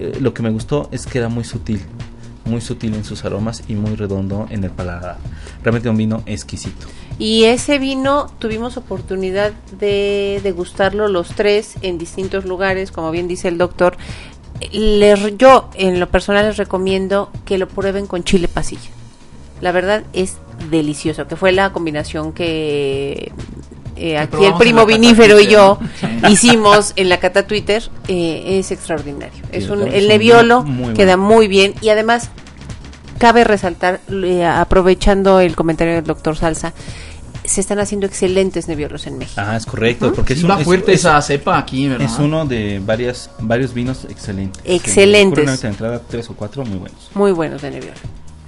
eh, 0.00 0.18
lo 0.20 0.32
que 0.34 0.42
me 0.42 0.50
gustó 0.50 0.88
es 0.92 1.06
que 1.06 1.18
era 1.18 1.28
muy 1.28 1.44
sutil, 1.44 1.80
muy 2.44 2.60
sutil 2.60 2.94
en 2.94 3.04
sus 3.04 3.24
aromas 3.24 3.62
y 3.68 3.74
muy 3.74 3.94
redondo 3.96 4.46
en 4.50 4.64
el 4.64 4.70
paladar. 4.70 5.18
Realmente 5.62 5.88
un 5.88 5.96
vino 5.96 6.22
exquisito. 6.26 6.86
Y 7.18 7.44
ese 7.44 7.78
vino 7.78 8.26
tuvimos 8.38 8.76
oportunidad 8.78 9.52
de 9.78 10.40
degustarlo 10.42 11.06
los 11.08 11.28
tres 11.28 11.74
en 11.82 11.98
distintos 11.98 12.46
lugares, 12.46 12.90
como 12.92 13.10
bien 13.10 13.28
dice 13.28 13.48
el 13.48 13.58
doctor. 13.58 13.96
Les- 14.72 15.36
yo 15.38 15.70
en 15.74 16.00
lo 16.00 16.08
personal 16.10 16.46
les 16.46 16.56
recomiendo 16.56 17.30
que 17.44 17.58
lo 17.58 17.68
prueben 17.68 18.06
con 18.06 18.24
chile 18.24 18.48
pasilla. 18.48 18.90
La 19.60 19.72
verdad 19.72 20.04
es 20.14 20.36
delicioso, 20.70 21.26
que 21.28 21.36
fue 21.36 21.52
la 21.52 21.72
combinación 21.72 22.32
que 22.32 23.32
eh, 24.00 24.18
aquí 24.18 24.44
el 24.44 24.54
primo 24.54 24.86
vinífero 24.86 25.38
y 25.40 25.46
yo 25.46 25.78
hicimos 26.28 26.92
en 26.96 27.08
la 27.08 27.18
cata 27.20 27.46
Twitter. 27.46 27.82
eh, 28.08 28.58
es 28.58 28.70
extraordinario. 28.70 29.42
es 29.52 29.68
un, 29.68 29.82
el 29.86 30.08
muy 30.64 30.94
queda 30.94 31.16
bueno. 31.16 31.34
muy 31.36 31.48
bien 31.48 31.74
y 31.80 31.88
además 31.90 32.30
cabe 33.18 33.44
resaltar, 33.44 34.00
eh, 34.10 34.44
aprovechando 34.46 35.40
el 35.40 35.54
comentario 35.54 35.94
del 35.94 36.04
doctor 36.04 36.36
Salsa, 36.36 36.72
se 37.44 37.60
están 37.60 37.78
haciendo 37.80 38.06
excelentes 38.06 38.68
nebiolos 38.68 39.06
en 39.06 39.18
México. 39.18 39.40
Ah, 39.44 39.56
es 39.56 39.66
correcto, 39.66 40.12
porque 40.14 40.34
es, 40.34 40.38
Sí, 40.40 40.44
un- 40.44 40.52
va 40.52 40.58
fuerte 40.58 40.92
es- 40.92 41.00
esa 41.00 41.20
cepa 41.20 41.58
aquí, 41.58 41.88
¿verdad? 41.88 42.06
es 42.06 42.18
uno 42.18 42.46
de 42.46 42.80
varias, 42.84 43.30
varios 43.40 43.74
vinos 43.74 44.04
excelentes. 44.08 44.62
Excelentes. 44.64 45.60
de 45.60 45.68
entrada 45.68 46.00
tres 46.08 46.30
o 46.30 46.34
cuatro 46.34 46.64
muy 46.64 46.78
buenos. 46.78 47.10
Muy 47.14 47.32
buenos 47.32 47.60
de 47.60 47.70
Nebbiolo. 47.72 47.96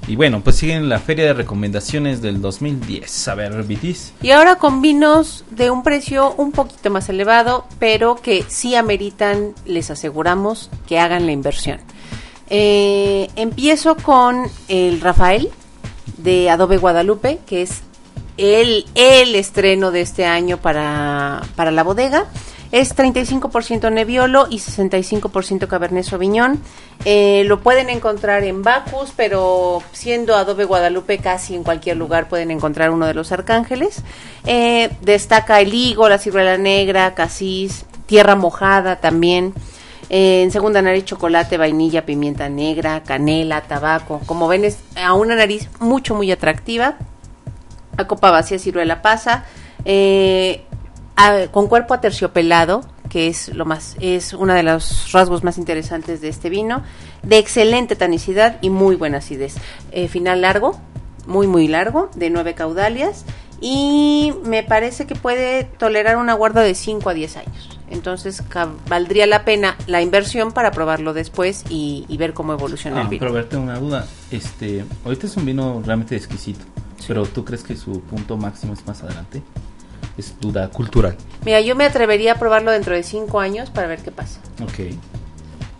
Y 0.08 0.16
bueno, 0.16 0.40
pues 0.42 0.56
siguen 0.56 0.88
la 0.88 0.98
feria 0.98 1.26
de 1.26 1.32
recomendaciones 1.32 2.20
del 2.20 2.40
2010. 2.40 3.28
A 3.28 3.34
ver, 3.34 3.62
Vitis. 3.62 4.12
Y 4.20 4.30
ahora 4.30 4.56
con 4.56 4.82
vinos 4.82 5.44
de 5.50 5.70
un 5.70 5.82
precio 5.82 6.34
un 6.36 6.50
poquito 6.50 6.90
más 6.90 7.08
elevado, 7.08 7.66
pero 7.78 8.16
que 8.16 8.44
sí 8.48 8.74
ameritan, 8.74 9.54
les 9.64 9.90
aseguramos, 9.90 10.70
que 10.86 10.98
hagan 10.98 11.26
la 11.26 11.32
inversión. 11.32 11.78
Eh, 12.50 13.30
empiezo 13.36 13.96
con 13.96 14.50
el 14.68 15.00
Rafael 15.00 15.48
de 16.18 16.50
Adobe 16.50 16.78
Guadalupe, 16.78 17.38
que 17.46 17.62
es 17.62 17.82
el, 18.36 18.86
el 18.94 19.34
estreno 19.34 19.90
de 19.92 20.00
este 20.00 20.26
año 20.26 20.58
para, 20.58 21.42
para 21.54 21.70
la 21.70 21.82
bodega. 21.84 22.26
Es 22.72 22.96
35% 22.96 23.92
Nebbiolo 23.92 24.46
y 24.48 24.56
65% 24.56 25.66
Cabernet 25.66 26.06
Sauvignon. 26.06 26.58
Eh, 27.04 27.44
lo 27.44 27.60
pueden 27.60 27.90
encontrar 27.90 28.44
en 28.44 28.62
Bacus, 28.62 29.12
pero 29.14 29.82
siendo 29.92 30.34
Adobe 30.36 30.64
Guadalupe 30.64 31.18
casi 31.18 31.54
en 31.54 31.64
cualquier 31.64 31.98
lugar 31.98 32.30
pueden 32.30 32.50
encontrar 32.50 32.90
uno 32.90 33.06
de 33.06 33.12
los 33.12 33.30
arcángeles. 33.30 34.02
Eh, 34.46 34.90
destaca 35.02 35.60
el 35.60 35.74
higo, 35.74 36.08
la 36.08 36.16
ciruela 36.16 36.56
negra, 36.56 37.14
casis, 37.14 37.84
tierra 38.06 38.36
mojada 38.36 38.96
también. 38.96 39.52
Eh, 40.08 40.42
en 40.42 40.50
segunda 40.50 40.80
nariz 40.80 41.04
chocolate, 41.04 41.58
vainilla, 41.58 42.06
pimienta 42.06 42.48
negra, 42.48 43.02
canela, 43.02 43.60
tabaco. 43.60 44.22
Como 44.24 44.48
ven 44.48 44.64
es 44.64 44.78
a 44.96 45.12
una 45.12 45.34
nariz 45.34 45.68
mucho 45.78 46.14
muy 46.14 46.32
atractiva. 46.32 46.96
A 47.98 48.06
copa 48.06 48.30
vacía 48.30 48.58
ciruela 48.58 49.02
pasa. 49.02 49.44
A- 51.16 51.46
con 51.50 51.66
cuerpo 51.68 51.94
aterciopelado, 51.94 52.82
que 53.08 53.28
es 53.28 53.48
lo 53.54 53.64
más, 53.64 53.96
es 54.00 54.32
uno 54.32 54.54
de 54.54 54.62
los 54.62 55.12
rasgos 55.12 55.44
más 55.44 55.58
interesantes 55.58 56.20
de 56.20 56.28
este 56.28 56.48
vino, 56.48 56.82
de 57.22 57.38
excelente 57.38 57.96
tanicidad 57.96 58.58
y 58.62 58.70
muy 58.70 58.96
buena 58.96 59.18
acidez. 59.18 59.56
Eh, 59.90 60.08
final 60.08 60.40
largo, 60.40 60.78
muy 61.26 61.46
muy 61.46 61.68
largo, 61.68 62.10
de 62.14 62.30
9 62.30 62.54
caudalias 62.54 63.24
y 63.60 64.32
me 64.44 64.62
parece 64.62 65.06
que 65.06 65.14
puede 65.14 65.64
tolerar 65.64 66.16
una 66.16 66.34
guarda 66.34 66.62
de 66.62 66.74
5 66.74 67.10
a 67.10 67.14
10 67.14 67.36
años. 67.36 67.78
Entonces 67.90 68.42
valdría 68.88 69.26
la 69.26 69.44
pena 69.44 69.76
la 69.86 70.00
inversión 70.00 70.50
para 70.52 70.70
probarlo 70.70 71.12
después 71.12 71.62
y, 71.68 72.06
y 72.08 72.16
ver 72.16 72.32
cómo 72.32 72.54
evoluciona 72.54 73.00
Ah, 73.00 73.02
el 73.02 73.08
vino. 73.08 73.20
pero 73.20 73.32
verte 73.34 73.56
una 73.58 73.78
duda. 73.78 74.06
Este, 74.30 74.82
ahorita 75.04 75.26
es 75.26 75.36
un 75.36 75.44
vino 75.44 75.82
realmente 75.84 76.16
exquisito. 76.16 76.64
Pero 77.06 77.26
¿tú 77.26 77.44
crees 77.44 77.62
que 77.62 77.76
su 77.76 78.00
punto 78.00 78.36
máximo 78.38 78.72
es 78.72 78.86
más 78.86 79.02
adelante? 79.02 79.42
Es 80.18 80.38
duda 80.40 80.68
cultural. 80.68 81.16
Mira, 81.44 81.60
yo 81.60 81.74
me 81.74 81.84
atrevería 81.84 82.32
a 82.32 82.34
probarlo 82.36 82.70
dentro 82.70 82.94
de 82.94 83.02
5 83.02 83.40
años 83.40 83.70
para 83.70 83.86
ver 83.86 84.00
qué 84.00 84.10
pasa. 84.10 84.40
Ok. 84.62 84.94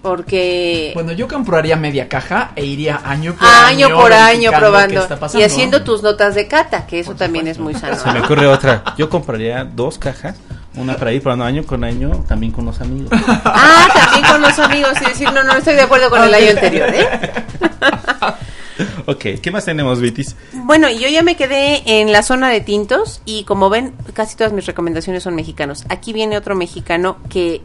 Porque 0.02 0.90
Bueno, 0.94 1.12
yo 1.12 1.28
compraría 1.28 1.76
media 1.76 2.08
caja 2.08 2.50
e 2.56 2.64
iría 2.64 3.00
año 3.04 3.34
por 3.34 3.46
año, 3.46 3.86
año. 3.86 3.96
por 3.96 4.12
año 4.12 4.50
probando 4.50 5.00
está 5.00 5.16
pasando, 5.20 5.40
y 5.40 5.44
haciendo 5.44 5.84
tus 5.84 6.02
notas 6.02 6.34
de 6.34 6.48
cata, 6.48 6.86
que 6.88 6.98
eso 6.98 7.14
también 7.14 7.46
es 7.46 7.60
muy 7.60 7.74
sano. 7.74 7.96
Se 7.96 8.10
me 8.10 8.20
ocurre 8.20 8.48
otra. 8.48 8.82
Yo 8.98 9.08
compraría 9.08 9.64
dos 9.64 9.98
cajas. 9.98 10.36
Una 10.74 10.96
para 10.96 11.12
ir 11.12 11.22
probando 11.22 11.44
año 11.44 11.64
con 11.64 11.84
año, 11.84 12.24
también 12.26 12.50
con 12.50 12.64
los 12.64 12.80
amigos. 12.80 13.10
Ah, 13.44 13.88
también 13.94 14.24
con 14.24 14.40
los 14.40 14.58
amigos 14.58 14.92
y 15.02 15.04
decir, 15.04 15.30
no, 15.32 15.44
no 15.44 15.52
estoy 15.52 15.74
de 15.74 15.82
acuerdo 15.82 16.08
con 16.08 16.22
el 16.24 16.32
año 16.34 16.50
anterior, 16.50 16.88
¿eh? 16.88 17.06
ok, 19.06 19.40
¿qué 19.40 19.50
más 19.50 19.64
tenemos, 19.64 20.00
Vitis? 20.00 20.36
Bueno, 20.52 20.90
yo 20.90 21.08
ya 21.08 21.22
me 21.22 21.36
quedé 21.36 22.00
en 22.00 22.12
la 22.12 22.22
zona 22.22 22.48
de 22.48 22.60
tintos 22.60 23.22
y 23.24 23.44
como 23.44 23.70
ven, 23.70 23.94
casi 24.14 24.36
todas 24.36 24.52
mis 24.52 24.66
recomendaciones 24.66 25.22
son 25.22 25.34
mexicanos. 25.34 25.84
Aquí 25.88 26.12
viene 26.12 26.36
otro 26.36 26.54
mexicano 26.54 27.18
que 27.28 27.60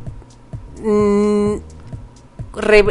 mm, 0.84 1.56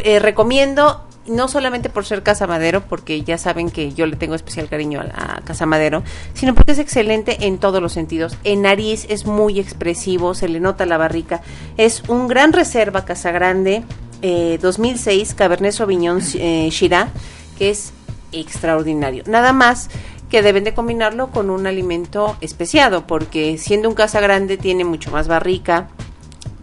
eh, 0.05 0.19
recomiendo 0.19 1.03
no 1.29 1.49
solamente 1.49 1.89
por 1.89 2.05
ser 2.05 2.23
Casa 2.23 2.47
Madero, 2.47 2.83
porque 2.89 3.23
ya 3.23 3.39
saben 3.39 3.71
que 3.71 3.93
yo 3.93 4.07
le 4.07 4.17
tengo 4.17 4.35
especial 4.35 4.69
cariño 4.69 5.01
a, 5.01 5.05
la 5.05 5.43
Casa 5.45 5.67
sino 6.35 6.55
porque 6.55 6.73
es 6.73 6.79
excelente 6.79 7.47
en 7.47 7.59
todos 7.59 7.83
los 7.83 7.93
sentidos. 7.93 8.37
En 8.45 8.63
nariz 8.63 9.07
es 9.09 9.27
muy 9.27 9.59
expresivo, 9.59 10.35
se 10.35 10.49
le 10.49 10.61
nota 10.61 10.87
la 10.87 10.99
barrica. 10.99 11.43
Es 11.77 12.05
un 12.09 12.29
gran 12.29 12.53
reserva 12.53 13.05
Casa 13.05 13.33
Grande 13.33 13.85
eh, 14.23 14.59
2006 14.63 15.35
Cabernet 15.35 15.73
Sauvignon 15.73 16.21
eh, 16.35 16.69
Shiraz, 16.71 17.11
que 17.59 17.71
es 17.71 17.93
extraordinario. 18.33 19.23
Nada 19.27 19.53
más 19.53 19.91
que 20.31 20.43
deben 20.43 20.65
de 20.65 20.75
combinarlo 20.75 21.31
con 21.31 21.51
un 21.51 21.67
alimento 21.67 22.37
especiado, 22.41 23.07
porque 23.07 23.59
siendo 23.59 23.89
un 23.89 23.95
Casa 23.95 24.21
Grande 24.21 24.57
tiene 24.57 24.85
mucho 24.85 25.11
más 25.11 25.29
barrica, 25.29 25.89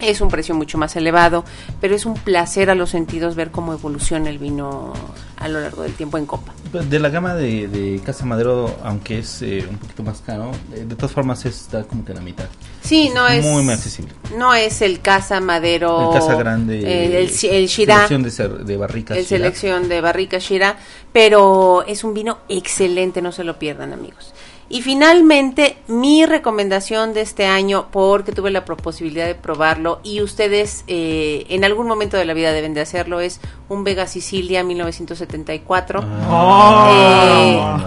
es 0.10 0.22
un 0.22 0.30
precio 0.30 0.54
mucho 0.56 0.78
más 0.78 0.95
elevado, 0.95 1.43
pero 1.82 1.95
es 1.95 2.06
un 2.06 2.14
placer 2.16 2.70
a 2.70 2.76
los 2.76 2.89
sentidos 2.91 3.36
ver 3.36 3.51
cómo 3.51 3.74
evoluciona 3.74 4.30
el 4.30 4.38
vino 4.38 4.93
a 5.38 5.47
lo 5.47 5.60
largo 5.60 5.84
del 5.84 5.93
tiempo 5.93 6.18
en 6.18 6.26
copa. 6.26 6.54
De 6.72 6.99
la 6.99 7.10
gama 7.10 7.36
de, 7.36 7.68
de 7.68 7.99
Casa 8.06 8.26
Madero, 8.26 8.78
aunque 8.84 9.20
es 9.20 9.41
eh, 9.41 9.66
un 9.70 9.78
poquito 9.78 10.04
más 10.04 10.22
caro, 10.22 10.51
eh, 10.74 10.86
de 10.88 10.95
todas 10.95 11.12
formas 11.12 11.45
está 11.45 11.84
como 11.84 12.04
que 12.06 12.12
a 12.14 12.16
la 12.16 12.22
mitad. 12.22 12.45
Sí, 12.82 13.12
no 13.14 13.28
es 13.28 13.43
Muy, 13.45 13.68
accesible. 13.70 14.12
No 14.38 14.54
es 14.54 14.82
el 14.82 15.01
Casa 15.01 15.39
Madero, 15.39 16.12
El 16.14 16.20
Casa 16.20 16.36
Grande. 16.36 16.80
eh, 16.80 17.06
el, 17.06 17.30
el, 17.30 17.45
el 17.56 17.68
Shiraz, 17.68 18.08
Selección 18.08 18.58
de, 18.60 18.64
de 18.66 18.78
barricas. 18.78 19.18
el 19.18 19.26
selección 19.26 19.89
de 19.89 20.01
barrica 20.01 20.38
Shira, 20.39 20.78
pero 21.12 21.84
es 21.88 22.04
un 22.04 22.14
vino 22.14 22.39
excelente, 22.49 23.22
no 23.22 23.32
se 23.32 23.43
lo 23.43 23.60
pierdan 23.60 23.93
amigos. 23.93 24.34
Y 24.74 24.82
finalmente, 24.82 25.78
mi 25.88 26.26
recomendación 26.26 27.14
de 27.14 27.22
este 27.22 27.46
año, 27.46 27.86
porque 27.92 28.32
tuve 28.32 28.50
la 28.50 28.66
pro- 28.66 28.76
posibilidad 28.76 29.28
de 29.28 29.36
probarlo 29.36 30.00
y 30.04 30.20
ustedes 30.24 30.84
eh, 30.88 31.46
en 31.50 31.64
algún 31.64 31.86
momento 31.88 32.18
de 32.18 32.26
la 32.26 32.34
vida 32.34 32.52
deben 32.54 32.74
de 32.74 32.82
hacerlo, 32.82 33.20
es 33.20 33.40
un 33.70 33.84
Vega 33.84 34.08
Sicilia 34.08 34.64
1974. 34.64 36.04
Oh, 36.28 36.88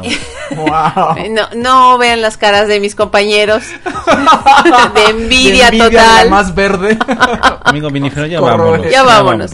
Eh, 0.05 0.17
wow. 0.57 1.17
No, 1.31 1.43
no 1.57 1.99
vean 1.99 2.23
las 2.23 2.37
caras 2.37 2.69
de 2.69 2.79
mis 2.79 2.95
compañeros 2.95 3.65
de 4.95 5.05
envidia, 5.11 5.71
De 5.73 5.79
la 5.79 5.85
total. 5.91 6.31
más 6.31 6.55
verde. 6.55 6.97
Amigo 7.65 7.91
vinifero, 7.91 8.27
ya 8.29 8.41
vámonos. 8.41 8.89
Ya 8.89 9.03
vámonos. 9.03 9.51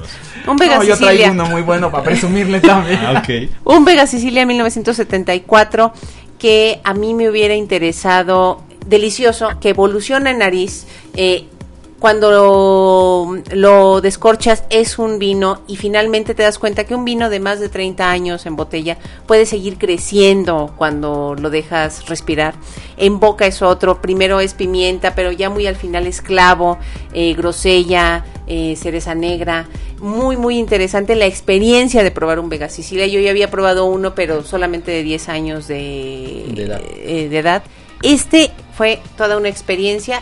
Un 0.47 0.57
Vega 0.59 0.77
No, 0.77 0.83
yo 0.83 0.97
Sicilia. 0.97 1.15
traigo 1.29 1.33
uno 1.33 1.47
muy 1.47 1.63
bueno 1.63 1.91
para 1.91 2.03
presumirle 2.05 2.61
también. 2.61 3.01
Ah. 3.07 3.23
Un 3.65 3.85
Vega 3.87 4.07
Sicilia 4.07 4.45
1974 4.45 5.93
que 6.43 6.81
a 6.83 6.93
mí 6.93 7.15
me 7.15 7.31
hubiera 7.31 7.55
interesado, 7.55 8.65
delicioso, 8.85 9.49
que 9.61 9.69
evoluciona 9.69 10.33
en 10.33 10.39
nariz. 10.39 10.89
eh, 11.15 11.47
cuando 12.03 12.33
lo, 12.33 13.43
lo 13.55 14.01
descorchas 14.01 14.65
es 14.71 14.99
un 14.99 15.21
vino 15.21 15.63
y 15.69 15.77
finalmente 15.77 16.35
te 16.35 16.43
das 16.43 16.59
cuenta 16.59 16.83
que 16.83 16.97
un 16.97 17.05
vino 17.05 17.31
de 17.31 17.39
más 17.39 17.61
de 17.61 17.69
30 17.69 18.11
años 18.11 18.45
en 18.45 18.57
botella 18.57 18.99
puede 19.29 19.47
seguir 19.47 19.79
creciendo 19.79 20.75
cuando 20.77 21.37
lo 21.39 21.49
dejas 21.49 22.09
respirar. 22.09 22.55
En 22.97 23.21
boca 23.21 23.47
es 23.47 23.63
otro, 23.63 24.03
primero 24.03 24.41
es 24.41 24.53
pimienta, 24.55 25.15
pero 25.15 25.31
ya 25.31 25.49
muy 25.49 25.69
al 25.69 25.77
final 25.77 26.09
es 26.09 26.23
clavo, 26.23 26.77
eh, 27.15 27.35
grosella, 27.35 28.25
eh, 28.49 28.75
cereza 28.75 29.15
negra. 29.15 29.69
Muy, 30.01 30.37
muy 30.37 30.59
interesante 30.59 31.15
la 31.15 31.27
experiencia 31.27 32.03
de 32.03 32.11
probar 32.11 32.41
un 32.41 32.49
Vega 32.49 32.69
Sicilia. 32.69 33.07
Yo 33.07 33.21
ya 33.21 33.31
había 33.31 33.49
probado 33.49 33.85
uno, 33.85 34.17
pero 34.17 34.43
solamente 34.43 34.91
de 34.91 35.05
10 35.05 35.29
años 35.29 35.69
de, 35.69 36.47
De 36.53 36.65
edad. 36.65 36.81
eh, 36.97 37.29
de 37.29 37.39
edad. 37.39 37.63
Este 38.03 38.51
fue 38.77 38.99
toda 39.17 39.37
una 39.37 39.49
experiencia. 39.49 40.21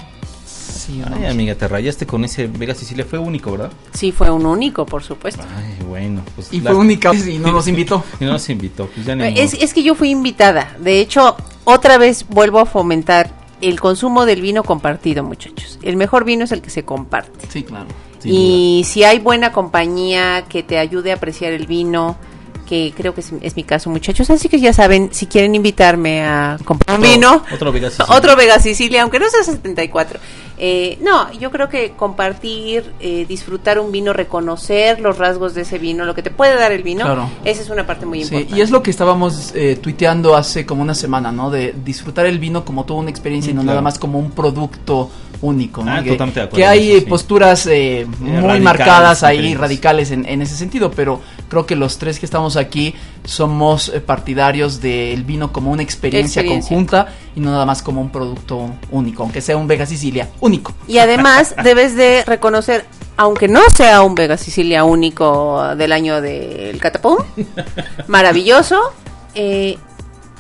Sí. 0.60 1.02
Ay, 1.12 1.26
amiga, 1.26 1.54
te 1.54 1.66
rayaste 1.68 2.06
con 2.06 2.24
ese 2.24 2.46
Vega 2.46 2.74
Sicilia. 2.74 3.04
Fue 3.08 3.18
único, 3.18 3.52
¿verdad? 3.52 3.70
Sí, 3.92 4.12
fue 4.12 4.30
un 4.30 4.46
único, 4.46 4.86
por 4.86 5.02
supuesto. 5.02 5.42
Ay, 5.56 5.84
bueno. 5.86 6.22
Pues 6.34 6.52
Y 6.52 6.60
la- 6.60 6.70
fue 6.70 6.80
única 6.80 7.14
y 7.14 7.38
no 7.38 7.52
nos 7.52 7.66
invitó. 7.68 8.04
Y 8.20 8.24
no 8.24 8.32
nos 8.32 8.48
invitó. 8.50 8.86
Pues 8.86 9.06
ya 9.06 9.14
ni 9.16 9.38
Es, 9.38 9.54
es 9.54 9.72
que 9.74 9.82
yo 9.82 9.94
fui 9.94 10.10
invitada. 10.10 10.76
De 10.80 11.00
hecho, 11.00 11.36
otra 11.64 11.98
vez 11.98 12.26
vuelvo 12.28 12.58
a 12.60 12.66
fomentar 12.66 13.30
el 13.60 13.78
consumo 13.80 14.24
del 14.26 14.40
vino 14.42 14.62
compartido, 14.62 15.22
muchachos. 15.22 15.78
El 15.82 15.96
mejor 15.96 16.24
vino 16.24 16.44
es 16.44 16.52
el 16.52 16.62
que 16.62 16.70
se 16.70 16.84
comparte. 16.84 17.46
Sí, 17.48 17.62
claro. 17.62 17.86
Y 18.24 18.82
si 18.86 19.02
hay 19.04 19.18
buena 19.18 19.50
compañía 19.52 20.44
que 20.48 20.62
te 20.62 20.78
ayude 20.78 21.10
a 21.10 21.14
apreciar 21.14 21.52
el 21.52 21.66
vino, 21.66 22.16
que 22.70 22.94
creo 22.96 23.12
que 23.14 23.20
es, 23.20 23.32
es 23.42 23.56
mi 23.56 23.64
caso, 23.64 23.90
muchachos. 23.90 24.30
Así 24.30 24.48
que 24.48 24.60
ya 24.60 24.72
saben, 24.72 25.08
si 25.12 25.26
quieren 25.26 25.56
invitarme 25.56 26.22
a 26.22 26.56
comprar 26.64 26.98
un 27.00 27.04
Otro- 27.04 27.12
vino, 27.14 27.44
otro 27.52 27.72
Vega 27.72 27.90
Sicilia. 27.90 28.16
otro 28.16 28.36
Vega 28.36 28.58
Sicilia, 28.60 29.02
aunque 29.02 29.18
no 29.18 29.28
sea 29.28 29.42
74. 29.42 30.20
Eh, 30.62 30.98
no, 31.02 31.32
yo 31.32 31.50
creo 31.50 31.68
que 31.68 31.92
compartir, 31.96 32.92
eh, 33.00 33.24
disfrutar 33.26 33.78
un 33.80 33.90
vino, 33.90 34.12
reconocer 34.12 35.00
los 35.00 35.18
rasgos 35.18 35.54
de 35.54 35.62
ese 35.62 35.78
vino, 35.78 36.04
lo 36.04 36.14
que 36.14 36.22
te 36.22 36.30
puede 36.30 36.54
dar 36.54 36.70
el 36.70 36.82
vino, 36.82 37.04
Claro. 37.06 37.28
esa 37.44 37.62
es 37.62 37.70
una 37.70 37.86
parte 37.86 38.06
muy 38.06 38.18
Sí, 38.22 38.34
importante. 38.34 38.56
y 38.56 38.60
es 38.62 38.70
lo 38.70 38.82
que 38.82 38.90
estábamos 38.90 39.52
eh, 39.54 39.76
tuiteando 39.82 40.36
hace 40.36 40.64
como 40.66 40.82
una 40.82 40.94
semana, 40.94 41.32
¿no? 41.32 41.50
De 41.50 41.74
disfrutar 41.84 42.26
el 42.26 42.38
vino 42.38 42.64
como 42.64 42.84
toda 42.84 43.00
una 43.00 43.10
experiencia 43.10 43.50
y 43.50 43.54
no 43.54 43.62
Mm, 43.62 43.64
claro. 43.64 43.74
nada 43.76 43.82
más 43.82 43.98
como 43.98 44.18
un 44.18 44.30
producto 44.32 45.10
único, 45.42 45.82
¿no? 45.82 45.90
Ah, 45.92 46.02
que, 46.04 46.10
totalmente 46.10 46.40
de 46.40 46.46
acuerdo 46.46 46.56
que 46.58 46.66
hay 46.66 46.88
eso, 46.90 46.98
eh, 46.98 47.00
sí. 47.00 47.06
posturas 47.06 47.66
eh, 47.66 48.06
muy 48.20 48.30
radicales, 48.32 48.62
marcadas 48.62 49.22
ahí, 49.22 49.36
diferentes. 49.38 49.60
radicales 49.60 50.10
en, 50.10 50.26
en 50.26 50.42
ese 50.42 50.54
sentido, 50.56 50.90
pero 50.90 51.22
creo 51.50 51.66
que 51.66 51.76
los 51.76 51.98
tres 51.98 52.18
que 52.18 52.24
estamos 52.24 52.56
aquí 52.56 52.94
somos 53.24 53.90
eh, 53.90 54.00
partidarios 54.00 54.80
del 54.80 55.24
vino 55.24 55.52
como 55.52 55.70
una 55.70 55.82
experiencia, 55.82 56.40
Experiencia. 56.40 56.70
conjunta 56.70 57.08
y 57.36 57.40
no 57.40 57.50
nada 57.50 57.66
más 57.66 57.82
como 57.82 58.00
un 58.00 58.10
producto 58.10 58.70
único, 58.90 59.24
aunque 59.24 59.42
sea 59.42 59.58
un 59.58 59.66
Vega 59.66 59.84
Sicilia 59.84 60.30
único. 60.40 60.72
Y 60.86 60.98
además 60.98 61.54
debes 61.62 61.96
de 61.96 62.24
reconocer, 62.24 62.86
aunque 63.18 63.48
no 63.48 63.60
sea 63.74 64.00
un 64.02 64.14
Vega 64.14 64.38
Sicilia 64.38 64.84
único 64.84 65.74
del 65.76 65.92
año 65.92 66.22
del 66.22 66.78
Catapum, 66.78 67.18
maravilloso, 68.06 68.80
eh, 69.34 69.76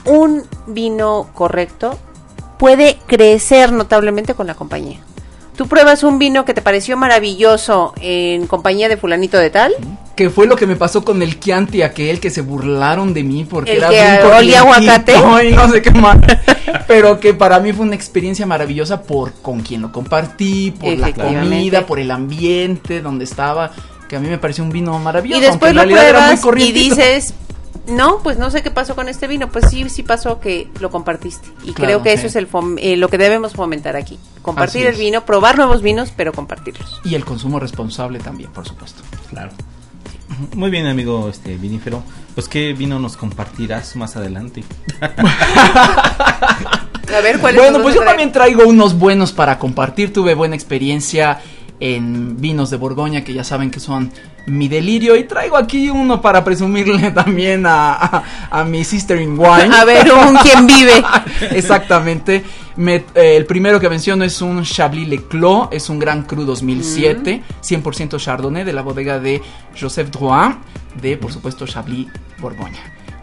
un 0.06 0.44
vino 0.66 1.28
correcto 1.34 1.98
puede 2.58 2.98
crecer 3.06 3.72
notablemente 3.72 4.34
con 4.34 4.46
la 4.46 4.54
compañía. 4.54 5.00
Tú 5.60 5.68
pruebas 5.68 6.04
un 6.04 6.18
vino 6.18 6.46
que 6.46 6.54
te 6.54 6.62
pareció 6.62 6.96
maravilloso 6.96 7.92
en 8.00 8.46
compañía 8.46 8.88
de 8.88 8.96
fulanito 8.96 9.36
de 9.36 9.50
tal, 9.50 9.74
Que 10.16 10.30
fue 10.30 10.46
lo 10.46 10.56
que 10.56 10.66
me 10.66 10.74
pasó 10.74 11.04
con 11.04 11.20
el 11.20 11.38
Chianti 11.38 11.82
aquel 11.82 12.18
que 12.18 12.30
se 12.30 12.40
burlaron 12.40 13.12
de 13.12 13.24
mí 13.24 13.44
porque 13.44 13.72
El 13.72 13.82
era 13.82 13.90
que 13.90 14.26
olía 14.26 14.60
aguacate. 14.60 15.12
y 15.50 15.52
no 15.52 15.68
sé 15.70 15.82
qué 15.82 15.90
más. 15.90 16.16
Pero 16.88 17.20
que 17.20 17.34
para 17.34 17.60
mí 17.60 17.74
fue 17.74 17.84
una 17.84 17.94
experiencia 17.94 18.46
maravillosa 18.46 19.02
por 19.02 19.34
con 19.34 19.60
quien 19.60 19.82
lo 19.82 19.92
compartí, 19.92 20.70
por 20.70 20.96
la 20.96 21.12
comida, 21.12 21.84
por 21.84 21.98
el 21.98 22.10
ambiente 22.10 23.02
donde 23.02 23.24
estaba, 23.24 23.70
que 24.08 24.16
a 24.16 24.18
mí 24.18 24.28
me 24.30 24.38
pareció 24.38 24.64
un 24.64 24.70
vino 24.70 24.98
maravilloso. 24.98 25.42
y 25.42 25.44
después 25.44 25.74
lo 25.74 25.82
pruebas 25.82 26.42
y 26.56 26.72
dices, 26.72 27.34
no, 27.86 28.18
pues 28.22 28.38
no 28.38 28.50
sé 28.50 28.62
qué 28.62 28.70
pasó 28.70 28.94
con 28.94 29.08
este 29.08 29.26
vino. 29.26 29.48
Pues 29.50 29.66
sí, 29.70 29.88
sí 29.88 30.02
pasó 30.02 30.40
que 30.40 30.68
lo 30.80 30.90
compartiste. 30.90 31.48
Y 31.64 31.72
Claro, 31.72 31.86
creo 31.86 32.02
que 32.02 32.12
eso 32.12 32.26
es 32.26 32.36
el 32.36 32.48
fom- 32.50 32.78
eh, 32.80 32.96
lo 32.96 33.08
que 33.08 33.18
debemos 33.18 33.52
fomentar 33.54 33.96
aquí. 33.96 34.18
Compartir 34.42 34.82
Así 34.82 34.86
el 34.88 34.94
es. 34.94 34.98
vino, 35.00 35.24
probar 35.24 35.56
nuevos 35.56 35.82
vinos, 35.82 36.12
pero 36.16 36.32
compartirlos. 36.32 37.00
Y 37.04 37.14
el 37.14 37.24
consumo 37.24 37.58
responsable 37.60 38.18
también, 38.20 38.50
por 38.52 38.66
supuesto. 38.66 39.02
Claro. 39.28 39.50
Muy 40.54 40.70
bien, 40.70 40.86
amigo 40.86 41.28
este 41.28 41.56
vinífero. 41.56 42.02
Pues 42.34 42.48
qué 42.48 42.72
vino 42.72 42.98
nos 43.00 43.16
compartirás 43.16 43.96
más 43.96 44.16
adelante. 44.16 44.62
A 45.90 47.20
ver, 47.22 47.38
¿cuál 47.40 47.56
Bueno, 47.56 47.82
pues 47.82 47.94
yo 47.96 48.02
también 48.04 48.30
traigo 48.32 48.64
unos 48.66 48.96
buenos 48.98 49.32
para 49.32 49.58
compartir. 49.58 50.12
Tuve 50.12 50.34
buena 50.34 50.54
experiencia 50.54 51.40
en 51.80 52.40
vinos 52.40 52.70
de 52.70 52.76
Borgoña, 52.76 53.24
que 53.24 53.32
ya 53.34 53.42
saben 53.42 53.70
que 53.70 53.80
son 53.80 54.12
mi 54.46 54.68
delirio. 54.68 55.16
Y 55.16 55.24
traigo 55.24 55.56
aquí 55.56 55.90
uno 55.90 56.20
para 56.20 56.42
presumirle 56.44 57.10
también 57.14 57.66
a, 57.66 57.92
a, 57.94 58.24
a 58.50 58.64
mi 58.64 58.84
sister 58.84 59.20
in 59.20 59.38
wine. 59.38 59.74
A 59.74 59.84
ver, 59.84 60.10
un 60.12 60.36
quien 60.42 60.66
vive. 60.66 61.02
Exactamente. 61.52 62.42
Me- 62.76 63.04
eh, 63.14 63.36
el 63.36 63.46
primero 63.46 63.78
que 63.80 63.88
menciono 63.88 64.24
es 64.24 64.40
un 64.40 64.62
Chablis 64.64 65.08
Le 65.08 65.22
Clos, 65.24 65.68
es 65.70 65.88
un 65.90 65.98
Gran 65.98 66.22
Cru 66.22 66.44
2007, 66.44 67.42
100% 67.62 68.18
Chardonnay 68.18 68.64
de 68.64 68.72
la 68.72 68.82
bodega 68.82 69.18
de 69.18 69.42
Joseph 69.78 70.08
Drouin, 70.10 70.56
de 71.00 71.16
por 71.16 71.32
supuesto 71.32 71.66
Chablis 71.66 72.06
Borgoña. 72.38 72.80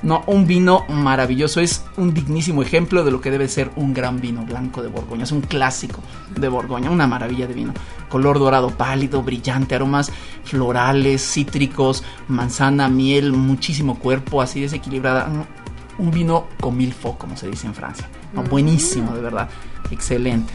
No, 0.07 0.23
un 0.27 0.47
vino 0.47 0.85
maravilloso, 0.87 1.59
es 1.59 1.83
un 1.97 2.13
dignísimo 2.13 2.61
ejemplo 2.61 3.03
de 3.03 3.11
lo 3.11 3.19
que 3.19 3.29
debe 3.29 3.49
ser 3.49 3.71
un 3.75 3.93
gran 3.93 4.21
vino 4.21 4.45
blanco 4.45 4.81
de 4.81 4.87
Borgoña, 4.87 5.25
es 5.25 5.33
un 5.33 5.41
clásico 5.41 5.99
de 6.33 6.47
Borgoña, 6.47 6.89
una 6.89 7.07
maravilla 7.07 7.45
de 7.45 7.53
vino. 7.53 7.73
Color 8.07 8.39
dorado 8.39 8.69
pálido, 8.69 9.21
brillante, 9.21 9.75
aromas 9.75 10.09
florales, 10.45 11.21
cítricos, 11.21 12.05
manzana, 12.29 12.87
miel, 12.87 13.33
muchísimo 13.33 13.99
cuerpo, 13.99 14.41
así 14.41 14.61
desequilibrada. 14.61 15.27
Mm, 15.27 16.03
Un 16.03 16.11
vino 16.11 16.47
con 16.61 16.77
mil 16.77 16.93
fo, 16.93 17.17
como 17.17 17.35
se 17.35 17.49
dice 17.49 17.67
en 17.67 17.75
Francia. 17.75 18.07
No, 18.31 18.43
buenísimo, 18.43 19.13
de 19.13 19.19
verdad. 19.19 19.49
Excelente. 19.91 20.53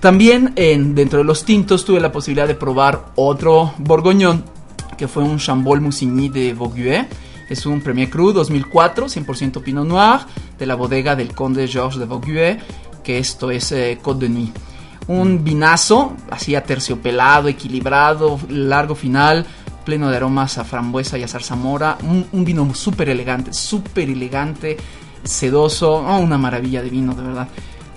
También 0.00 0.54
en, 0.56 0.94
dentro 0.94 1.18
de 1.18 1.24
los 1.26 1.44
tintos 1.44 1.84
tuve 1.84 2.00
la 2.00 2.12
posibilidad 2.12 2.48
de 2.48 2.54
probar 2.54 3.12
otro 3.16 3.74
borgoñón, 3.76 4.42
que 4.96 5.06
fue 5.06 5.22
un 5.22 5.36
Chambol 5.36 5.82
Musigny 5.82 6.30
de 6.30 6.54
Vauguet. 6.54 7.08
Es 7.48 7.66
un 7.66 7.80
Premier 7.80 8.10
Cru 8.10 8.32
2004, 8.32 9.06
100% 9.06 9.62
Pinot 9.62 9.86
Noir, 9.86 10.20
de 10.58 10.66
la 10.66 10.74
bodega 10.74 11.14
del 11.14 11.34
Conde 11.34 11.68
Georges 11.68 11.98
de 11.98 12.06
Vauguet, 12.06 12.58
que 13.04 13.18
esto 13.18 13.50
es 13.50 13.70
eh, 13.72 13.98
Côte 14.02 14.26
de 14.26 14.28
Nuit. 14.30 14.56
Un 15.08 15.44
vinazo, 15.44 16.14
así 16.30 16.56
aterciopelado, 16.56 17.48
equilibrado, 17.48 18.40
largo 18.48 18.96
final, 18.96 19.46
pleno 19.84 20.10
de 20.10 20.16
aromas 20.16 20.58
a 20.58 20.64
frambuesa 20.64 21.16
y 21.16 21.22
a 21.22 21.28
zarzamora. 21.28 21.96
Un, 22.02 22.26
un 22.32 22.44
vino 22.44 22.74
súper 22.74 23.08
elegante, 23.08 23.52
súper 23.52 24.10
elegante, 24.10 24.76
sedoso. 25.22 25.94
oh, 25.94 26.18
una 26.18 26.38
maravilla 26.38 26.82
de 26.82 26.90
vino, 26.90 27.14
de 27.14 27.22
verdad. 27.22 27.48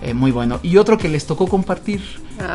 Eh, 0.01 0.13
muy 0.13 0.31
bueno. 0.31 0.59
Y 0.63 0.77
otro 0.77 0.97
que 0.97 1.09
les 1.09 1.25
tocó 1.25 1.47
compartir, 1.47 2.01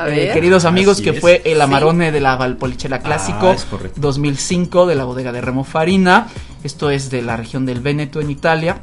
eh, 0.09 0.31
queridos 0.33 0.65
amigos, 0.65 0.95
Así 0.97 1.05
que 1.05 1.11
es. 1.11 1.21
fue 1.21 1.43
el 1.45 1.57
Sí. 1.57 1.61
Amarone 1.63 2.11
de 2.13 2.21
la 2.21 2.37
Valpolicella 2.37 2.99
Clásico 3.01 3.55
Ah, 3.57 3.65
correcto. 3.71 4.01
2005 4.01 4.87
de 4.87 4.95
la 4.95 5.05
bodega 5.05 5.33
de 5.33 5.41
Remo 5.41 5.65
Farina. 5.65 6.29
Esto 6.63 6.91
es 6.91 7.11
de 7.11 7.23
la 7.23 7.37
región 7.37 7.67
del 7.67 7.81
Véneto 7.81 8.21
en 8.21 8.31
Italia, 8.31 8.79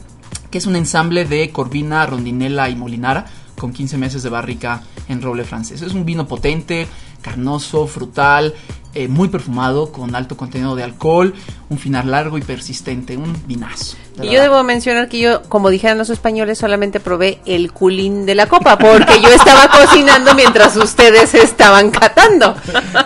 que 0.51 0.57
es 0.59 0.65
un 0.67 0.75
ensamble 0.75 1.25
de 1.25 1.49
Corvina, 1.51 2.05
Rondinella 2.05 2.69
y 2.69 2.75
Molinara 2.75 3.25
con 3.57 3.73
15 3.73 3.97
meses 3.97 4.23
de 4.23 4.29
barrica 4.29 4.81
en 5.07 5.21
roble 5.21 5.43
francés. 5.43 5.81
Es 5.81 5.93
un 5.93 6.05
vino 6.05 6.27
potente, 6.27 6.87
carnoso, 7.21 7.85
frutal, 7.87 8.53
eh, 8.93 9.07
muy 9.07 9.29
perfumado, 9.29 9.91
con 9.91 10.15
alto 10.15 10.35
contenido 10.35 10.75
de 10.75 10.83
alcohol, 10.83 11.33
un 11.69 11.77
final 11.77 12.09
largo 12.11 12.37
y 12.37 12.41
persistente, 12.41 13.17
un 13.17 13.35
vinazo. 13.47 13.95
Y 14.21 14.29
yo 14.29 14.41
debo 14.41 14.61
mencionar 14.63 15.07
que 15.07 15.19
yo, 15.19 15.41
como 15.43 15.69
dijeran 15.69 15.97
los 15.97 16.09
españoles, 16.09 16.57
solamente 16.57 16.99
probé 16.99 17.39
el 17.45 17.71
culín 17.71 18.25
de 18.25 18.35
la 18.35 18.47
copa, 18.47 18.77
porque 18.77 19.21
yo 19.21 19.29
estaba 19.29 19.69
cocinando 19.69 20.35
mientras 20.35 20.75
ustedes 20.75 21.33
estaban 21.33 21.91
catando. 21.91 22.55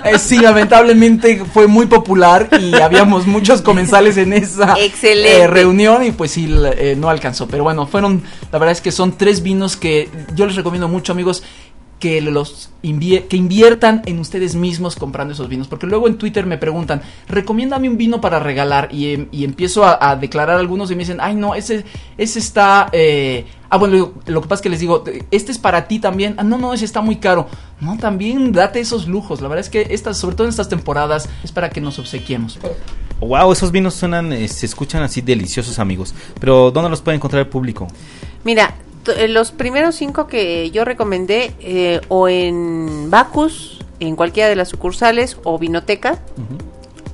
Eh, 0.03 0.19
sí, 0.19 0.39
lamentablemente 0.39 1.43
fue 1.45 1.67
muy 1.67 1.85
popular 1.85 2.49
y 2.59 2.75
habíamos 2.75 3.27
muchos 3.27 3.61
comensales 3.61 4.17
en 4.17 4.33
esa 4.33 4.75
eh, 4.77 5.47
reunión 5.47 6.03
y 6.03 6.11
pues 6.11 6.31
sí, 6.31 6.49
eh, 6.77 6.95
no 6.97 7.09
alcanzó. 7.09 7.47
Pero 7.47 7.63
bueno, 7.63 7.87
fueron, 7.87 8.23
la 8.51 8.59
verdad 8.59 8.71
es 8.71 8.81
que 8.81 8.91
son 8.91 9.17
tres 9.17 9.41
vinos 9.41 9.77
que 9.77 10.09
yo 10.33 10.45
les 10.45 10.55
recomiendo 10.55 10.87
mucho 10.87 11.11
amigos 11.11 11.43
que 11.99 12.21
los 12.21 12.69
que 12.81 13.37
inviertan 13.37 14.03
en 14.05 14.19
ustedes 14.19 14.53
mismos 14.55 14.95
comprando 14.95 15.33
esos 15.33 15.49
vinos. 15.49 15.67
Porque 15.67 15.87
luego 15.87 16.07
en 16.07 16.17
Twitter 16.17 16.45
me 16.45 16.57
preguntan, 16.57 17.01
recomiéndame 17.27 17.89
un 17.89 17.97
vino 17.97 18.21
para 18.21 18.39
regalar 18.39 18.89
y, 18.91 19.13
em- 19.13 19.27
y 19.31 19.43
empiezo 19.43 19.83
a, 19.85 19.97
a 20.11 20.15
declarar 20.15 20.57
algunos 20.59 20.91
y 20.91 20.95
me 20.95 20.99
dicen, 20.99 21.17
ay 21.19 21.35
no, 21.35 21.55
ese, 21.55 21.83
ese 22.17 22.39
está... 22.39 22.89
eh, 22.91 23.45
Ah, 23.67 23.77
bueno, 23.77 23.95
lo, 23.97 24.13
lo 24.27 24.41
que 24.41 24.47
pasa 24.47 24.59
es 24.59 24.61
que 24.61 24.69
les 24.69 24.79
digo, 24.79 25.03
este 25.31 25.51
es 25.51 25.57
para 25.57 25.87
ti 25.87 25.99
también. 25.99 26.35
Ah, 26.37 26.43
no, 26.43 26.57
no, 26.57 26.73
ese 26.73 26.85
está 26.85 27.01
muy 27.01 27.17
caro. 27.17 27.47
No, 27.81 27.97
también 27.97 28.51
date 28.53 28.79
esos 28.79 29.07
lujos. 29.07 29.41
La 29.41 29.49
verdad 29.49 29.65
es 29.65 29.69
que 29.69 29.87
estas, 29.89 30.17
sobre 30.17 30.35
todo 30.35 30.45
en 30.45 30.51
estas 30.51 30.69
temporadas, 30.69 31.27
es 31.43 31.51
para 31.51 31.69
que 31.71 31.81
nos 31.81 31.97
obsequiemos. 31.99 32.57
Wow, 33.19 33.51
esos 33.51 33.71
vinos 33.71 33.95
suenan, 33.95 34.31
eh, 34.31 34.47
se 34.47 34.65
escuchan 34.67 35.01
así 35.03 35.19
deliciosos, 35.19 35.79
amigos. 35.79 36.13
Pero 36.39 36.69
¿dónde 36.71 36.89
los 36.89 37.01
puede 37.01 37.15
encontrar 37.15 37.41
el 37.41 37.47
público? 37.49 37.87
Mira, 38.45 38.75
los 39.29 39.51
primeros 39.51 39.95
cinco 39.95 40.27
que 40.27 40.71
yo 40.71 40.85
recomendé, 40.85 41.51
eh, 41.59 42.01
o 42.07 42.27
en 42.27 43.09
Bacus, 43.09 43.79
en 43.99 44.15
cualquiera 44.15 44.49
de 44.49 44.55
las 44.55 44.69
sucursales, 44.69 45.37
o 45.43 45.57
Vinoteca, 45.59 46.19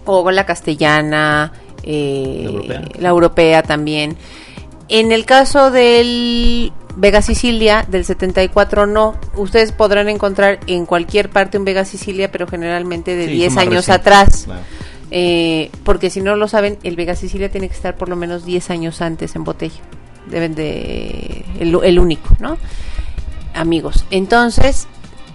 o 0.05 0.29
la 0.31 0.45
castellana, 0.45 1.53
eh, 1.83 2.43
La 2.45 2.49
europea. 2.51 2.81
la 2.99 3.09
europea 3.09 3.63
también. 3.63 4.17
En 4.87 5.11
el 5.11 5.25
caso 5.25 5.71
del 5.71 6.73
Vega 6.97 7.21
Sicilia 7.21 7.85
del 7.87 8.03
74 8.03 8.85
no, 8.87 9.15
ustedes 9.37 9.71
podrán 9.71 10.09
encontrar 10.09 10.59
en 10.67 10.85
cualquier 10.85 11.29
parte 11.29 11.57
un 11.57 11.63
Vega 11.65 11.85
Sicilia, 11.85 12.31
pero 12.31 12.47
generalmente 12.47 13.15
de 13.15 13.25
Sí, 13.27 13.31
10 13.33 13.53
son 13.53 13.55
más 13.55 13.67
años 13.67 13.89
atrás. 13.89 14.43
claro. 14.45 14.61
Eh, 15.13 15.69
porque 15.83 16.09
si 16.09 16.21
no 16.21 16.35
lo 16.37 16.47
saben, 16.47 16.77
el 16.83 16.95
Vega 16.95 17.15
Sicilia 17.15 17.49
tiene 17.49 17.67
que 17.67 17.75
estar 17.75 17.95
por 17.97 18.07
lo 18.09 18.15
menos 18.15 18.45
10 18.45 18.69
años 18.69 19.01
antes 19.01 19.35
en 19.35 19.43
botella. 19.43 19.81
Deben 20.27 20.55
de... 20.55 21.43
El, 21.59 21.77
el 21.83 21.99
único, 21.99 22.35
¿no? 22.39 22.57
Amigos. 23.53 24.05
Entonces, 24.11 24.87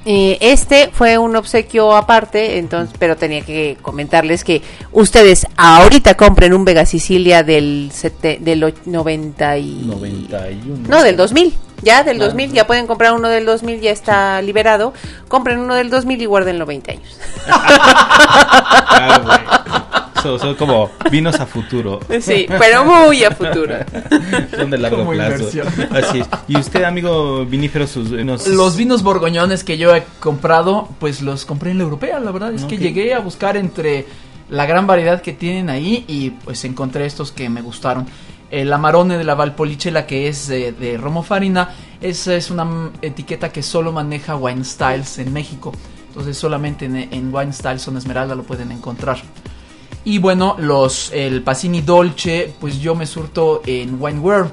eh, 0.07 0.39
este 0.41 0.89
fue 0.93 1.18
un 1.18 1.34
obsequio 1.37 1.95
aparte, 1.97 2.59
entonces, 2.59 2.97
pero 2.99 3.16
tenía 3.16 3.43
que 3.43 3.76
comentarles 3.82 4.43
que 4.45 4.62
ustedes 4.93 5.47
ahorita 5.57 6.14
compren 6.14 6.55
un 6.55 6.64
Vega 6.64 6.87
Sicilia 6.87 7.43
del, 7.43 7.91
sete- 7.93 8.39
del 8.41 8.62
och- 8.62 8.84
90 8.87 9.59
y... 9.59 9.82
91. 9.87 10.89
No, 10.89 11.03
del 11.03 11.16
2000. 11.16 11.55
Ya 11.82 12.03
del 12.05 12.22
Ah. 12.22 12.24
2000, 12.26 12.53
ya 12.53 12.66
pueden 12.66 12.87
comprar 12.87 13.12
uno 13.12 13.28
del 13.28 13.45
2000, 13.45 13.80
ya 13.82 13.91
está 13.91 14.41
liberado. 14.41 14.95
Compren 15.28 15.59
uno 15.59 15.74
del 15.74 15.91
2000 15.91 16.22
y 16.22 16.24
guárdenlo 16.24 16.64
20 16.64 16.93
años. 16.93 17.18
Claro, 18.89 19.24
güey. 20.23 20.23
So- 20.23 20.39
son 20.39 20.55
como 20.57 20.91
vinos 21.11 21.39
a 21.41 21.47
futuro. 21.47 22.01
Sí, 22.21 22.47
pero 22.59 22.85
muy 22.85 23.25
a 23.25 23.31
futuro. 23.31 23.75
Son 24.57 24.71
de 24.71 24.79
largo 24.79 24.99
Como 24.99 25.12
plazo. 25.12 25.35
inversión. 25.37 25.69
Así 25.93 26.21
es. 26.21 26.29
Y 26.49 26.57
usted, 26.59 26.85
amigo 26.85 27.45
vinífero, 27.47 27.87
sus 27.87 28.11
vinos. 28.11 28.47
Los 28.49 28.77
vinos 28.77 29.03
borgoñones 29.03 29.64
que 29.64 29.79
yo 29.79 29.95
he 29.95 30.05
comprado, 30.21 30.89
pues 30.99 31.23
los 31.23 31.45
compré 31.45 31.71
en 31.71 31.79
la 31.79 31.85
europea. 31.85 32.19
La 32.21 32.31
verdad 32.33 32.53
es 32.53 32.64
que 32.64 32.77
Ok. 32.77 32.81
llegué 32.81 33.14
a 33.14 33.19
buscar 33.21 33.57
entre 33.57 34.07
la 34.49 34.67
gran 34.67 34.87
variedad 34.87 35.21
que 35.23 35.33
tienen 35.33 35.71
ahí 35.71 36.05
y 36.07 36.31
pues 36.31 36.64
encontré 36.64 37.07
estos 37.07 37.33
que 37.33 37.49
me 37.49 37.62
gustaron. 37.62 38.07
El 38.49 38.73
Amarone 38.73 39.19
de 39.19 39.25
la 39.25 39.35
Valpolicella, 39.35 40.07
que 40.07 40.29
es 40.29 40.49
eh, 40.51 40.73
de 40.79 40.97
Romo 40.99 41.25
Farina, 41.25 41.71
esa 42.01 42.33
es 42.37 42.49
una 42.53 42.93
etiqueta 43.03 43.51
que 43.51 43.61
solo 43.61 43.91
maneja 43.91 44.37
Wine 44.37 44.62
Styles 44.64 45.19
en 45.19 45.33
México. 45.33 45.73
Entonces 46.09 46.39
solamente 46.39 46.85
en, 46.85 46.97
en 46.97 47.35
Wine 47.35 47.53
Styles 47.53 47.83
Son 47.83 47.97
Esmeralda 47.97 48.37
lo 48.37 48.45
pueden 48.45 48.71
encontrar. 48.71 49.19
Y 50.07 50.19
bueno, 50.19 50.55
los 50.59 51.11
el 51.13 51.43
Passini 51.43 51.83
Dolce, 51.83 52.55
pues 52.61 52.79
yo 52.81 52.95
me 52.95 53.07
surto 53.07 53.61
en 53.67 53.97
Wine 54.01 54.21
World. 54.21 54.51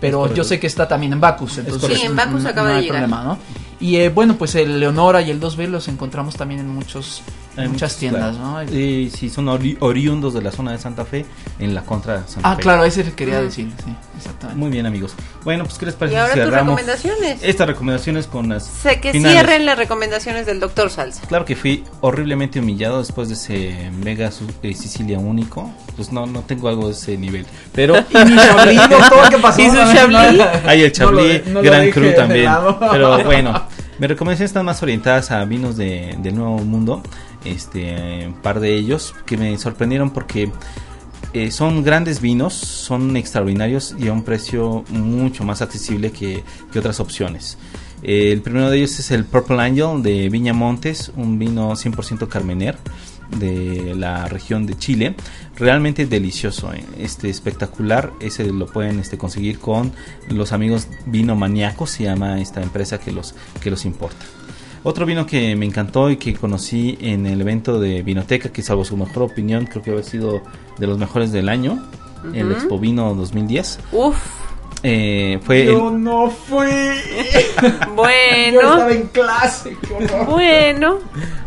Pero 0.00 0.32
yo 0.32 0.44
sé 0.44 0.60
que 0.60 0.66
está 0.68 0.86
también 0.86 1.12
en 1.14 1.20
Bacus. 1.20 1.58
Entonces. 1.58 1.98
Sí, 1.98 2.06
en 2.06 2.14
Bacus 2.14 2.42
no- 2.44 2.48
acaba 2.48 2.68
no 2.68 2.72
de 2.74 2.78
hay 2.80 2.84
llegar. 2.84 3.00
problema, 3.08 3.24
¿no? 3.24 3.38
Y 3.80 3.96
eh, 3.96 4.08
bueno, 4.10 4.36
pues 4.36 4.54
el 4.54 4.78
Leonora 4.78 5.20
y 5.22 5.30
el 5.30 5.40
2B 5.40 5.66
los 5.68 5.88
encontramos 5.88 6.36
también 6.36 6.60
en 6.60 6.68
muchos 6.68 7.22
Hay 7.56 7.68
muchas 7.68 7.96
tiendas, 7.96 8.36
claro. 8.36 8.50
¿no? 8.52 8.60
Eh, 8.70 9.10
sí, 9.14 9.30
son 9.30 9.46
ori- 9.46 9.76
oriundos 9.80 10.34
de 10.34 10.42
la 10.42 10.52
zona 10.52 10.72
de 10.72 10.78
Santa 10.78 11.04
Fe, 11.04 11.24
en 11.58 11.74
la 11.74 11.82
contra 11.82 12.20
de 12.20 12.28
Santa 12.28 12.50
Ah, 12.52 12.56
Fe. 12.56 12.62
claro, 12.62 12.84
ese 12.84 13.02
le 13.04 13.12
quería 13.12 13.40
Mm. 13.40 13.44
decir, 13.44 13.72
sí, 13.84 13.94
exactamente. 14.16 14.58
Muy 14.60 14.70
bien, 14.70 14.84
amigos. 14.86 15.14
Bueno, 15.44 15.64
pues, 15.64 15.78
¿qué 15.78 15.86
les 15.86 15.94
Y 15.94 15.98
parece 15.98 16.18
ahora 16.18 16.34
si 16.34 16.40
tus 16.40 16.50
recomendaciones. 16.50 17.38
estas 17.42 17.66
recomendaciones 17.66 18.26
con 18.26 18.48
las 18.48 18.64
Sé 18.66 19.00
que 19.00 19.12
finales? 19.12 19.32
cierren 19.38 19.64
las 19.66 19.78
recomendaciones 19.78 20.44
del 20.46 20.60
doctor 20.60 20.90
Salsa. 20.90 21.22
Claro 21.28 21.44
que 21.44 21.56
fui 21.56 21.84
horriblemente 22.00 22.60
humillado 22.60 22.98
después 22.98 23.28
de 23.28 23.34
ese 23.34 23.90
mega 24.02 24.30
su- 24.32 24.46
eh, 24.62 24.74
Sicilia 24.74 25.18
único. 25.18 25.70
Pues 25.96 26.12
no, 26.12 26.26
no 26.26 26.40
tengo 26.42 26.68
algo 26.68 26.86
de 26.88 26.92
ese 26.92 27.16
nivel. 27.16 27.46
Pero 27.72 27.94
Y 28.10 28.24
mi 28.24 28.36
Chablis, 28.36 28.80
doctor, 28.90 29.28
¿qué 29.30 29.38
pasó? 29.38 29.60
¿Y 29.62 29.66
su 29.70 29.74
No, 29.76 29.84
no, 29.84 30.32
no, 30.32 30.44
hay 30.66 30.82
el 30.82 30.92
no 31.00 31.10
lo 31.12 31.22
de- 31.24 31.42
no 31.46 31.52
lo 31.54 31.62
Gran 31.62 31.90
Cru 31.90 32.12
también. 32.14 32.50
Pero 32.90 33.22
bueno, 33.24 33.62
mis 33.98 34.08
recomendaciones 34.10 34.50
están 34.50 34.66
más 34.66 34.82
orientadas 34.82 35.30
a 35.30 35.42
vinos 35.46 35.76
de, 35.76 36.16
del 36.18 36.34
Nuevo 36.34 36.58
Mundo. 36.58 37.02
Este, 37.50 38.26
un 38.26 38.34
par 38.34 38.60
de 38.60 38.74
ellos 38.74 39.14
que 39.24 39.36
me 39.36 39.56
sorprendieron 39.58 40.10
porque 40.10 40.50
eh, 41.32 41.50
son 41.50 41.82
grandes 41.82 42.20
vinos, 42.20 42.54
son 42.54 43.16
extraordinarios 43.16 43.94
y 43.98 44.08
a 44.08 44.12
un 44.12 44.22
precio 44.22 44.84
mucho 44.88 45.44
más 45.44 45.62
accesible 45.62 46.10
que, 46.10 46.42
que 46.72 46.78
otras 46.78 47.00
opciones. 47.00 47.58
Eh, 48.02 48.32
el 48.32 48.42
primero 48.42 48.70
de 48.70 48.78
ellos 48.78 48.98
es 48.98 49.10
el 49.10 49.24
Purple 49.24 49.60
Angel 49.60 50.02
de 50.02 50.28
Viña 50.28 50.52
Montes, 50.52 51.12
un 51.16 51.38
vino 51.38 51.72
100% 51.72 52.28
Carmener 52.28 52.76
de 53.38 53.94
la 53.96 54.28
región 54.28 54.66
de 54.66 54.78
Chile. 54.78 55.14
Realmente 55.56 56.06
delicioso, 56.06 56.72
eh, 56.72 56.84
este 56.98 57.28
espectacular. 57.28 58.12
Ese 58.20 58.44
lo 58.52 58.66
pueden 58.66 58.98
este, 58.98 59.18
conseguir 59.18 59.58
con 59.58 59.92
los 60.28 60.52
amigos 60.52 60.88
Vino 61.06 61.34
Maníacos, 61.36 61.90
se 61.90 62.04
llama 62.04 62.40
esta 62.40 62.62
empresa 62.62 62.98
que 62.98 63.12
los, 63.12 63.34
que 63.60 63.70
los 63.70 63.84
importa. 63.84 64.24
Otro 64.88 65.04
vino 65.04 65.26
que 65.26 65.56
me 65.56 65.66
encantó 65.66 66.10
y 66.10 66.16
que 66.16 66.32
conocí 66.34 66.96
en 67.00 67.26
el 67.26 67.40
evento 67.40 67.80
de 67.80 68.02
Vinoteca, 68.04 68.50
que 68.50 68.62
salvo 68.62 68.84
su 68.84 68.96
mejor 68.96 69.24
opinión, 69.24 69.66
creo 69.66 69.82
que 69.82 69.98
ha 69.98 70.02
sido 70.04 70.42
de 70.78 70.86
los 70.86 70.96
mejores 70.96 71.32
del 71.32 71.48
año, 71.48 71.82
el. 72.32 72.52
Expo 72.52 72.78
Vino 72.78 73.12
2010. 73.14 73.80
Uf, 73.90 74.16
Eh, 74.84 75.40
fue 75.42 75.64
Yo 75.66 75.88
el- 75.88 76.04
no 76.04 76.30
fui. 76.30 76.66
Yo 77.62 77.94
bueno, 77.96 78.60
estaba 78.60 78.92
en 78.92 79.06
clase. 79.08 79.76
bueno. 80.28 80.98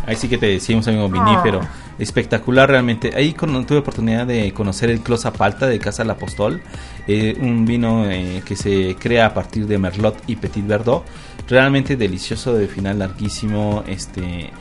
Ahí 0.06 0.16
sí 0.18 0.28
que 0.28 0.38
te 0.38 0.48
decimos, 0.48 0.86
amigo 0.90 1.08
vinífero. 1.08 1.62
Espectacular 1.98 2.70
realmente. 2.70 3.12
Ahí 3.16 3.34
con- 3.34 3.66
tuve 3.66 3.78
oportunidad 3.78 4.26
de 4.28 4.52
conocer 4.54 4.90
el 4.90 5.00
Closa 5.02 5.32
Palta 5.32 5.68
de 5.68 5.80
Casa 5.80 6.04
del 6.04 6.12
Apostol. 6.12 6.62
eh, 7.08 7.36
un 7.42 7.66
vino 7.66 8.06
eh, 8.10 8.42
que 8.46 8.56
se 8.56 8.96
crea 9.00 9.28
a 9.28 9.34
partir 9.34 9.66
de 9.66 9.78
Merlot 9.78 10.16
y 10.28 10.36
Petit 10.36 10.66
Verdot. 10.68 11.04
Realmente 11.50 11.96
delicioso, 11.98 12.54
de 12.54 12.68
final 12.68 13.00
larguísimo. 13.00 13.84
Este, 13.88 14.52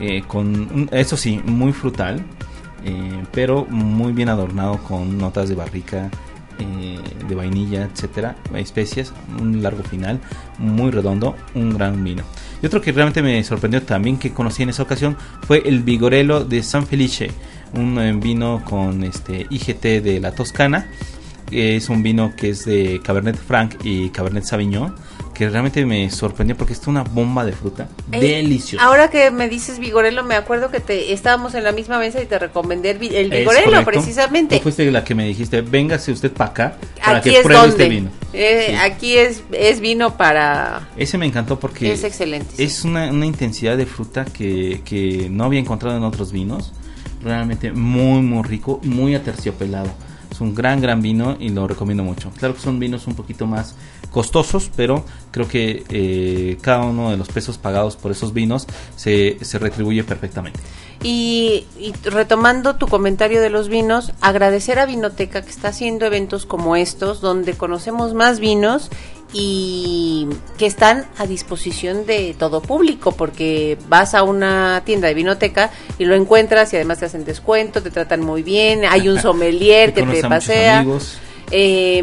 eh, 0.00 0.22
con 0.26 0.88
eso 0.92 1.16
sí, 1.16 1.40
muy 1.44 1.72
frutal. 1.72 2.22
eh, 2.84 3.24
pero 3.32 3.66
muy 3.68 4.12
bien 4.12 4.28
adornado 4.28 4.78
con 4.84 5.18
notas 5.18 5.48
de 5.48 5.54
barrica. 5.56 6.10
eh, 6.58 6.98
de 7.28 7.34
vainilla, 7.34 7.84
etcétera, 7.92 8.36
especias, 8.54 9.12
un 9.38 9.62
largo 9.62 9.82
final, 9.82 10.20
muy 10.58 10.90
redondo, 10.90 11.36
un 11.54 11.74
gran 11.74 12.02
vino. 12.02 12.22
Y 12.62 12.66
otro 12.66 12.80
que 12.80 12.92
realmente 12.92 13.22
me 13.22 13.42
sorprendió 13.44 13.82
también 13.82 14.16
que 14.16 14.32
conocí 14.32 14.62
en 14.62 14.70
esa 14.70 14.82
ocasión 14.82 15.16
fue 15.46 15.62
el 15.66 15.82
Vigorello 15.82 16.44
de 16.44 16.62
San 16.62 16.86
Felice, 16.86 17.30
un 17.74 18.20
vino 18.20 18.62
con 18.64 19.04
este 19.04 19.46
IGT 19.50 20.00
de 20.02 20.18
la 20.20 20.32
Toscana. 20.32 20.88
Es 21.50 21.90
un 21.90 22.02
vino 22.02 22.34
que 22.34 22.50
es 22.50 22.64
de 22.64 23.00
Cabernet 23.04 23.36
Franc 23.36 23.74
y 23.84 24.08
Cabernet 24.08 24.44
Sauvignon, 24.44 24.94
que 25.36 25.48
realmente 25.50 25.84
me 25.84 26.08
sorprendió 26.10 26.56
porque 26.56 26.72
es 26.72 26.86
una 26.86 27.02
bomba 27.04 27.44
de 27.44 27.52
fruta, 27.52 27.88
Eh, 28.10 28.20
delicioso. 28.20 28.82
Ahora 28.84 29.10
que 29.10 29.30
me 29.30 29.48
dices 29.48 29.78
Vigorelo, 29.78 30.24
me 30.24 30.34
acuerdo 30.34 30.70
que 30.70 30.80
te 30.80 31.12
estábamos 31.12 31.54
en 31.54 31.62
la 31.64 31.72
misma 31.72 31.98
mesa 31.98 32.22
y 32.22 32.26
te 32.26 32.38
recomendé 32.38 32.90
el, 32.92 33.02
el 33.14 33.30
Vigorelo, 33.30 33.84
precisamente. 33.84 34.56
Tú 34.56 34.62
fuiste 34.62 34.90
la 34.90 35.04
que 35.04 35.14
me 35.14 35.26
dijiste, 35.26 35.60
véngase 35.60 36.10
usted 36.12 36.32
para 36.32 36.50
acá 36.50 36.76
para 37.04 37.18
Aquí 37.18 37.30
que 37.30 37.36
es 37.38 37.42
pruebe 37.42 37.60
donde. 37.60 37.84
este 37.84 37.88
vino. 37.88 38.10
Eh, 38.32 38.66
Sí. 38.70 38.74
Aquí 38.76 39.16
es, 39.16 39.42
es 39.52 39.80
vino 39.80 40.16
para... 40.16 40.88
Ese 40.96 41.18
me 41.18 41.26
encantó 41.26 41.58
porque 41.58 41.92
Es 41.92 42.04
excelente. 42.04 42.56
sí. 42.56 42.62
es 42.62 42.84
una, 42.84 43.10
una 43.10 43.26
intensidad 43.26 43.76
de 43.76 43.86
fruta 43.86 44.24
que, 44.24 44.80
que 44.84 45.28
no 45.30 45.44
había 45.44 45.60
encontrado 45.60 45.96
en 45.96 46.02
otros 46.04 46.32
vinos. 46.32 46.72
Realmente 47.22 47.72
muy, 47.72 48.22
muy 48.22 48.42
rico, 48.42 48.80
muy 48.84 49.14
aterciopelado. 49.14 49.90
Es 50.30 50.40
un 50.40 50.54
gran, 50.54 50.80
gran 50.80 51.00
vino 51.02 51.36
y 51.38 51.48
lo 51.50 51.66
recomiendo 51.66 52.02
mucho. 52.02 52.30
Claro 52.38 52.54
que 52.54 52.60
son 52.60 52.78
vinos 52.78 53.06
un 53.06 53.14
poquito 53.14 53.46
más 53.46 53.74
costosos, 54.10 54.70
pero 54.74 55.04
creo 55.30 55.48
que 55.48 55.84
eh, 55.88 56.58
cada 56.60 56.84
uno 56.84 57.10
de 57.10 57.16
los 57.16 57.28
pesos 57.28 57.58
pagados 57.58 57.96
por 57.96 58.10
esos 58.10 58.32
vinos 58.32 58.66
se, 58.96 59.38
se 59.42 59.58
retribuye 59.58 60.04
perfectamente. 60.04 60.58
Y, 61.02 61.66
y 61.78 61.92
retomando 62.04 62.76
tu 62.76 62.88
comentario 62.88 63.40
de 63.40 63.50
los 63.50 63.68
vinos, 63.68 64.12
agradecer 64.20 64.78
a 64.78 64.86
Vinoteca 64.86 65.42
que 65.42 65.50
está 65.50 65.68
haciendo 65.68 66.06
eventos 66.06 66.46
como 66.46 66.76
estos, 66.76 67.20
donde 67.20 67.54
conocemos 67.54 68.14
más 68.14 68.40
vinos 68.40 68.90
y 69.32 70.28
que 70.56 70.66
están 70.66 71.06
a 71.18 71.26
disposición 71.26 72.06
de 72.06 72.34
todo 72.38 72.62
público, 72.62 73.12
porque 73.12 73.78
vas 73.88 74.14
a 74.14 74.22
una 74.22 74.82
tienda 74.84 75.08
de 75.08 75.14
vinoteca 75.14 75.70
y 75.98 76.04
lo 76.04 76.14
encuentras 76.14 76.72
y 76.72 76.76
además 76.76 77.00
te 77.00 77.06
hacen 77.06 77.24
descuento, 77.24 77.82
te 77.82 77.90
tratan 77.90 78.20
muy 78.20 78.42
bien, 78.42 78.84
hay 78.88 79.08
un 79.08 79.18
sommelier 79.22 79.92
que 79.92 80.02
te 80.02 80.22
pasea. 80.22 80.84
Eh, 81.50 82.02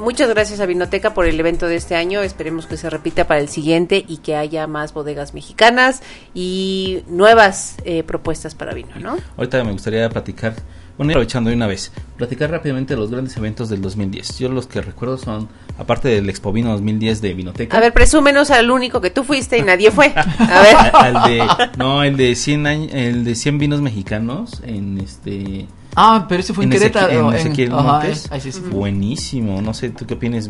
muchas 0.00 0.28
gracias 0.28 0.60
a 0.60 0.66
Vinoteca 0.66 1.14
por 1.14 1.26
el 1.26 1.38
evento 1.38 1.66
de 1.66 1.76
este 1.76 1.94
año. 1.94 2.22
Esperemos 2.22 2.66
que 2.66 2.76
se 2.76 2.90
repita 2.90 3.26
para 3.26 3.40
el 3.40 3.48
siguiente 3.48 4.04
y 4.06 4.18
que 4.18 4.34
haya 4.34 4.66
más 4.66 4.92
bodegas 4.92 5.34
mexicanas 5.34 6.02
y 6.34 7.02
nuevas 7.06 7.76
eh, 7.84 8.02
propuestas 8.02 8.54
para 8.54 8.74
vino, 8.74 8.90
¿no? 8.98 9.18
Ahorita 9.36 9.62
me 9.62 9.72
gustaría 9.72 10.08
platicar, 10.08 10.54
bueno, 11.00 11.12
aprovechando 11.12 11.48
de 11.48 11.56
una 11.56 11.66
vez, 11.66 11.92
platicar 12.18 12.50
rápidamente 12.50 12.92
de 12.92 13.00
los 13.00 13.10
grandes 13.10 13.34
eventos 13.34 13.70
del 13.70 13.80
2010. 13.80 14.38
Yo 14.38 14.50
los 14.50 14.66
que 14.66 14.82
recuerdo 14.82 15.16
son, 15.16 15.48
aparte 15.78 16.08
del 16.08 16.28
Expo 16.28 16.52
Vino 16.52 16.72
2010 16.72 17.22
de 17.22 17.32
Vinoteca. 17.32 17.74
A 17.78 17.80
ver, 17.80 17.94
presúmenos 17.94 18.50
al 18.50 18.70
único 18.70 19.00
que 19.00 19.08
tú 19.08 19.24
fuiste 19.24 19.56
y 19.56 19.62
nadie 19.62 19.90
fue. 19.90 20.12
A 20.14 20.60
ver. 20.60 20.76
al 20.92 21.30
de 21.30 21.48
no 21.78 22.02
el 22.02 22.18
de 22.18 22.34
100 22.34 22.66
años 22.66 22.90
el 22.92 23.24
de 23.24 23.34
100 23.34 23.58
vinos 23.58 23.80
mexicanos 23.80 24.60
en 24.62 24.98
este 24.98 25.66
Ah, 25.96 26.26
pero 26.28 26.40
ese 26.40 26.54
fue 26.54 26.64
en, 26.64 26.72
en 26.72 26.78
Querétaro. 26.78 27.32
en 27.32 27.36
Ezequiel 27.38 27.72
ajá, 27.72 27.82
Montes. 27.82 28.30
ahí 28.30 28.40
sí, 28.40 28.52
sí. 28.52 28.60
buenísimo 28.70 29.60
no 29.60 29.74
sé 29.74 29.90
tú 29.90 30.06
qué 30.06 30.14
opinas 30.14 30.48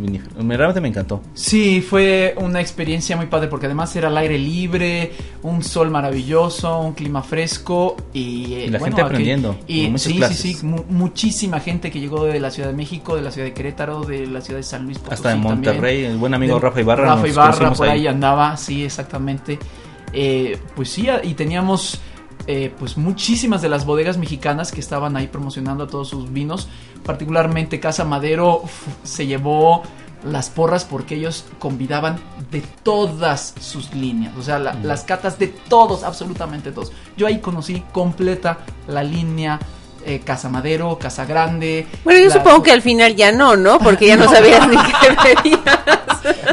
realmente 0.57 0.81
me 0.81 0.89
encantó 0.89 1.23
Sí, 1.35 1.81
fue 1.81 2.35
una 2.39 2.61
experiencia 2.61 3.17
muy 3.17 3.27
padre 3.27 3.49
porque 3.49 3.67
además 3.67 3.95
era 3.97 4.09
al 4.09 4.17
aire 4.19 4.39
libre, 4.39 5.13
un 5.43 5.63
sol 5.63 5.91
maravilloso, 5.91 6.81
un 6.81 6.93
clima 6.93 7.23
fresco 7.23 7.97
y, 8.13 8.53
eh, 8.55 8.65
Y 8.67 8.69
la 8.71 8.79
bueno, 8.79 8.85
gente 8.97 9.03
aquí- 9.03 9.07
aprendiendo, 9.09 9.59
Y 9.67 9.83
con 9.85 9.93
muchas 9.93 10.13
sí, 10.13 10.17
clases. 10.19 10.39
sí, 10.39 10.55
sí, 10.55 10.67
mu- 10.67 10.85
muchísima 10.89 11.61
gente 11.61 11.91
que 11.91 12.01
llegó 12.01 12.25
de 12.25 12.39
la 12.41 12.51
Ciudad 12.51 12.69
de 12.69 12.75
México, 12.77 13.17
de 13.17 13.23
la 13.23 13.31
Ciudad 13.31 13.47
de 13.47 13.55
Querétaro, 13.55 14.03
de 14.05 14.27
la 14.27 14.41
ciudad 14.41 14.59
de 14.59 14.65
San 14.65 14.85
Luis 14.85 14.99
Potosí 14.99 15.15
hasta 15.15 15.33
en 15.33 15.43
también. 15.43 15.73
Monterrey 15.75 16.05
el 16.05 16.17
buen 16.19 16.35
amigo 16.35 16.57
De- 16.57 16.61
Rafa 16.61 16.81
Ibarra 16.81 17.05
Rafa 17.07 17.29
Ibarra 17.29 17.73
por 17.73 17.89
ahí. 17.89 18.07
andaba, 18.07 18.57
sí, 18.57 18.85
exactamente. 18.85 19.59
Eh, 20.13 20.59
pues 20.75 20.91
sí, 20.91 21.07
y 21.23 21.35
teníamos 21.35 22.01
eh, 22.47 22.73
pues 22.79 22.97
muchísimas 22.97 23.63
de 23.63 23.69
las 23.69 23.85
bodegas 23.87 24.17
mexicanas 24.19 24.73
que 24.73 24.81
estaban 24.81 25.17
ahí 25.17 25.27
promocionando 25.29 25.87
todos 25.87 26.09
sus 26.09 26.33
vinos. 26.33 26.69
Particularmente 27.05 27.81
Casa 27.81 28.05
Madero 28.05 28.61
uf, 28.63 28.87
se 29.05 29.27
llevó 29.27 29.83
las 30.25 30.51
porras 30.51 30.85
porque 30.85 31.15
ellos 31.15 31.47
convidaban 31.59 32.21
de 32.51 32.61
todas 32.83 33.55
sus 33.59 33.95
líneas, 33.95 34.35
o 34.37 34.43
sea, 34.43 34.59
la- 34.59 34.75
las 34.75 35.03
catas 35.05 35.39
de 35.39 35.47
todos, 35.49 36.03
absolutamente 36.05 36.73
todos. 36.73 36.93
Yo 37.17 37.27
ahí 37.27 37.39
conocí 37.39 37.83
completa 37.93 38.59
la 38.87 39.03
línea 39.03 39.59
eh, 40.07 40.21
Casa 40.25 40.49
Madero, 40.49 40.99
Casa 40.99 41.25
Grande. 41.25 41.87
Bueno, 42.05 42.21
yo 42.21 42.27
la- 42.29 42.33
supongo 42.35 42.63
que 42.63 42.73
al 42.73 42.83
final 42.83 43.15
ya 43.17 43.33
no, 43.33 43.57
¿no? 43.57 43.79
Porque 43.79 44.07
ya 44.07 44.17
no 44.17 44.25
sabías 44.33 44.67
ni 44.69 44.77
qué 44.77 45.17
pedías. 45.43 45.61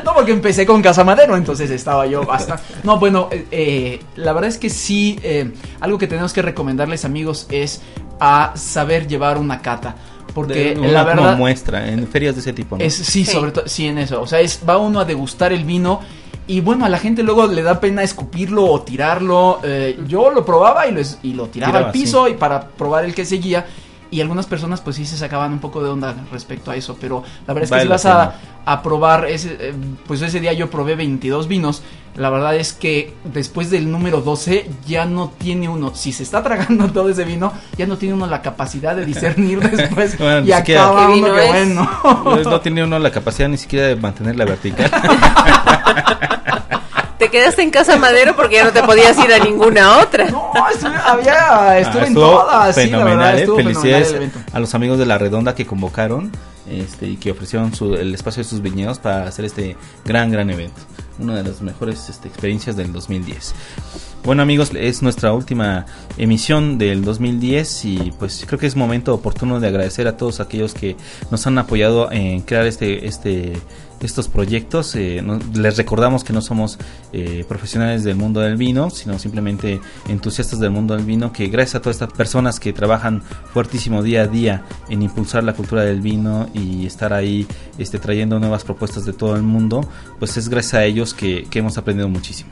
No, 0.05 0.13
porque 0.13 0.31
empecé 0.31 0.65
con 0.65 0.81
Casa 0.81 1.03
Madero, 1.03 1.35
entonces 1.35 1.69
estaba 1.69 2.05
yo 2.07 2.23
basta. 2.23 2.57
No, 2.83 2.97
bueno, 2.97 3.27
eh, 3.31 3.45
eh, 3.51 3.99
la 4.15 4.31
verdad 4.31 4.49
es 4.49 4.57
que 4.57 4.69
sí, 4.69 5.19
eh, 5.21 5.51
algo 5.81 5.97
que 5.97 6.07
tenemos 6.07 6.31
que 6.31 6.41
recomendarles 6.41 7.03
amigos 7.03 7.47
es 7.51 7.81
a 8.19 8.53
saber 8.55 9.07
llevar 9.07 9.37
una 9.37 9.61
cata. 9.61 9.95
Porque 10.33 10.73
De- 10.75 10.79
una 10.79 10.91
la 10.91 11.03
como 11.03 11.21
verdad 11.23 11.37
muestra 11.37 11.89
en 11.89 12.07
ferias 12.07 12.35
de 12.35 12.41
ese 12.41 12.53
tipo 12.53 12.77
¿no? 12.77 12.83
es, 12.83 12.95
sí, 12.95 13.25
Sí. 13.25 13.31
sobre 13.31 13.51
todo, 13.51 13.67
sí, 13.67 13.87
en 13.87 13.97
eso. 13.97 14.21
O 14.21 14.27
sea, 14.27 14.39
es, 14.39 14.61
va 14.67 14.77
uno 14.77 14.99
a 15.01 15.05
degustar 15.05 15.51
el 15.51 15.65
vino 15.65 15.99
y 16.47 16.61
bueno, 16.61 16.85
a 16.85 16.89
la 16.89 16.97
gente 16.97 17.23
luego 17.23 17.45
le 17.47 17.61
da 17.61 17.79
pena 17.79 18.03
escupirlo 18.03 18.65
o 18.65 18.81
tirarlo. 18.81 19.59
Eh, 19.63 19.99
yo 20.07 20.31
lo 20.31 20.45
probaba 20.45 20.87
y 20.87 20.91
lo, 20.93 20.99
es- 21.01 21.19
y 21.23 21.33
lo 21.33 21.47
tiraba, 21.47 21.71
Tiraba, 21.73 21.85
al 21.87 21.91
piso 21.91 22.27
y 22.27 22.33
para 22.35 22.67
probar 22.69 23.05
el 23.05 23.13
que 23.13 23.25
seguía. 23.25 23.65
Y 24.09 24.21
algunas 24.21 24.45
personas 24.45 24.79
pues 24.79 24.95
sí 24.95 25.05
se 25.05 25.17
sacaban 25.17 25.51
un 25.51 25.59
poco 25.59 25.83
de 25.83 25.89
onda 25.89 26.15
respecto 26.31 26.71
a 26.71 26.77
eso, 26.77 26.95
pero 26.99 27.23
la 27.45 27.53
verdad 27.53 27.63
es 27.65 27.69
que 27.71 27.75
Vale 27.75 27.83
si 27.83 27.89
vas 27.89 28.05
a, 28.05 28.35
a 28.63 28.81
probar, 28.81 29.25
ese, 29.25 29.57
eh, 29.59 29.73
pues 30.07 30.21
ese 30.21 30.39
día 30.39 30.53
yo 30.53 30.69
probé 30.69 30.95
22 30.95 31.49
vinos, 31.49 31.81
la 32.15 32.29
verdad 32.29 32.55
es 32.55 32.71
que 32.71 33.13
después 33.25 33.69
del 33.69 33.91
número 33.91 34.21
12 34.21 34.69
ya 34.87 35.03
no 35.03 35.33
tiene 35.37 35.67
uno, 35.67 35.93
si 35.93 36.13
se 36.13 36.23
está 36.23 36.41
tragando 36.41 36.87
todo 36.93 37.09
ese 37.09 37.25
vino, 37.25 37.51
ya 37.77 37.85
no 37.85 37.97
tiene 37.97 38.13
uno 38.15 38.27
la 38.27 38.41
capacidad 38.41 38.95
de 38.95 39.03
discernir 39.03 39.59
después 39.71 40.17
Bueno, 40.17 40.39
y 40.47 40.53
siquiera. 40.53 40.83
acaba 40.85 40.99
¿Qué 41.01 41.05
uno 41.07 41.13
vino 41.15 41.33
que 41.35 41.43
es? 41.43 41.49
bueno. 41.49 41.89
No 42.45 42.61
tiene 42.61 42.83
uno 42.85 42.99
la 42.99 43.11
capacidad 43.11 43.49
ni 43.49 43.57
siquiera 43.57 43.87
de 43.87 43.97
mantener 43.97 44.37
la 44.37 44.45
vertical 44.45 44.89
Te 47.27 47.37
quedaste 47.39 47.61
en 47.61 47.71
Casa 47.71 47.97
Madero 47.97 48.35
porque 48.37 48.55
ya 48.55 48.63
no 48.63 48.71
te 48.71 48.81
podías 48.83 49.17
ir 49.19 49.33
a 49.33 49.39
ninguna 49.43 49.99
otra. 49.99 50.29
No, 50.29 50.51
estuve, 50.71 50.95
había, 50.95 51.77
estuve 51.79 52.01
Ah, 52.01 52.07
en 52.07 52.13
todas, 52.13 52.75
sí, 52.75 52.81
la 52.81 52.85
fenomenal, 52.87 53.17
verdad, 53.17 53.37
¿eh? 53.37 53.39
estuvo 53.41 53.57
fenomenal 53.57 53.81
Felicidades 53.81 54.09
el 54.11 54.15
evento. 54.15 54.39
a 54.53 54.59
los 54.59 54.75
amigos 54.75 54.97
de 54.99 55.05
la 55.05 55.17
Redonda 55.17 55.53
que 55.53 55.65
convocaron 55.65 56.31
este, 56.69 57.07
y 57.07 57.17
que 57.17 57.31
ofrecieron 57.31 57.73
su- 57.75 57.95
el 57.95 58.13
espacio 58.15 58.43
de 58.43 58.49
sus 58.49 58.61
viñedos 58.61 58.99
para 58.99 59.23
hacer 59.27 59.43
este 59.45 59.75
gran, 60.05 60.31
gran 60.31 60.49
evento. 60.49 60.79
Una 61.19 61.35
de 61.35 61.43
las 61.43 61.61
mejores 61.61 62.07
este, 62.09 62.27
experiencias 62.29 62.75
del 62.77 62.93
2010. 62.93 63.53
Bueno 64.23 64.41
amigos, 64.43 64.71
es 64.75 65.01
nuestra 65.01 65.31
última 65.33 65.85
emisión 66.17 66.77
del 66.77 67.03
2010 67.05 67.85
y 67.85 68.13
pues 68.19 68.43
creo 68.45 68.59
que 68.59 68.67
es 68.67 68.75
momento 68.75 69.13
oportuno 69.13 69.59
de 69.59 69.67
agradecer 69.67 70.07
a 70.07 70.17
todos 70.17 70.39
aquellos 70.41 70.73
que 70.73 70.95
nos 71.31 71.45
han 71.47 71.57
apoyado 71.57 72.11
en 72.11 72.41
crear 72.41 72.65
este, 72.67 73.05
este, 73.07 73.53
estos 74.01 74.27
proyectos. 74.27 74.95
Eh, 74.95 75.21
no- 75.23 75.39
les 75.53 75.77
recordamos 75.77 76.23
que 76.23 76.33
no 76.33 76.41
somos 76.41 76.77
eh, 77.13 77.45
profesionales 77.47 78.03
del 78.03 78.15
mundo 78.15 78.39
del 78.41 78.57
vino, 78.57 78.89
sino 78.89 79.17
simplemente 79.19 79.79
entusiastas 80.07 80.59
del 80.59 80.71
mundo 80.71 80.95
del 80.95 81.05
vino, 81.05 81.31
que 81.31 81.47
gracias 81.47 81.75
a 81.75 81.81
todas 81.81 81.95
estas 81.97 82.13
personas 82.13 82.59
que 82.59 82.73
trabajan 82.73 83.21
fuertísimo 83.53 84.03
día 84.03 84.23
a 84.23 84.27
día 84.27 84.63
en 84.89 85.01
impulsar 85.01 85.43
la 85.43 85.53
cultura 85.53 85.83
del 85.83 86.01
vino 86.01 86.49
y 86.53 86.85
estar 86.85 87.13
ahí 87.13 87.47
este, 87.77 87.99
trayendo 87.99 88.39
nuevas 88.39 88.63
propuestas 88.63 89.05
de 89.05 89.13
todo 89.13 89.35
el 89.35 89.43
mundo, 89.43 89.87
pues 90.19 90.37
es 90.37 90.49
gracias 90.49 90.73
a 90.75 90.83
ellos 90.85 91.13
que, 91.13 91.45
que 91.49 91.59
hemos 91.59 91.77
aprendido 91.77 92.07
muchísimo. 92.09 92.49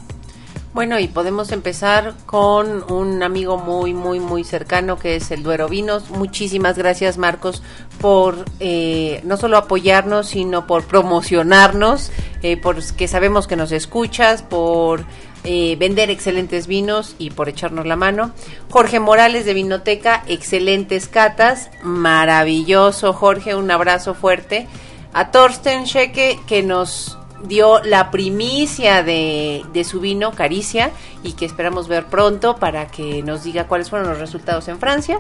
Bueno, 0.76 1.00
y 1.00 1.08
podemos 1.08 1.54
empezar 1.54 2.16
con 2.26 2.84
un 2.92 3.24
amigo 3.24 3.56
muy, 3.56 3.94
muy, 3.94 4.20
muy 4.20 4.44
cercano 4.44 5.00
que 5.00 5.16
es 5.16 5.32
el 5.32 5.42
Duero 5.42 5.70
Vinos. 5.70 6.10
Muchísimas 6.10 6.78
gracias, 6.78 7.18
Marcos, 7.18 7.64
por 8.02 8.44
eh, 8.60 9.22
no 9.24 9.38
solo 9.38 9.56
apoyarnos, 9.56 10.28
sino 10.28 10.68
por 10.68 10.84
promocionarnos, 10.84 12.12
eh, 12.42 12.58
por 12.58 12.84
que 12.94 13.08
sabemos 13.08 13.48
que 13.48 13.56
nos 13.56 13.72
escuchas, 13.72 14.42
por 14.44 15.06
eh, 15.46 15.78
vender 15.80 16.10
excelentes 16.10 16.68
vinos 16.68 17.16
y 17.20 17.30
por 17.30 17.48
echarnos 17.48 17.86
la 17.86 17.96
mano. 17.96 18.32
Jorge 18.70 19.00
Morales 19.00 19.46
de 19.46 19.54
Vinoteca, 19.54 20.26
excelentes 20.28 21.08
catas, 21.08 21.72
maravilloso 21.84 23.14
Jorge, 23.14 23.56
un 23.56 23.72
abrazo 23.72 24.14
fuerte. 24.14 24.68
A 25.14 25.32
Thorsten 25.32 25.86
Schecke 25.86 26.38
que 26.46 26.64
nos 26.64 27.18
dio 27.44 27.82
la 27.84 28.12
primicia 28.12 29.04
de, 29.04 29.64
de 29.74 29.84
su 29.84 30.00
vino 30.00 30.32
Caricia 30.32 30.92
y 31.24 31.34
que 31.34 31.46
esperamos 31.46 31.88
ver 31.88 32.06
pronto 32.06 32.56
para 32.58 32.88
que 32.88 33.22
nos 33.24 33.44
diga 33.44 33.68
cuáles 33.68 33.90
fueron 33.90 34.10
los 34.10 34.20
resultados 34.20 34.68
en 34.68 34.80
Francia 34.80 35.20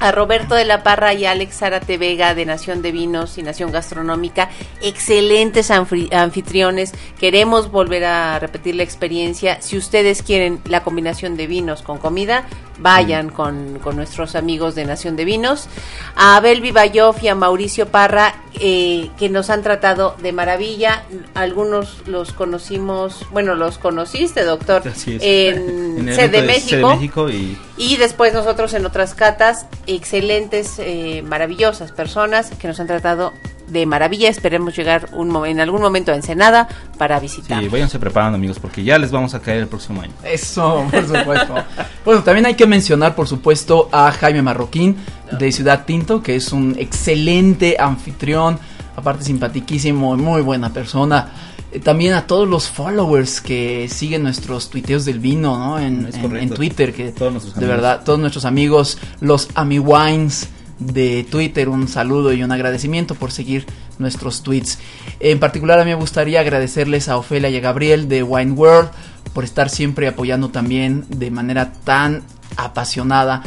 a 0.00 0.12
Roberto 0.12 0.54
de 0.54 0.64
la 0.64 0.82
Parra 0.82 1.12
y 1.14 1.26
a 1.26 1.32
Alex 1.32 1.58
Zárate 1.58 1.98
Vega 1.98 2.34
de 2.34 2.46
Nación 2.46 2.82
de 2.82 2.90
Vinos 2.90 3.38
y 3.38 3.42
Nación 3.42 3.70
Gastronómica, 3.70 4.48
excelentes 4.82 5.70
anfitriones. 5.70 6.92
Queremos 7.18 7.70
volver 7.70 8.06
a 8.06 8.38
repetir 8.38 8.74
la 8.74 8.82
experiencia. 8.82 9.60
Si 9.60 9.76
ustedes 9.76 10.22
quieren 10.22 10.60
la 10.64 10.82
combinación 10.82 11.36
de 11.36 11.46
vinos 11.46 11.82
con 11.82 11.98
comida, 11.98 12.46
vayan 12.80 13.30
con, 13.30 13.78
con 13.78 13.96
nuestros 13.96 14.34
amigos 14.34 14.74
de 14.74 14.84
Nación 14.84 15.16
de 15.16 15.24
Vinos. 15.24 15.68
A 16.16 16.36
Abel 16.36 16.60
Vivayoff 16.60 17.22
y 17.22 17.28
a 17.28 17.34
Mauricio 17.34 17.88
Parra, 17.88 18.34
eh, 18.58 19.10
que 19.18 19.28
nos 19.28 19.50
han 19.50 19.62
tratado 19.62 20.16
de 20.20 20.32
maravilla. 20.32 21.04
Algunos 21.34 22.06
los 22.06 22.32
conocimos, 22.32 23.26
bueno, 23.30 23.54
los 23.54 23.78
conociste, 23.78 24.44
doctor, 24.44 24.82
Así 24.88 25.16
es. 25.16 25.22
en, 25.22 25.90
En 26.00 26.08
el 26.08 26.14
Sede 26.14 26.40
de 26.40 26.46
México 26.46 27.30
y 27.30 27.58
Y 27.76 27.96
después 27.96 28.32
nosotros 28.32 28.72
en 28.74 28.86
otras 28.86 29.14
catas, 29.14 29.66
excelentes, 29.86 30.78
eh, 30.78 31.22
maravillosas 31.26 31.92
personas 31.92 32.50
que 32.50 32.68
nos 32.68 32.80
han 32.80 32.86
tratado 32.86 33.32
de 33.70 33.86
maravilla. 33.86 34.28
Esperemos 34.28 34.76
llegar 34.76 35.08
un 35.12 35.30
en 35.46 35.60
algún 35.60 35.80
momento 35.80 36.12
a 36.12 36.14
Ensenada 36.14 36.68
para 36.98 37.18
visitar. 37.20 37.62
sí, 37.62 37.68
váyanse 37.68 37.98
preparando 37.98 38.36
amigos 38.36 38.58
porque 38.58 38.82
ya 38.82 38.98
les 38.98 39.10
vamos 39.10 39.34
a 39.34 39.40
caer 39.40 39.60
el 39.60 39.68
próximo 39.68 40.02
año. 40.02 40.12
Eso, 40.24 40.86
por 40.90 41.06
supuesto. 41.06 41.54
bueno, 42.04 42.22
también 42.22 42.46
hay 42.46 42.54
que 42.54 42.66
mencionar, 42.66 43.14
por 43.14 43.28
supuesto, 43.28 43.88
a 43.92 44.10
Jaime 44.12 44.42
Marroquín 44.42 44.96
de 45.38 45.52
Ciudad 45.52 45.84
Tinto, 45.84 46.22
que 46.22 46.36
es 46.36 46.52
un 46.52 46.76
excelente 46.78 47.76
anfitrión, 47.78 48.58
aparte 48.96 49.24
simpatiquísimo, 49.24 50.16
muy 50.16 50.42
buena 50.42 50.72
persona. 50.72 51.30
Eh, 51.72 51.78
También 51.78 52.14
a 52.14 52.26
todos 52.26 52.48
los 52.48 52.68
followers 52.68 53.40
que 53.40 53.88
siguen 53.88 54.22
nuestros 54.24 54.70
tuiteos 54.70 55.04
del 55.04 55.20
vino, 55.20 55.56
¿no? 55.56 55.78
En, 55.78 56.10
Twitter, 56.50 56.92
que 56.92 57.12
Todos 57.12 57.32
nuestros 57.32 57.54
de 57.54 57.66
verdad, 57.66 58.02
todos 58.04 58.18
nuestros 58.18 58.44
amigos, 58.44 58.98
los 59.20 59.48
AmiWines 59.54 60.48
de 60.80 61.24
Twitter, 61.30 61.68
un 61.68 61.86
saludo 61.86 62.32
y 62.32 62.42
un 62.42 62.50
agradecimiento 62.50 63.14
por 63.14 63.30
seguir 63.30 63.66
nuestros 63.98 64.42
tweets. 64.42 64.78
En 65.20 65.38
particular 65.38 65.78
a 65.78 65.84
mí 65.84 65.90
me 65.90 65.94
gustaría 65.94 66.40
agradecerles 66.40 67.08
a 67.08 67.16
Ofelia 67.16 67.50
y 67.50 67.56
a 67.56 67.60
Gabriel 67.60 68.08
de 68.08 68.22
Wine 68.22 68.52
World 68.52 68.90
por 69.32 69.44
estar 69.44 69.68
siempre 69.70 70.08
apoyando 70.08 70.48
también 70.48 71.04
de 71.08 71.30
manera 71.30 71.72
tan 71.84 72.24
apasionada 72.56 73.42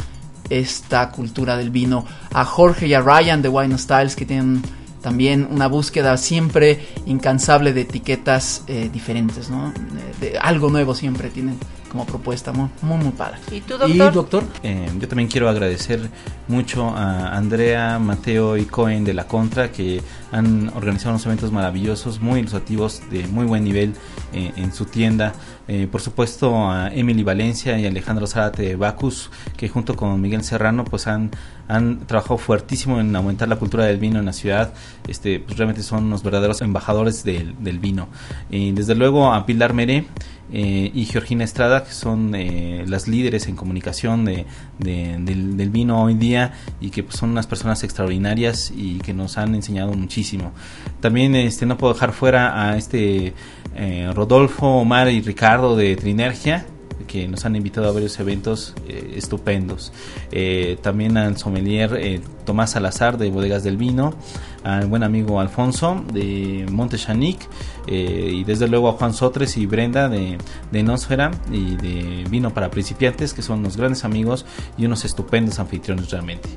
esta 0.48 1.10
cultura 1.10 1.56
del 1.56 1.70
vino. 1.70 2.06
A 2.32 2.44
Jorge 2.44 2.86
y 2.86 2.94
a 2.94 3.00
Ryan 3.00 3.42
de 3.42 3.48
Wine 3.48 3.76
Styles 3.78 4.16
que 4.16 4.24
tienen 4.24 4.62
también 5.02 5.46
una 5.50 5.66
búsqueda 5.66 6.16
siempre 6.16 6.86
incansable 7.04 7.74
de 7.74 7.82
etiquetas 7.82 8.62
eh, 8.66 8.88
diferentes, 8.90 9.50
¿no? 9.50 9.72
De, 10.18 10.38
algo 10.38 10.70
nuevo 10.70 10.94
siempre 10.94 11.28
tienen 11.28 11.58
como 11.94 12.06
propuesta, 12.06 12.52
muy, 12.52 12.68
muy, 12.82 12.98
muy 12.98 13.12
padre. 13.12 13.38
¿Y 13.52 13.60
tú, 13.60 13.74
¿Y 13.86 13.96
doctor? 13.96 14.12
doctor? 14.12 14.44
Eh, 14.64 14.90
yo 14.98 15.06
también 15.06 15.28
quiero 15.28 15.48
agradecer 15.48 16.10
mucho 16.48 16.88
a 16.88 17.36
Andrea, 17.36 18.00
Mateo 18.00 18.56
y 18.56 18.64
Cohen 18.64 19.04
de 19.04 19.14
La 19.14 19.28
Contra 19.28 19.70
que 19.70 20.02
han 20.32 20.72
organizado 20.74 21.10
unos 21.10 21.24
eventos 21.26 21.52
maravillosos, 21.52 22.20
muy 22.20 22.40
ilustrativos, 22.40 23.00
de 23.12 23.28
muy 23.28 23.46
buen 23.46 23.62
nivel 23.62 23.94
eh, 24.32 24.52
en 24.56 24.72
su 24.72 24.86
tienda. 24.86 25.34
Eh, 25.68 25.86
por 25.90 26.00
supuesto 26.00 26.68
a 26.68 26.92
Emily 26.92 27.22
Valencia 27.22 27.78
y 27.78 27.86
Alejandro 27.86 28.26
Zárate 28.26 28.64
de 28.64 28.76
Bacus 28.76 29.30
que 29.56 29.68
junto 29.70 29.96
con 29.96 30.20
Miguel 30.20 30.44
Serrano 30.44 30.84
pues 30.84 31.06
han, 31.06 31.30
han 31.68 32.06
trabajado 32.06 32.36
fuertísimo 32.36 33.00
en 33.00 33.14
aumentar 33.16 33.48
la 33.48 33.56
cultura 33.56 33.86
del 33.86 33.98
vino 33.98 34.18
en 34.18 34.26
la 34.26 34.32
ciudad. 34.32 34.74
Este, 35.06 35.38
pues 35.38 35.56
realmente 35.56 35.84
son 35.84 36.04
unos 36.04 36.24
verdaderos 36.24 36.60
embajadores 36.60 37.22
del, 37.22 37.54
del 37.62 37.78
vino. 37.78 38.08
Y 38.50 38.72
desde 38.72 38.96
luego 38.96 39.32
a 39.32 39.46
Pilar 39.46 39.72
Meré 39.72 40.06
eh, 40.52 40.90
y 40.94 41.04
Georgina 41.06 41.44
Estrada, 41.44 41.84
que 41.84 41.92
son 41.92 42.34
eh, 42.34 42.84
las 42.86 43.08
líderes 43.08 43.48
en 43.48 43.56
comunicación 43.56 44.24
de, 44.24 44.44
de- 44.78 45.16
del, 45.20 45.56
del 45.56 45.70
vino 45.70 46.02
hoy 46.02 46.14
día 46.14 46.52
y 46.80 46.90
que 46.90 47.02
pues, 47.02 47.16
son 47.16 47.30
unas 47.30 47.46
personas 47.46 47.82
extraordinarias 47.84 48.72
y 48.76 48.98
que 48.98 49.14
nos 49.14 49.38
han 49.38 49.54
enseñado 49.54 49.92
muchísimo. 49.94 50.52
También 51.00 51.34
este 51.34 51.66
no 51.66 51.76
puedo 51.78 51.94
dejar 51.94 52.12
fuera 52.12 52.68
a 52.70 52.76
este 52.76 53.32
eh, 53.76 54.10
Rodolfo, 54.14 54.66
Omar 54.78 55.08
y 55.10 55.20
Ricardo 55.22 55.76
de 55.76 55.96
Trinergia 55.96 56.66
que 57.08 57.28
nos 57.28 57.44
han 57.44 57.54
invitado 57.54 57.88
a 57.88 57.92
varios 57.92 58.18
eventos 58.18 58.74
eh, 58.88 59.14
estupendos. 59.16 59.92
Eh, 60.32 60.78
también 60.80 61.16
al 61.18 61.36
sommelier 61.36 61.96
eh, 62.00 62.20
Tomás 62.46 62.70
Salazar 62.70 63.18
de 63.18 63.30
Bodegas 63.30 63.62
del 63.62 63.76
Vino, 63.76 64.14
al 64.62 64.86
buen 64.86 65.02
amigo 65.02 65.38
Alfonso 65.40 66.02
de 66.12 66.66
Monte 66.70 66.96
Chanic 66.96 67.38
eh, 67.86 68.30
y 68.32 68.44
desde 68.44 68.68
luego 68.68 68.88
a 68.88 68.92
Juan 68.92 69.14
Sotres 69.14 69.56
y 69.56 69.66
Brenda 69.66 70.08
de, 70.08 70.38
de 70.70 70.82
Nosfera 70.82 71.30
y 71.52 71.76
de 71.76 72.24
Vino 72.28 72.52
para 72.52 72.70
Principiantes, 72.70 73.34
que 73.34 73.42
son 73.42 73.60
unos 73.60 73.76
grandes 73.76 74.04
amigos 74.04 74.46
y 74.76 74.86
unos 74.86 75.04
estupendos 75.04 75.58
anfitriones 75.58 76.10
realmente. 76.10 76.48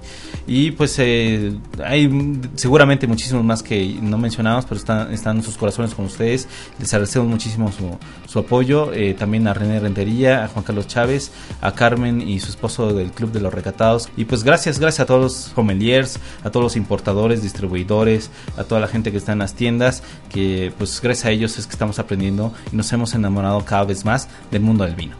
Y 0.47 0.71
pues 0.71 0.97
eh, 0.99 1.53
hay 1.83 2.09
seguramente 2.55 3.07
muchísimos 3.07 3.43
más 3.43 3.63
que 3.63 3.97
no 4.01 4.17
mencionamos, 4.17 4.65
pero 4.65 4.79
están, 4.79 5.13
están 5.13 5.43
sus 5.43 5.57
corazones 5.57 5.93
con 5.93 6.05
ustedes. 6.05 6.47
Les 6.79 6.93
agradecemos 6.93 7.27
muchísimo 7.27 7.71
su, 7.71 7.97
su 8.27 8.39
apoyo. 8.39 8.93
Eh, 8.93 9.13
también 9.13 9.47
a 9.47 9.53
René 9.53 9.79
Rentería, 9.79 10.43
a 10.43 10.47
Juan 10.47 10.63
Carlos 10.63 10.87
Chávez, 10.87 11.31
a 11.61 11.73
Carmen 11.73 12.21
y 12.21 12.39
su 12.39 12.49
esposo 12.49 12.93
del 12.93 13.11
Club 13.11 13.31
de 13.31 13.41
los 13.41 13.53
Recatados. 13.53 14.09
Y 14.15 14.25
pues 14.25 14.43
gracias, 14.43 14.79
gracias 14.79 15.01
a 15.01 15.05
todos 15.05 15.21
los 15.21 15.33
sommeliers, 15.55 16.19
a 16.43 16.49
todos 16.49 16.63
los 16.63 16.75
importadores, 16.75 17.41
distribuidores, 17.41 18.29
a 18.57 18.63
toda 18.63 18.81
la 18.81 18.87
gente 18.87 19.11
que 19.11 19.17
está 19.17 19.33
en 19.33 19.39
las 19.39 19.53
tiendas, 19.53 20.03
que 20.29 20.71
pues 20.77 21.01
a 21.25 21.31
ellos 21.31 21.57
es 21.57 21.65
que 21.65 21.73
estamos 21.73 21.99
aprendiendo 21.99 22.53
y 22.71 22.75
nos 22.75 22.91
hemos 22.93 23.13
enamorado 23.13 23.63
cada 23.65 23.83
vez 23.85 24.05
más 24.05 24.27
del 24.51 24.61
mundo 24.61 24.83
del 24.83 24.95
vino. 24.95 25.15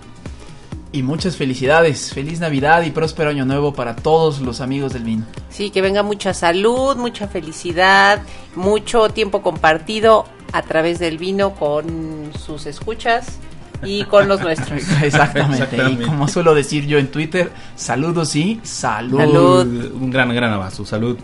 Y 0.91 1.03
muchas 1.03 1.35
felicidades, 1.35 2.13
feliz 2.13 2.39
Navidad 2.39 2.83
y 2.83 2.91
próspero 2.91 3.29
año 3.29 3.45
nuevo 3.45 3.73
para 3.73 3.95
todos 3.95 4.39
los 4.39 4.61
amigos 4.61 4.93
del 4.93 5.03
vino. 5.03 5.25
Sí, 5.49 5.69
que 5.69 5.81
venga 5.81 6.01
mucha 6.01 6.33
salud, 6.33 6.95
mucha 6.95 7.27
felicidad, 7.27 8.21
mucho 8.55 9.09
tiempo 9.09 9.41
compartido 9.41 10.25
a 10.53 10.61
través 10.61 10.97
del 10.99 11.17
vino 11.17 11.55
con 11.55 12.31
sus 12.39 12.65
escuchas 12.65 13.37
y 13.83 14.05
con 14.05 14.27
los 14.27 14.41
nuestros. 14.41 14.81
Exactamente. 15.03 15.63
Exactamente. 15.63 16.03
Y 16.03 16.05
como 16.05 16.27
suelo 16.27 16.55
decir 16.55 16.87
yo 16.87 16.97
en 16.97 17.11
Twitter, 17.11 17.51
saludos 17.75 18.35
y 18.35 18.59
salud. 18.63 19.19
Salud. 19.19 19.91
Un 19.93 20.09
gran, 20.09 20.33
gran 20.33 20.53
abrazo. 20.53 20.85
Salud. 20.85 21.17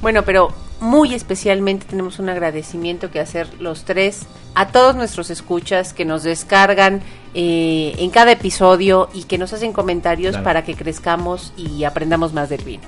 Bueno, 0.00 0.22
pero 0.24 0.52
muy 0.82 1.14
especialmente 1.14 1.86
tenemos 1.88 2.18
un 2.18 2.28
agradecimiento 2.28 3.10
que 3.12 3.20
hacer 3.20 3.48
los 3.60 3.84
tres 3.84 4.22
a 4.56 4.68
todos 4.68 4.96
nuestros 4.96 5.30
escuchas 5.30 5.92
que 5.92 6.04
nos 6.04 6.24
descargan 6.24 7.00
eh, 7.34 7.94
en 7.98 8.10
cada 8.10 8.32
episodio 8.32 9.08
y 9.14 9.22
que 9.22 9.38
nos 9.38 9.52
hacen 9.52 9.72
comentarios 9.72 10.32
Claro. 10.32 10.44
para 10.44 10.64
que 10.64 10.74
crezcamos 10.74 11.52
y 11.56 11.84
aprendamos 11.84 12.32
más 12.32 12.48
del 12.48 12.64
vino. 12.64 12.82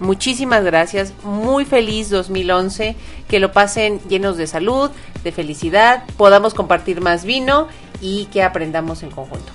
Muchísimas 0.00 0.62
gracias, 0.64 1.12
muy 1.24 1.64
feliz 1.64 2.08
2011, 2.08 2.94
que 3.28 3.40
lo 3.40 3.50
pasen 3.52 4.00
llenos 4.08 4.36
de 4.36 4.46
salud, 4.46 4.90
de 5.24 5.32
felicidad, 5.32 6.04
podamos 6.16 6.54
compartir 6.54 7.00
más 7.00 7.24
vino 7.24 7.66
y 8.00 8.26
que 8.26 8.44
aprendamos 8.44 9.02
en 9.02 9.10
conjunto. 9.10 9.52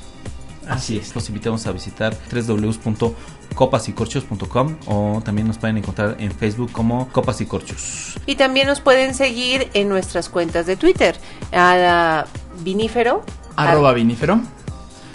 Así 0.70 0.98
es. 0.98 1.14
Los 1.16 1.28
invitamos 1.30 1.66
a 1.68 1.72
visitar 1.72 2.16
www.copasycorchos.com 2.32 4.76
o 4.86 5.22
también 5.26 5.48
nos 5.48 5.58
pueden 5.58 5.78
encontrar 5.78 6.16
en 6.20 6.32
Facebook 6.32 6.72
como 6.72 7.08
Copas 7.10 7.42
y 7.42 7.46
Corchos. 7.46 8.14
Y 8.26 8.36
también 8.36 8.68
nos 8.68 8.80
pueden 8.80 9.16
seguir 9.16 9.70
en 9.74 9.90
nuestras 9.90 10.30
cuentas 10.30 10.66
de 10.68 10.76
Twitter, 10.76 11.18
a 11.52 12.26
Vinífero, 12.62 13.24
Arroba 13.56 13.94
vinífero. 13.94 14.40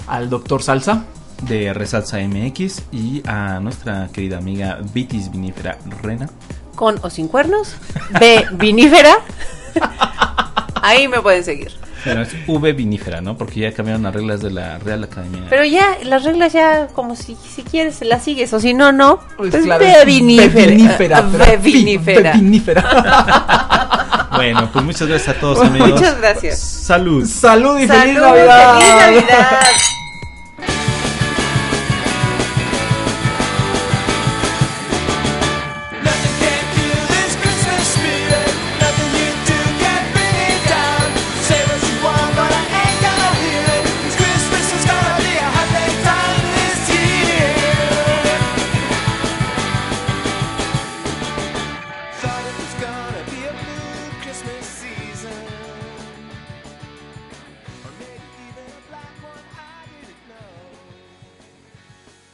Al 0.06 0.28
doctor 0.28 0.62
Salsa. 0.62 1.04
de 1.42 1.72
Resalza 1.74 2.18
MX 2.18 2.82
y 2.92 3.22
a 3.26 3.60
nuestra 3.60 4.08
querida 4.12 4.38
amiga 4.38 4.78
Vitis 4.92 5.30
Vinífera 5.30 5.78
Rena. 6.02 6.28
con 6.74 6.98
o 7.02 7.10
sin 7.10 7.28
cuernos, 7.28 7.76
B 8.18 8.44
vinífera. 8.52 9.16
Ahí 10.82 11.06
me 11.08 11.20
pueden 11.20 11.44
seguir. 11.44 11.72
Pero 12.04 12.22
es 12.22 12.34
V 12.46 12.72
Vinífera, 12.72 13.20
¿no? 13.20 13.36
Porque 13.36 13.60
ya 13.60 13.72
cambiaron 13.72 14.02
las 14.02 14.14
reglas 14.14 14.40
de 14.42 14.50
la 14.50 14.78
Real 14.78 15.02
Academia. 15.04 15.42
Pero 15.48 15.64
ya, 15.64 15.96
las 16.04 16.22
reglas 16.24 16.52
ya, 16.52 16.88
como 16.88 17.16
si, 17.16 17.36
si 17.36 17.62
quieres, 17.62 18.00
las 18.02 18.22
sigues, 18.22 18.52
o 18.52 18.60
si 18.60 18.74
no, 18.74 18.92
no. 18.92 19.20
Pues 19.36 19.50
Pues 19.52 19.64
claro, 19.64 19.84
es 19.84 20.04
vinífera. 20.04 20.66
vi- 20.66 20.76
vinífera. 20.76 21.20
bevinífera. 21.22 22.32
Bueno, 24.34 24.68
pues 24.72 24.84
muchas 24.84 25.06
gracias 25.08 25.36
a 25.36 25.40
todos 25.40 25.60
amigos. 25.60 25.90
Muchas 25.92 26.18
gracias. 26.18 26.58
Salud. 26.58 27.24
Salud 27.26 27.78
y 27.78 27.86
Salud, 27.86 28.02
feliz 28.02 28.20
Navidad. 28.20 28.78
¡Feliz 28.78 28.94
Navidad! 29.24 29.60